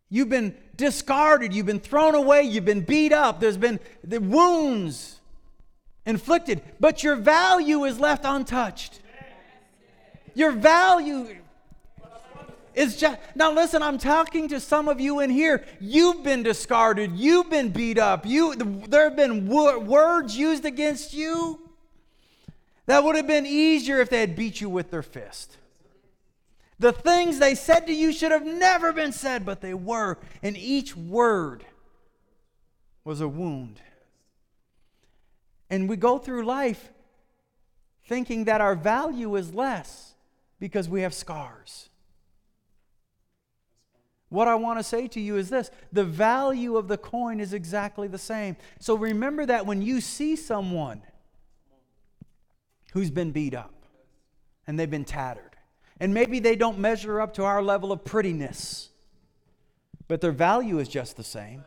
You've 0.09 0.29
been 0.29 0.57
discarded, 0.77 1.53
you've 1.53 1.67
been 1.67 1.81
thrown 1.81 2.15
away, 2.15 2.43
you've 2.43 2.65
been 2.65 2.83
beat 2.83 3.13
up, 3.13 3.41
there's 3.41 3.57
been 3.57 3.81
the 4.05 4.21
wounds 4.21 5.21
inflicted, 6.05 6.63
but 6.79 7.03
your 7.03 7.17
value 7.17 7.85
is 7.85 7.99
left 7.99 8.25
untouched. 8.25 9.01
Your 10.37 10.53
value 10.53 11.35
is 12.75 12.99
just 12.99 13.19
now 13.35 13.51
listen 13.53 13.83
i'm 13.83 13.97
talking 13.97 14.49
to 14.49 14.61
some 14.61 14.87
of 14.87 15.01
you 15.01 15.21
in 15.21 15.31
here. 15.31 15.65
You've 15.81 16.23
been 16.23 16.43
discarded. 16.43 17.13
You've 17.13 17.49
been 17.49 17.71
beat 17.71 17.97
up. 17.97 18.27
You 18.27 18.55
there 18.55 19.05
have 19.05 19.17
been 19.17 19.49
wo- 19.49 19.79
words 19.79 20.37
used 20.37 20.67
against 20.67 21.15
you 21.15 21.59
that 22.85 23.03
would 23.03 23.17
have 23.17 23.27
been 23.27 23.47
easier 23.47 23.99
if 24.03 24.11
they 24.11 24.21
had 24.21 24.37
beat 24.37 24.61
you 24.61 24.69
with 24.69 24.91
their 24.91 25.03
fist. 25.03 25.57
The 26.79 26.93
things 26.93 27.39
they 27.39 27.55
said 27.55 27.87
to 27.87 27.95
you 27.95 28.13
should 28.13 28.31
have 28.31 28.45
never 28.45 28.93
been 28.93 29.13
said 29.13 29.47
but 29.47 29.63
they 29.63 29.73
were 29.73 30.19
and 30.43 30.55
each 30.55 30.95
word 30.95 31.65
was 33.05 33.23
a 33.23 33.29
wound. 33.29 33.81
And 35.71 35.89
we 35.89 35.97
go 35.97 36.19
through 36.19 36.45
life 36.45 36.91
thinking 38.07 38.45
that 38.45 38.61
our 38.61 38.75
value 38.75 39.35
is 39.37 39.55
less 39.55 40.06
because 40.59 40.89
we 40.89 41.03
have 41.03 41.15
scars. 41.15 41.89
What 44.29 44.49
I 44.49 44.57
want 44.57 44.79
to 44.79 44.83
say 44.83 45.07
to 45.09 45.21
you 45.21 45.37
is 45.37 45.51
this 45.51 45.71
the 45.93 46.05
value 46.05 46.77
of 46.77 46.89
the 46.89 46.99
coin 46.99 47.41
is 47.41 47.53
exactly 47.53 48.09
the 48.09 48.19
same. 48.19 48.57
So 48.81 48.95
remember 48.95 49.47
that 49.47 49.67
when 49.67 49.83
you 49.83 50.01
see 50.01 50.35
someone 50.35 51.03
who's 52.93 53.11
been 53.11 53.31
beat 53.31 53.55
up 53.55 53.75
and 54.67 54.79
they've 54.79 54.91
been 54.91 55.05
tattered, 55.05 55.57
and 56.01 56.13
maybe 56.13 56.41
they 56.41 56.57
don't 56.57 56.79
measure 56.79 57.21
up 57.21 57.35
to 57.35 57.45
our 57.45 57.63
level 57.63 57.93
of 57.93 58.05
prettiness, 58.05 58.91
but 60.09 60.21
their 60.21 60.33
value 60.33 60.79
is 60.79 60.89
just 60.89 61.17
the 61.17 61.25
same. 61.25 61.65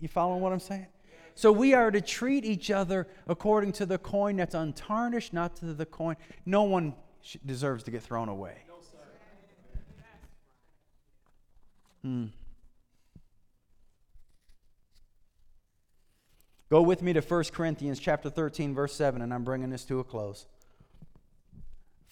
You 0.00 0.08
following 0.08 0.40
what 0.40 0.52
I'm 0.52 0.60
saying? 0.60 0.86
So 1.34 1.52
we 1.52 1.74
are 1.74 1.90
to 1.90 2.00
treat 2.00 2.44
each 2.44 2.70
other 2.70 3.06
according 3.26 3.72
to 3.72 3.86
the 3.86 3.98
coin 3.98 4.36
that's 4.36 4.54
untarnished, 4.54 5.32
not 5.32 5.56
to 5.56 5.74
the 5.74 5.86
coin. 5.86 6.16
No 6.46 6.62
one 6.62 6.94
deserves 7.44 7.84
to 7.84 7.90
get 7.90 8.02
thrown 8.02 8.28
away. 8.28 8.56
Hmm. 12.02 12.26
Go 16.70 16.82
with 16.82 17.02
me 17.02 17.12
to 17.14 17.20
1 17.20 17.44
Corinthians 17.52 17.98
chapter 17.98 18.30
13 18.30 18.74
verse 18.74 18.94
7 18.94 19.22
and 19.22 19.32
I'm 19.32 19.44
bringing 19.44 19.70
this 19.70 19.84
to 19.86 20.00
a 20.00 20.04
close. 20.04 20.46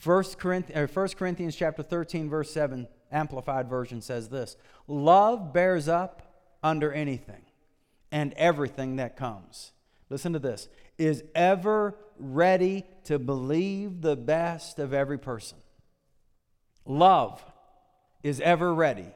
1 0.02 0.24
Corinthians, 0.38 0.94
1 0.94 1.08
Corinthians 1.10 1.56
chapter 1.56 1.82
13 1.82 2.28
verse 2.28 2.50
7 2.50 2.88
amplified 3.12 3.68
version 3.68 4.00
says 4.00 4.28
this. 4.28 4.56
Love 4.88 5.52
bears 5.52 5.88
up 5.88 6.22
under 6.62 6.92
anything 6.92 7.42
and 8.10 8.32
everything 8.34 8.96
that 8.96 9.16
comes. 9.16 9.72
Listen 10.08 10.32
to 10.32 10.38
this. 10.38 10.68
Is 10.98 11.22
ever 11.34 11.94
ready 12.18 12.84
to 13.04 13.18
believe 13.18 14.00
the 14.00 14.16
best 14.16 14.78
of 14.78 14.92
every 14.92 15.18
person. 15.18 15.58
Love 16.84 17.44
is 18.22 18.40
ever 18.40 18.72
ready 18.72 19.08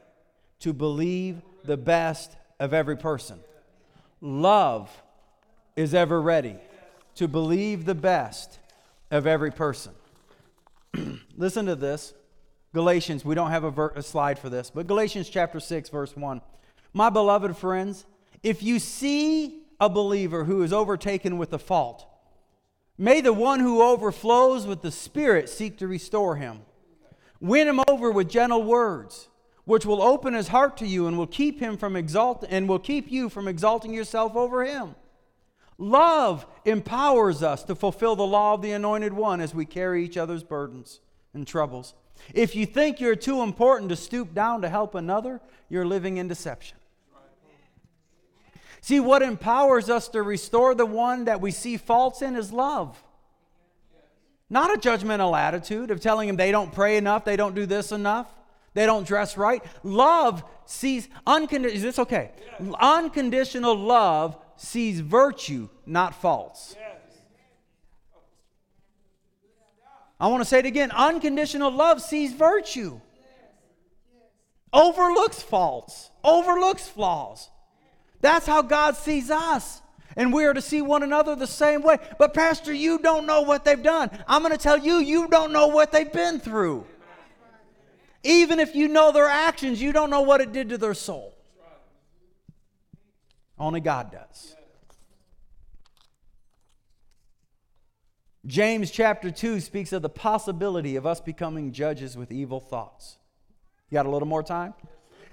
to 0.59 0.73
believe 0.73 1.41
the 1.63 1.77
best 1.77 2.35
of 2.59 2.73
every 2.73 2.97
person. 2.97 3.39
Love 4.19 4.89
is 5.75 5.93
ever 5.93 6.21
ready 6.21 6.55
to 7.15 7.27
believe 7.27 7.85
the 7.85 7.95
best 7.95 8.59
of 9.09 9.25
every 9.25 9.51
person. 9.51 9.93
Listen 11.37 11.65
to 11.65 11.75
this. 11.75 12.13
Galatians, 12.73 13.25
we 13.25 13.35
don't 13.35 13.51
have 13.51 13.63
a, 13.63 13.71
ver- 13.71 13.93
a, 13.95 14.03
slide 14.03 14.39
for 14.39 14.49
this, 14.49 14.69
but 14.69 14.87
Galatians 14.87 15.27
chapter 15.27 15.59
6, 15.59 15.89
verse 15.89 16.15
1. 16.15 16.41
My 16.93 17.09
beloved 17.09 17.57
friends, 17.57 18.05
if 18.43 18.63
you 18.63 18.79
see 18.79 19.60
a 19.81 19.89
believer 19.89 20.45
who 20.45 20.63
is 20.63 20.71
overtaken 20.71 21.37
with 21.37 21.51
a 21.51 21.59
fault, 21.59 22.05
May 23.01 23.19
the 23.19 23.33
one 23.33 23.61
who 23.61 23.81
overflows 23.81 24.67
with 24.67 24.83
the 24.83 24.91
Spirit 24.91 25.49
seek 25.49 25.79
to 25.79 25.87
restore 25.87 26.35
him. 26.35 26.59
Win 27.39 27.67
him 27.67 27.81
over 27.87 28.11
with 28.11 28.29
gentle 28.29 28.61
words, 28.61 29.27
which 29.65 29.87
will 29.87 30.03
open 30.03 30.35
his 30.35 30.49
heart 30.49 30.77
to 30.77 30.87
you 30.87 31.07
and 31.07 31.17
will 31.17 31.25
keep 31.25 31.59
him 31.59 31.77
from 31.77 31.95
exalt 31.95 32.45
and 32.47 32.69
will 32.69 32.77
keep 32.77 33.11
you 33.11 33.27
from 33.27 33.47
exalting 33.47 33.91
yourself 33.91 34.35
over 34.35 34.63
him. 34.63 34.93
Love 35.79 36.45
empowers 36.63 37.41
us 37.41 37.63
to 37.63 37.73
fulfill 37.73 38.15
the 38.15 38.21
law 38.21 38.53
of 38.53 38.61
the 38.61 38.71
anointed 38.71 39.13
one 39.13 39.41
as 39.41 39.55
we 39.55 39.65
carry 39.65 40.05
each 40.05 40.15
other's 40.15 40.43
burdens 40.43 40.99
and 41.33 41.47
troubles. 41.47 41.95
If 42.35 42.55
you 42.55 42.67
think 42.67 42.99
you're 42.99 43.15
too 43.15 43.41
important 43.41 43.89
to 43.89 43.95
stoop 43.95 44.35
down 44.35 44.61
to 44.61 44.69
help 44.69 44.93
another, 44.93 45.41
you're 45.69 45.87
living 45.87 46.17
in 46.17 46.27
deception. 46.27 46.77
See, 48.81 48.99
what 48.99 49.21
empowers 49.21 49.89
us 49.89 50.07
to 50.09 50.23
restore 50.23 50.73
the 50.73 50.87
one 50.87 51.25
that 51.25 51.39
we 51.39 51.51
see 51.51 51.77
faults 51.77 52.23
in 52.23 52.35
is 52.35 52.51
love. 52.51 53.01
Not 54.49 54.73
a 54.73 54.79
judgmental 54.79 55.37
attitude 55.37 55.91
of 55.91 56.01
telling 56.01 56.27
them 56.27 56.35
they 56.35 56.51
don't 56.51 56.73
pray 56.73 56.97
enough, 56.97 57.23
they 57.23 57.37
don't 57.37 57.55
do 57.55 57.65
this 57.65 57.91
enough, 57.91 58.27
they 58.73 58.85
don't 58.85 59.07
dress 59.07 59.37
right. 59.37 59.63
Love 59.83 60.43
sees 60.65 61.07
unconditional, 61.27 61.75
is 61.75 61.83
this 61.83 61.99
okay? 61.99 62.31
Unconditional 62.79 63.75
love 63.75 64.35
sees 64.57 64.99
virtue, 64.99 65.69
not 65.85 66.15
faults. 66.15 66.75
I 70.19 70.27
want 70.27 70.41
to 70.41 70.45
say 70.45 70.59
it 70.59 70.65
again. 70.65 70.91
Unconditional 70.91 71.71
love 71.71 72.01
sees 72.01 72.33
virtue, 72.33 72.99
overlooks 74.73 75.41
faults, 75.41 76.09
overlooks 76.23 76.87
flaws. 76.87 77.49
That's 78.21 78.45
how 78.45 78.61
God 78.61 78.95
sees 78.95 79.29
us. 79.29 79.81
And 80.15 80.33
we 80.33 80.45
are 80.45 80.53
to 80.53 80.61
see 80.61 80.81
one 80.81 81.03
another 81.03 81.35
the 81.35 81.47
same 81.47 81.81
way. 81.81 81.97
But, 82.19 82.33
Pastor, 82.33 82.73
you 82.73 82.99
don't 82.99 83.25
know 83.25 83.41
what 83.41 83.65
they've 83.65 83.81
done. 83.81 84.09
I'm 84.27 84.41
going 84.41 84.51
to 84.51 84.57
tell 84.57 84.77
you, 84.77 84.97
you 84.97 85.27
don't 85.27 85.53
know 85.53 85.67
what 85.67 85.91
they've 85.91 86.11
been 86.11 86.39
through. 86.39 86.85
Even 88.23 88.59
if 88.59 88.75
you 88.75 88.87
know 88.87 89.11
their 89.11 89.27
actions, 89.27 89.81
you 89.81 89.91
don't 89.91 90.09
know 90.09 90.21
what 90.21 90.41
it 90.41 90.51
did 90.51 90.69
to 90.69 90.77
their 90.77 90.93
soul. 90.93 91.33
Only 93.57 93.79
God 93.79 94.11
does. 94.11 94.55
James 98.45 98.89
chapter 98.89 99.29
2 99.29 99.59
speaks 99.59 99.93
of 99.93 100.01
the 100.01 100.09
possibility 100.09 100.95
of 100.95 101.05
us 101.05 101.21
becoming 101.21 101.71
judges 101.71 102.17
with 102.17 102.31
evil 102.31 102.59
thoughts. 102.59 103.17
You 103.89 103.95
got 103.95 104.07
a 104.07 104.09
little 104.09 104.27
more 104.27 104.41
time? 104.41 104.73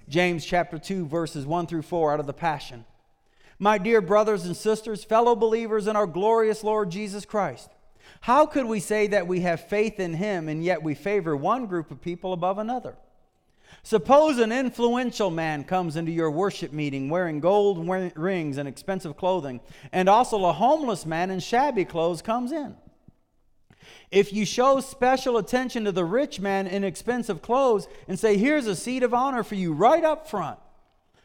James 0.08 0.44
chapter 0.44 0.78
2, 0.78 1.06
verses 1.06 1.46
1 1.46 1.66
through 1.66 1.82
4 1.82 2.14
out 2.14 2.20
of 2.20 2.26
the 2.26 2.32
Passion. 2.32 2.84
My 3.58 3.76
dear 3.76 4.00
brothers 4.00 4.46
and 4.46 4.56
sisters, 4.56 5.04
fellow 5.04 5.34
believers 5.34 5.86
in 5.86 5.96
our 5.96 6.06
glorious 6.06 6.64
Lord 6.64 6.90
Jesus 6.90 7.24
Christ, 7.24 7.70
how 8.22 8.46
could 8.46 8.66
we 8.66 8.80
say 8.80 9.06
that 9.08 9.26
we 9.26 9.40
have 9.40 9.68
faith 9.68 10.00
in 10.00 10.14
him 10.14 10.48
and 10.48 10.64
yet 10.64 10.82
we 10.82 10.94
favor 10.94 11.36
one 11.36 11.66
group 11.66 11.90
of 11.90 12.00
people 12.00 12.32
above 12.32 12.58
another? 12.58 12.96
Suppose 13.82 14.38
an 14.38 14.50
influential 14.50 15.30
man 15.30 15.64
comes 15.64 15.96
into 15.96 16.10
your 16.10 16.30
worship 16.30 16.72
meeting 16.72 17.10
wearing 17.10 17.40
gold 17.40 17.86
rings 18.16 18.56
and 18.56 18.68
expensive 18.68 19.16
clothing, 19.16 19.60
and 19.92 20.08
also 20.08 20.44
a 20.46 20.52
homeless 20.52 21.04
man 21.04 21.30
in 21.30 21.40
shabby 21.40 21.84
clothes 21.84 22.22
comes 22.22 22.50
in. 22.50 22.76
If 24.10 24.32
you 24.32 24.46
show 24.46 24.80
special 24.80 25.36
attention 25.36 25.84
to 25.84 25.92
the 25.92 26.04
rich 26.04 26.40
man 26.40 26.66
in 26.66 26.82
expensive 26.82 27.42
clothes 27.42 27.88
and 28.06 28.18
say, 28.18 28.36
Here's 28.36 28.66
a 28.66 28.76
seat 28.76 29.02
of 29.02 29.12
honor 29.12 29.42
for 29.42 29.54
you 29.54 29.72
right 29.72 30.02
up 30.02 30.28
front, 30.28 30.58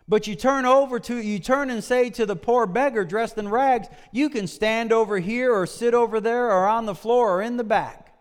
but 0.07 0.27
you 0.27 0.35
turn 0.35 0.65
over 0.65 0.99
to, 0.99 1.17
you 1.17 1.39
turn 1.39 1.69
and 1.69 1.83
say 1.83 2.09
to 2.09 2.25
the 2.25 2.35
poor 2.35 2.65
beggar 2.65 3.05
dressed 3.05 3.37
in 3.37 3.47
rags, 3.47 3.87
You 4.11 4.29
can 4.29 4.47
stand 4.47 4.91
over 4.91 5.19
here 5.19 5.53
or 5.53 5.65
sit 5.65 5.93
over 5.93 6.19
there 6.19 6.47
or 6.47 6.67
on 6.67 6.85
the 6.85 6.95
floor 6.95 7.37
or 7.37 7.41
in 7.41 7.55
the 7.57 7.63
back. 7.63 8.13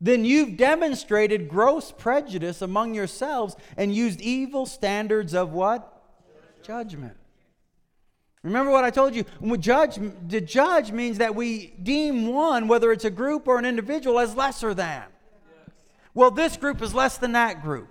Then 0.00 0.24
you've 0.24 0.56
demonstrated 0.56 1.48
gross 1.48 1.92
prejudice 1.92 2.60
among 2.60 2.94
yourselves 2.94 3.56
and 3.76 3.94
used 3.94 4.20
evil 4.20 4.66
standards 4.66 5.32
of 5.34 5.52
what? 5.52 5.88
Judgment. 6.64 7.16
Remember 8.42 8.72
what 8.72 8.84
I 8.84 8.90
told 8.90 9.14
you? 9.14 9.24
When 9.38 9.60
judge, 9.60 9.98
to 10.28 10.40
judge 10.40 10.90
means 10.90 11.18
that 11.18 11.34
we 11.34 11.74
deem 11.82 12.26
one, 12.26 12.66
whether 12.66 12.90
it's 12.90 13.04
a 13.04 13.10
group 13.10 13.46
or 13.46 13.58
an 13.58 13.64
individual, 13.64 14.18
as 14.18 14.34
lesser 14.34 14.74
than. 14.74 15.04
Well, 16.14 16.30
this 16.30 16.56
group 16.56 16.82
is 16.82 16.92
less 16.92 17.18
than 17.18 17.32
that 17.32 17.62
group. 17.62 17.88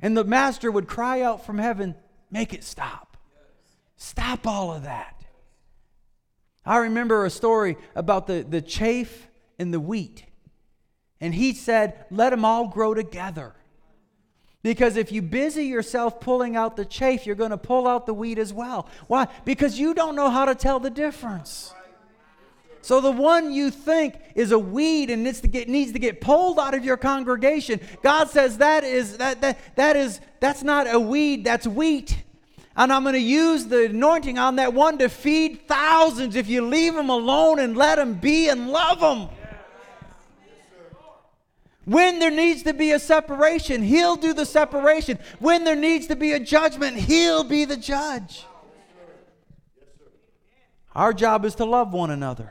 And 0.00 0.16
the 0.16 0.24
master 0.24 0.70
would 0.70 0.88
cry 0.88 1.20
out 1.20 1.44
from 1.44 1.58
heaven, 1.58 1.94
Make 2.30 2.52
it 2.52 2.64
stop. 2.64 3.16
Stop 3.96 4.44
all 4.44 4.74
of 4.74 4.82
that. 4.82 5.24
I 6.66 6.78
remember 6.78 7.24
a 7.24 7.30
story 7.30 7.76
about 7.94 8.26
the, 8.26 8.42
the 8.42 8.60
chaff 8.60 9.28
and 9.56 9.72
the 9.72 9.78
wheat. 9.78 10.24
And 11.20 11.32
he 11.32 11.52
said, 11.52 12.06
let 12.10 12.30
them 12.30 12.44
all 12.44 12.66
grow 12.66 12.92
together. 12.92 13.54
Because 14.64 14.96
if 14.96 15.12
you 15.12 15.20
busy 15.20 15.66
yourself 15.66 16.20
pulling 16.20 16.56
out 16.56 16.74
the 16.74 16.86
chaff, 16.86 17.26
you're 17.26 17.36
going 17.36 17.50
to 17.50 17.58
pull 17.58 17.86
out 17.86 18.06
the 18.06 18.14
wheat 18.14 18.38
as 18.38 18.50
well. 18.50 18.88
Why? 19.08 19.28
Because 19.44 19.78
you 19.78 19.92
don't 19.92 20.16
know 20.16 20.30
how 20.30 20.46
to 20.46 20.54
tell 20.54 20.80
the 20.80 20.88
difference. 20.88 21.74
So 22.80 23.02
the 23.02 23.12
one 23.12 23.52
you 23.52 23.70
think 23.70 24.14
is 24.34 24.52
a 24.52 24.58
weed 24.58 25.10
and 25.10 25.22
needs 25.22 25.42
to 25.42 25.48
get, 25.48 25.68
needs 25.68 25.92
to 25.92 25.98
get 25.98 26.22
pulled 26.22 26.58
out 26.58 26.72
of 26.72 26.82
your 26.82 26.96
congregation, 26.96 27.78
God 28.02 28.30
says 28.30 28.56
that 28.58 28.84
is 28.84 29.18
that 29.18 29.42
that 29.42 29.58
that 29.76 29.96
is 29.96 30.18
that's 30.40 30.62
not 30.62 30.92
a 30.92 30.98
weed, 30.98 31.44
that's 31.44 31.66
wheat. 31.66 32.22
And 32.74 32.90
I'm 32.90 33.02
going 33.02 33.12
to 33.12 33.20
use 33.20 33.66
the 33.66 33.84
anointing 33.84 34.38
on 34.38 34.56
that 34.56 34.72
one 34.72 34.96
to 34.98 35.10
feed 35.10 35.68
thousands 35.68 36.36
if 36.36 36.48
you 36.48 36.62
leave 36.62 36.94
them 36.94 37.10
alone 37.10 37.58
and 37.58 37.76
let 37.76 37.96
them 37.96 38.14
be 38.14 38.48
and 38.48 38.70
love 38.70 39.00
them. 39.00 39.28
When 41.84 42.18
there 42.18 42.30
needs 42.30 42.62
to 42.62 42.72
be 42.72 42.92
a 42.92 42.98
separation, 42.98 43.82
He'll 43.82 44.16
do 44.16 44.32
the 44.32 44.46
separation. 44.46 45.18
When 45.38 45.64
there 45.64 45.76
needs 45.76 46.06
to 46.06 46.16
be 46.16 46.32
a 46.32 46.40
judgment, 46.40 46.96
He'll 46.96 47.44
be 47.44 47.64
the 47.64 47.76
judge. 47.76 48.44
Our 50.94 51.12
job 51.12 51.44
is 51.44 51.54
to 51.56 51.64
love 51.64 51.92
one 51.92 52.10
another 52.10 52.50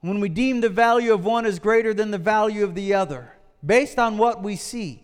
when 0.00 0.20
we 0.20 0.28
deem 0.28 0.60
the 0.60 0.68
value 0.68 1.12
of 1.12 1.24
one 1.24 1.44
as 1.44 1.58
greater 1.58 1.92
than 1.92 2.12
the 2.12 2.18
value 2.18 2.62
of 2.62 2.76
the 2.76 2.94
other, 2.94 3.32
based 3.64 3.98
on 3.98 4.18
what 4.18 4.42
we 4.42 4.54
see. 4.54 5.02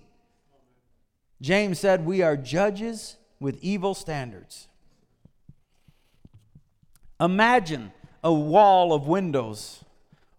James 1.41 1.81
said, 1.81 2.07
We 2.07 2.23
are 2.23 2.37
judges 2.37 3.17
with 3.41 3.59
evil 3.63 3.95
standards. 3.95 4.69
Imagine 7.21 7.93
a 8.23 8.33
wall 8.33 8.93
of 8.93 9.09
windows 9.09 9.85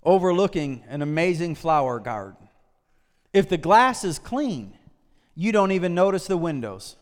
overlooking 0.05 0.83
an 0.89 1.01
amazing 1.01 1.55
flower 1.55 1.99
garden. 1.99 2.49
If 3.31 3.49
the 3.49 3.57
glass 3.57 4.03
is 4.03 4.19
clean, 4.19 4.77
you 5.35 5.51
don't 5.51 5.71
even 5.71 5.95
notice 5.95 6.27
the 6.27 6.37
windows. 6.37 6.95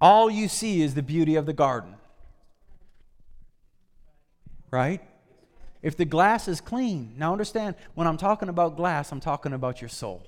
All 0.00 0.30
you 0.30 0.48
see 0.48 0.82
is 0.82 0.94
the 0.94 1.02
beauty 1.02 1.36
of 1.36 1.46
the 1.46 1.52
garden. 1.52 1.96
Right? 4.70 5.00
If 5.82 5.96
the 5.96 6.04
glass 6.04 6.46
is 6.46 6.60
clean, 6.60 7.14
now 7.16 7.32
understand, 7.32 7.74
when 7.94 8.06
I'm 8.06 8.16
talking 8.16 8.48
about 8.48 8.76
glass, 8.76 9.10
I'm 9.10 9.20
talking 9.20 9.52
about 9.52 9.80
your 9.80 9.88
soul. 9.88 10.26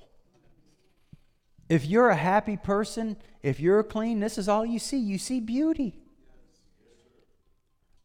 If 1.69 1.85
you're 1.85 2.09
a 2.09 2.15
happy 2.15 2.57
person, 2.57 3.15
if 3.41 3.59
you're 3.59 3.83
clean, 3.83 4.19
this 4.19 4.37
is 4.37 4.49
all 4.49 4.65
you 4.65 4.79
see. 4.79 4.97
You 4.97 5.17
see 5.17 5.39
beauty. 5.39 5.95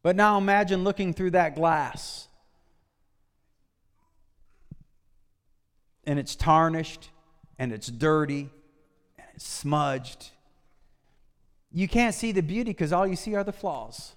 But 0.03 0.15
now 0.15 0.39
imagine 0.39 0.85
looking 0.85 1.13
through 1.13 1.33
that 1.33 1.57
glass 1.57 2.28
and 6.09 6.19
it's 6.19 6.35
tarnished 6.35 7.11
and 7.59 7.71
it's 7.71 7.89
dirty 7.89 8.49
and 9.19 9.27
it's 9.35 9.47
smudged. 9.47 10.31
You 11.71 11.87
can't 11.87 12.15
see 12.15 12.33
the 12.33 12.41
beauty 12.41 12.71
because 12.71 12.95
all 12.95 13.07
you 13.07 13.15
see 13.15 13.35
are 13.35 13.45
the 13.45 13.53
flaws. 13.53 14.17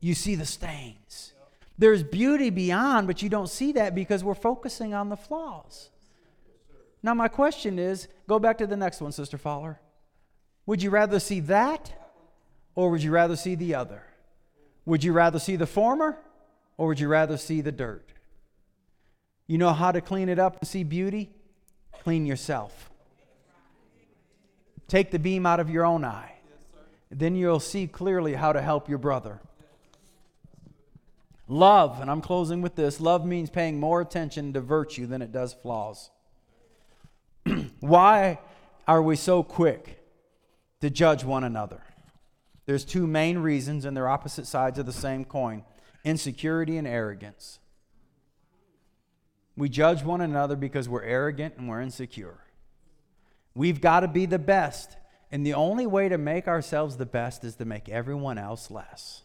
You 0.00 0.14
see 0.14 0.34
the 0.34 0.44
stains. 0.44 1.32
There's 1.78 2.02
beauty 2.02 2.50
beyond, 2.50 3.06
but 3.06 3.22
you 3.22 3.30
don't 3.30 3.48
see 3.48 3.72
that 3.72 3.94
because 3.94 4.22
we're 4.22 4.34
focusing 4.34 4.92
on 4.92 5.08
the 5.08 5.16
flaws. 5.16 5.88
Now, 7.02 7.14
my 7.14 7.28
question 7.28 7.78
is 7.78 8.08
go 8.28 8.38
back 8.38 8.58
to 8.58 8.66
the 8.66 8.76
next 8.76 9.00
one, 9.00 9.12
Sister 9.12 9.38
Fowler. 9.38 9.80
Would 10.66 10.82
you 10.82 10.90
rather 10.90 11.18
see 11.18 11.40
that 11.40 11.90
or 12.74 12.90
would 12.90 13.02
you 13.02 13.12
rather 13.12 13.34
see 13.34 13.54
the 13.54 13.74
other? 13.74 14.02
Would 14.84 15.02
you 15.02 15.14
rather 15.14 15.38
see 15.38 15.56
the 15.56 15.66
former 15.66 16.18
or 16.76 16.88
would 16.88 17.00
you 17.00 17.08
rather 17.08 17.38
see 17.38 17.62
the 17.62 17.72
dirt? 17.72 18.12
You 19.48 19.58
know 19.58 19.72
how 19.72 19.90
to 19.90 20.00
clean 20.00 20.28
it 20.28 20.38
up 20.38 20.58
and 20.60 20.68
see 20.68 20.84
beauty? 20.84 21.30
Clean 22.02 22.24
yourself. 22.26 22.90
Take 24.86 25.10
the 25.10 25.18
beam 25.18 25.46
out 25.46 25.58
of 25.58 25.68
your 25.68 25.84
own 25.84 26.04
eye. 26.04 26.34
Then 27.10 27.34
you'll 27.34 27.58
see 27.58 27.86
clearly 27.86 28.34
how 28.34 28.52
to 28.52 28.60
help 28.60 28.88
your 28.88 28.98
brother. 28.98 29.40
Love, 31.48 32.00
and 32.00 32.10
I'm 32.10 32.20
closing 32.20 32.60
with 32.60 32.74
this 32.74 33.00
love 33.00 33.24
means 33.24 33.48
paying 33.48 33.80
more 33.80 34.02
attention 34.02 34.52
to 34.52 34.60
virtue 34.60 35.06
than 35.06 35.22
it 35.22 35.32
does 35.32 35.54
flaws. 35.54 36.10
Why 37.80 38.38
are 38.86 39.02
we 39.02 39.16
so 39.16 39.42
quick 39.42 40.04
to 40.82 40.90
judge 40.90 41.24
one 41.24 41.44
another? 41.44 41.80
There's 42.66 42.84
two 42.84 43.06
main 43.06 43.38
reasons, 43.38 43.86
and 43.86 43.96
they're 43.96 44.08
opposite 44.08 44.46
sides 44.46 44.78
of 44.78 44.84
the 44.84 44.92
same 44.92 45.24
coin 45.24 45.64
insecurity 46.04 46.76
and 46.76 46.86
arrogance. 46.86 47.58
We 49.58 49.68
judge 49.68 50.02
one 50.02 50.22
another 50.22 50.56
because 50.56 50.88
we're 50.88 51.02
arrogant 51.02 51.56
and 51.58 51.68
we're 51.68 51.82
insecure. 51.82 52.38
We've 53.54 53.80
got 53.80 54.00
to 54.00 54.08
be 54.08 54.24
the 54.24 54.38
best, 54.38 54.96
and 55.30 55.44
the 55.44 55.54
only 55.54 55.86
way 55.86 56.08
to 56.08 56.16
make 56.16 56.48
ourselves 56.48 56.96
the 56.96 57.06
best 57.06 57.44
is 57.44 57.56
to 57.56 57.66
make 57.66 57.88
everyone 57.88 58.38
else 58.38 58.70
less. 58.70 59.22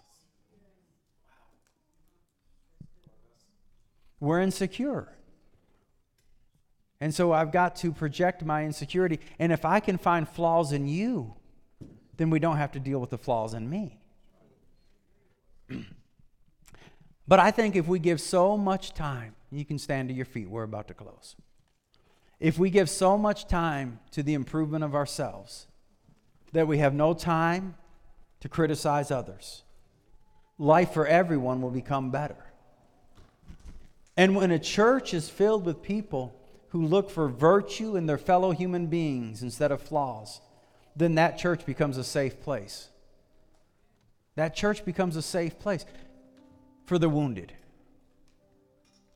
we're 4.24 4.40
insecure. 4.40 5.12
And 7.02 7.14
so 7.14 7.34
I've 7.34 7.52
got 7.52 7.76
to 7.78 7.92
project 7.92 8.46
my 8.46 8.64
insecurity. 8.64 9.20
And 9.38 9.52
if 9.52 9.66
I 9.66 9.82
can 9.82 9.98
find 9.98 10.28
flaws 10.28 10.72
in 10.72 10.88
you, 10.88 11.36
then 12.16 12.30
we 12.30 12.40
don't 12.40 12.56
have 12.56 12.72
to 12.72 12.80
deal 12.80 13.00
with 13.00 13.10
the 13.10 13.18
flaws 13.18 13.54
in 13.54 13.70
me. 13.70 14.00
But 17.28 17.40
I 17.40 17.52
think 17.52 17.76
if 17.76 17.88
we 17.88 18.00
give 18.00 18.20
so 18.20 18.58
much 18.58 18.94
time, 18.94 19.36
you 19.52 19.66
can 19.66 19.78
stand 19.78 20.10
to 20.10 20.16
your 20.16 20.26
feet, 20.26 20.50
we're 20.50 20.64
about 20.64 20.88
to 20.90 20.94
close. 20.94 21.36
If 22.40 22.58
we 22.60 22.70
give 22.70 22.90
so 22.90 23.18
much 23.18 23.48
time 23.48 24.00
to 24.12 24.24
the 24.24 24.34
improvement 24.34 24.84
of 24.84 24.96
ourselves 24.96 25.68
that 26.52 26.68
we 26.68 26.80
have 26.80 26.94
no 26.94 27.14
time 27.14 27.76
to 28.42 28.50
criticize 28.50 29.12
others, 29.12 29.64
life 30.58 30.92
for 30.92 31.08
everyone 31.08 31.62
will 31.62 31.72
become 31.72 32.12
better. 32.12 32.36
And 34.18 34.36
when 34.36 34.52
a 34.52 34.60
church 34.60 35.14
is 35.14 35.30
filled 35.30 35.66
with 35.66 35.82
people 35.82 36.36
who 36.70 36.86
look 36.86 37.10
for 37.10 37.28
virtue 37.28 37.96
in 37.96 38.06
their 38.06 38.18
fellow 38.18 38.52
human 38.52 38.88
beings 38.88 39.42
instead 39.42 39.72
of 39.72 39.82
flaws, 39.82 40.42
then 40.96 41.16
that 41.16 41.38
church 41.38 41.66
becomes 41.66 41.98
a 41.98 42.04
safe 42.04 42.42
place. 42.42 42.90
That 44.36 44.56
church 44.56 44.84
becomes 44.84 45.16
a 45.16 45.22
safe 45.22 45.58
place 45.60 45.86
for 46.94 47.00
the 47.00 47.10
wounded, 47.10 47.52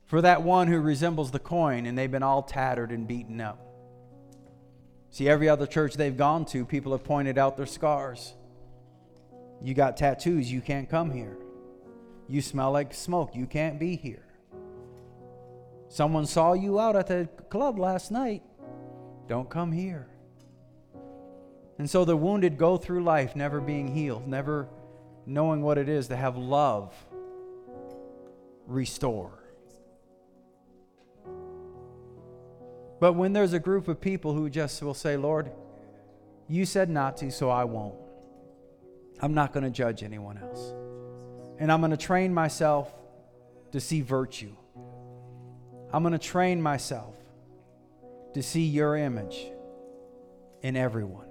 for 0.08 0.24
that 0.24 0.42
one 0.42 0.68
who 0.68 0.80
resembles 0.80 1.30
the 1.30 1.38
coin 1.38 1.86
and 1.86 1.96
they've 1.96 2.10
been 2.10 2.24
all 2.24 2.42
tattered 2.42 2.92
and 2.92 3.08
beaten 3.08 3.40
up. 3.40 3.60
See, 5.12 5.30
every 5.30 5.48
other 5.48 5.68
church 5.68 5.94
they've 5.94 6.18
gone 6.18 6.46
to, 6.46 6.66
people 6.66 6.92
have 6.94 7.04
pointed 7.04 7.38
out 7.38 7.56
their 7.56 7.68
scars. 7.68 8.34
You 9.62 9.76
got 9.76 9.96
tattoos, 9.96 10.52
you 10.52 10.60
can't 10.60 10.90
come 10.90 11.12
here. 11.12 11.38
You 12.28 12.42
smell 12.42 12.72
like 12.72 12.96
smoke, 12.96 13.36
you 13.36 13.46
can't 13.46 13.80
be 13.80 13.96
here. 13.96 14.26
Someone 15.88 16.26
saw 16.26 16.54
you 16.54 16.80
out 16.80 16.96
at 16.96 17.06
the 17.06 17.30
club 17.52 17.78
last 17.78 18.10
night. 18.10 18.42
Don't 19.28 19.52
come 19.52 19.72
here. 19.72 20.08
And 21.78 21.88
so 21.88 22.06
the 22.06 22.18
wounded 22.18 22.58
go 22.58 22.78
through 22.78 23.04
life 23.04 23.36
never 23.36 23.62
being 23.62 23.94
healed, 23.94 24.28
never 24.28 24.68
knowing 25.28 25.62
what 25.62 25.78
it 25.78 25.88
is 25.88 26.08
to 26.08 26.16
have 26.16 26.38
love 26.38 26.92
restore. 28.68 29.32
But 33.00 33.14
when 33.14 33.34
there's 33.34 33.54
a 33.54 33.60
group 33.60 33.88
of 33.88 34.02
people 34.02 34.34
who 34.34 34.50
just 34.50 34.82
will 34.82 34.94
say, 34.94 35.18
Lord, 35.18 35.52
you 36.48 36.66
said 36.66 36.90
not 36.90 37.18
to, 37.18 37.32
so 37.32 37.50
I 37.50 37.64
won't. 37.64 37.96
I'm 39.22 39.34
not 39.34 39.54
going 39.54 39.64
to 39.64 39.70
judge 39.70 40.04
anyone 40.04 40.38
else. 40.38 40.74
And 41.60 41.72
I'm 41.72 41.80
going 41.80 41.92
to 41.92 41.98
train 41.98 42.34
myself 42.34 42.94
to 43.72 43.80
see 43.80 44.02
virtue. 44.02 44.56
I'm 45.92 46.04
going 46.04 46.14
to 46.14 46.20
train 46.20 46.62
myself 46.62 47.16
to 48.34 48.44
see 48.44 48.66
your 48.66 48.98
image 48.98 49.48
in 50.62 50.76
everyone. 50.76 51.27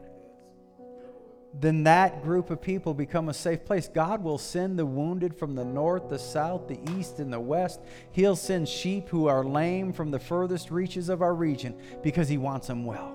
Then 1.59 1.85
that 1.85 2.23
group 2.23 2.51
of 2.51 2.61
people 2.61 2.93
become 2.93 3.31
a 3.31 3.35
safe 3.35 3.65
place. 3.65 3.89
God 3.89 4.23
will 4.23 4.37
send 4.37 4.79
the 4.79 4.85
wounded 4.85 5.35
from 5.35 5.55
the 5.55 5.65
north, 5.65 6.11
the 6.11 6.19
south, 6.19 6.69
the 6.69 6.79
east, 6.99 7.19
and 7.19 7.33
the 7.33 7.41
west. 7.41 7.81
He'll 8.13 8.37
send 8.37 8.69
sheep 8.69 9.09
who 9.09 9.27
are 9.27 9.43
lame 9.43 9.95
from 9.95 10.11
the 10.11 10.19
furthest 10.19 10.71
reaches 10.71 11.09
of 11.09 11.23
our 11.23 11.35
region 11.35 11.75
because 12.03 12.29
He 12.29 12.37
wants 12.37 12.67
them 12.67 12.85
well. 12.85 13.15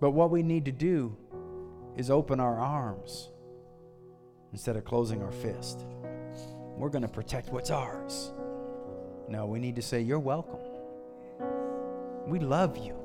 But 0.00 0.10
what 0.10 0.30
we 0.30 0.42
need 0.42 0.64
to 0.64 0.72
do 0.72 1.16
is 1.96 2.10
open 2.10 2.40
our 2.40 2.58
arms 2.58 3.28
instead 4.50 4.74
of 4.74 4.84
closing 4.84 5.22
our 5.22 5.30
fist. 5.30 5.84
We're 6.76 6.88
going 6.88 7.02
to 7.02 7.08
protect 7.08 7.50
what's 7.50 7.70
ours. 7.70 8.32
No, 9.28 9.46
we 9.46 9.60
need 9.60 9.76
to 9.76 9.82
say, 9.82 10.00
You're 10.00 10.18
welcome. 10.18 10.69
We 12.26 12.38
love 12.38 12.78
you. 12.78 12.96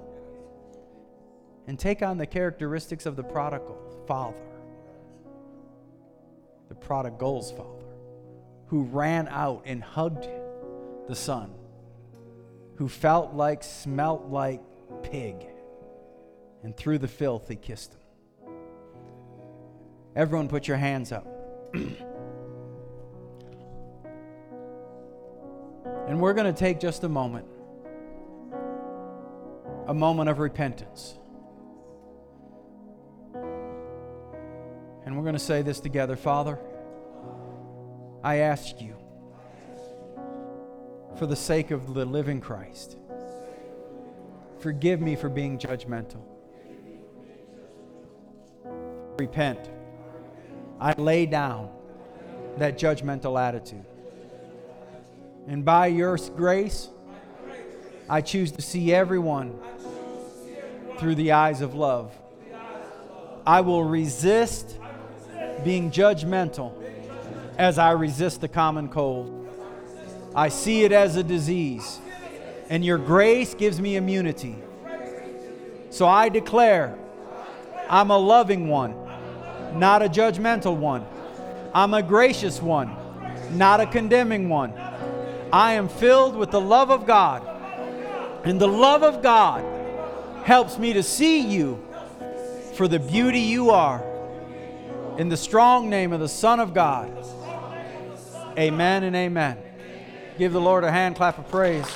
and 1.68 1.80
take 1.80 2.01
on 2.03 2.18
the 2.18 2.28
characteristics 2.28 3.05
of 3.05 3.16
the 3.16 3.24
prodigal 3.24 3.78
father, 4.07 4.38
the 6.70 6.76
prodigal's 6.76 7.51
father, 7.51 7.86
who 8.68 8.84
ran 8.84 9.28
out 9.30 9.63
and 9.66 9.84
hugged 9.84 10.28
the 11.07 11.16
son, 11.16 11.51
who 12.76 12.88
felt 12.88 13.34
like, 13.34 13.63
smelt 13.63 14.28
like 14.30 14.61
pig, 15.03 15.36
and 16.63 16.76
through 16.78 16.99
the 16.99 17.07
filth 17.07 17.49
he 17.49 17.55
kissed 17.55 17.93
him. 17.93 17.99
Everyone, 20.16 20.47
put 20.47 20.68
your 20.68 20.78
hands 20.78 21.11
up. 21.11 21.28
and 21.74 21.97
we're 26.20 26.34
going 26.34 26.51
to 26.51 26.59
take 26.59 26.80
just 26.80 27.03
a 27.03 27.09
moment, 27.09 27.45
a 29.88 29.94
moment 29.94 30.30
of 30.30 30.40
repentance. 30.40 31.18
And 35.06 35.16
we're 35.16 35.24
going 35.24 35.34
to 35.34 35.40
say 35.40 35.62
this 35.62 35.80
together 35.80 36.16
Father, 36.16 36.60
I 38.24 38.38
ask 38.38 38.82
you, 38.82 38.96
for 41.18 41.28
the 41.28 41.36
sake 41.36 41.72
of 41.72 41.94
the 41.94 42.06
living 42.06 42.42
Christ, 42.42 42.98
forgive 44.60 45.00
me 45.00 45.16
for 45.16 45.30
being 45.30 45.60
judgmental. 45.60 46.22
Repent. 49.18 49.70
I 50.80 50.94
lay 50.94 51.26
down 51.26 51.70
that 52.58 52.78
judgmental 52.78 53.40
attitude. 53.40 53.86
And 55.48 55.64
by 55.64 55.88
your 55.88 56.18
grace, 56.36 56.90
I 58.10 58.22
choose 58.22 58.52
to 58.54 58.62
see 58.62 58.94
everyone 58.94 59.58
through 60.98 61.16
the 61.16 61.34
eyes 61.34 61.62
of 61.62 61.76
love. 61.76 62.12
I 63.46 63.62
will 63.62 63.84
resist 63.84 64.78
being 65.64 65.91
judgmental 65.91 66.74
as 67.58 67.78
I 67.78 67.91
resist 67.91 68.41
the 68.41 68.48
common 68.48 68.89
cold. 68.89 69.48
I 70.36 70.50
see 70.50 70.84
it 70.84 70.91
as 70.91 71.16
a 71.16 71.24
disease, 71.24 72.00
and 72.70 72.84
your 72.84 72.98
grace 72.98 73.54
gives 73.54 73.80
me 73.80 73.96
immunity. 73.96 74.56
So 75.89 76.08
I 76.08 76.30
declare 76.30 76.98
I'm 77.88 78.10
a 78.10 78.18
loving 78.18 78.68
one, 78.68 78.96
not 79.76 80.02
a 80.02 80.10
judgmental 80.10 80.76
one. 80.76 81.06
I'm 81.74 81.93
a 81.93 82.02
gracious 82.02 82.62
one, 82.62 82.96
not 83.52 83.80
a 83.80 83.86
condemning 83.86 84.50
one. 84.50 84.74
I 85.54 85.74
am 85.74 85.88
filled 85.88 86.36
with 86.36 86.52
the 86.52 86.60
love 86.60 86.89
of 86.89 87.06
God, 87.06 87.48
and 88.43 88.60
the 88.60 88.68
love 88.68 89.04
of 89.04 89.22
God 89.22 89.64
helps 90.46 90.78
me 90.78 90.93
to 90.93 91.02
see 91.02 91.41
you 91.41 91.84
for 92.76 92.88
the 92.88 93.00
beauty 93.00 93.39
you 93.39 93.72
are. 93.72 94.04
In 95.18 95.28
the 95.28 95.36
strong 95.36 95.89
name 95.89 96.14
of 96.14 96.20
the 96.20 96.30
Son 96.30 96.60
of 96.60 96.72
God. 96.72 97.12
Amen 98.56 99.04
and 99.04 99.16
amen. 99.16 99.58
Give 100.38 100.54
the 100.54 100.62
Lord 100.62 100.84
a 100.84 100.91
hand 100.91 101.16
clap 101.16 101.39
of 101.39 101.50
praise. 101.50 101.88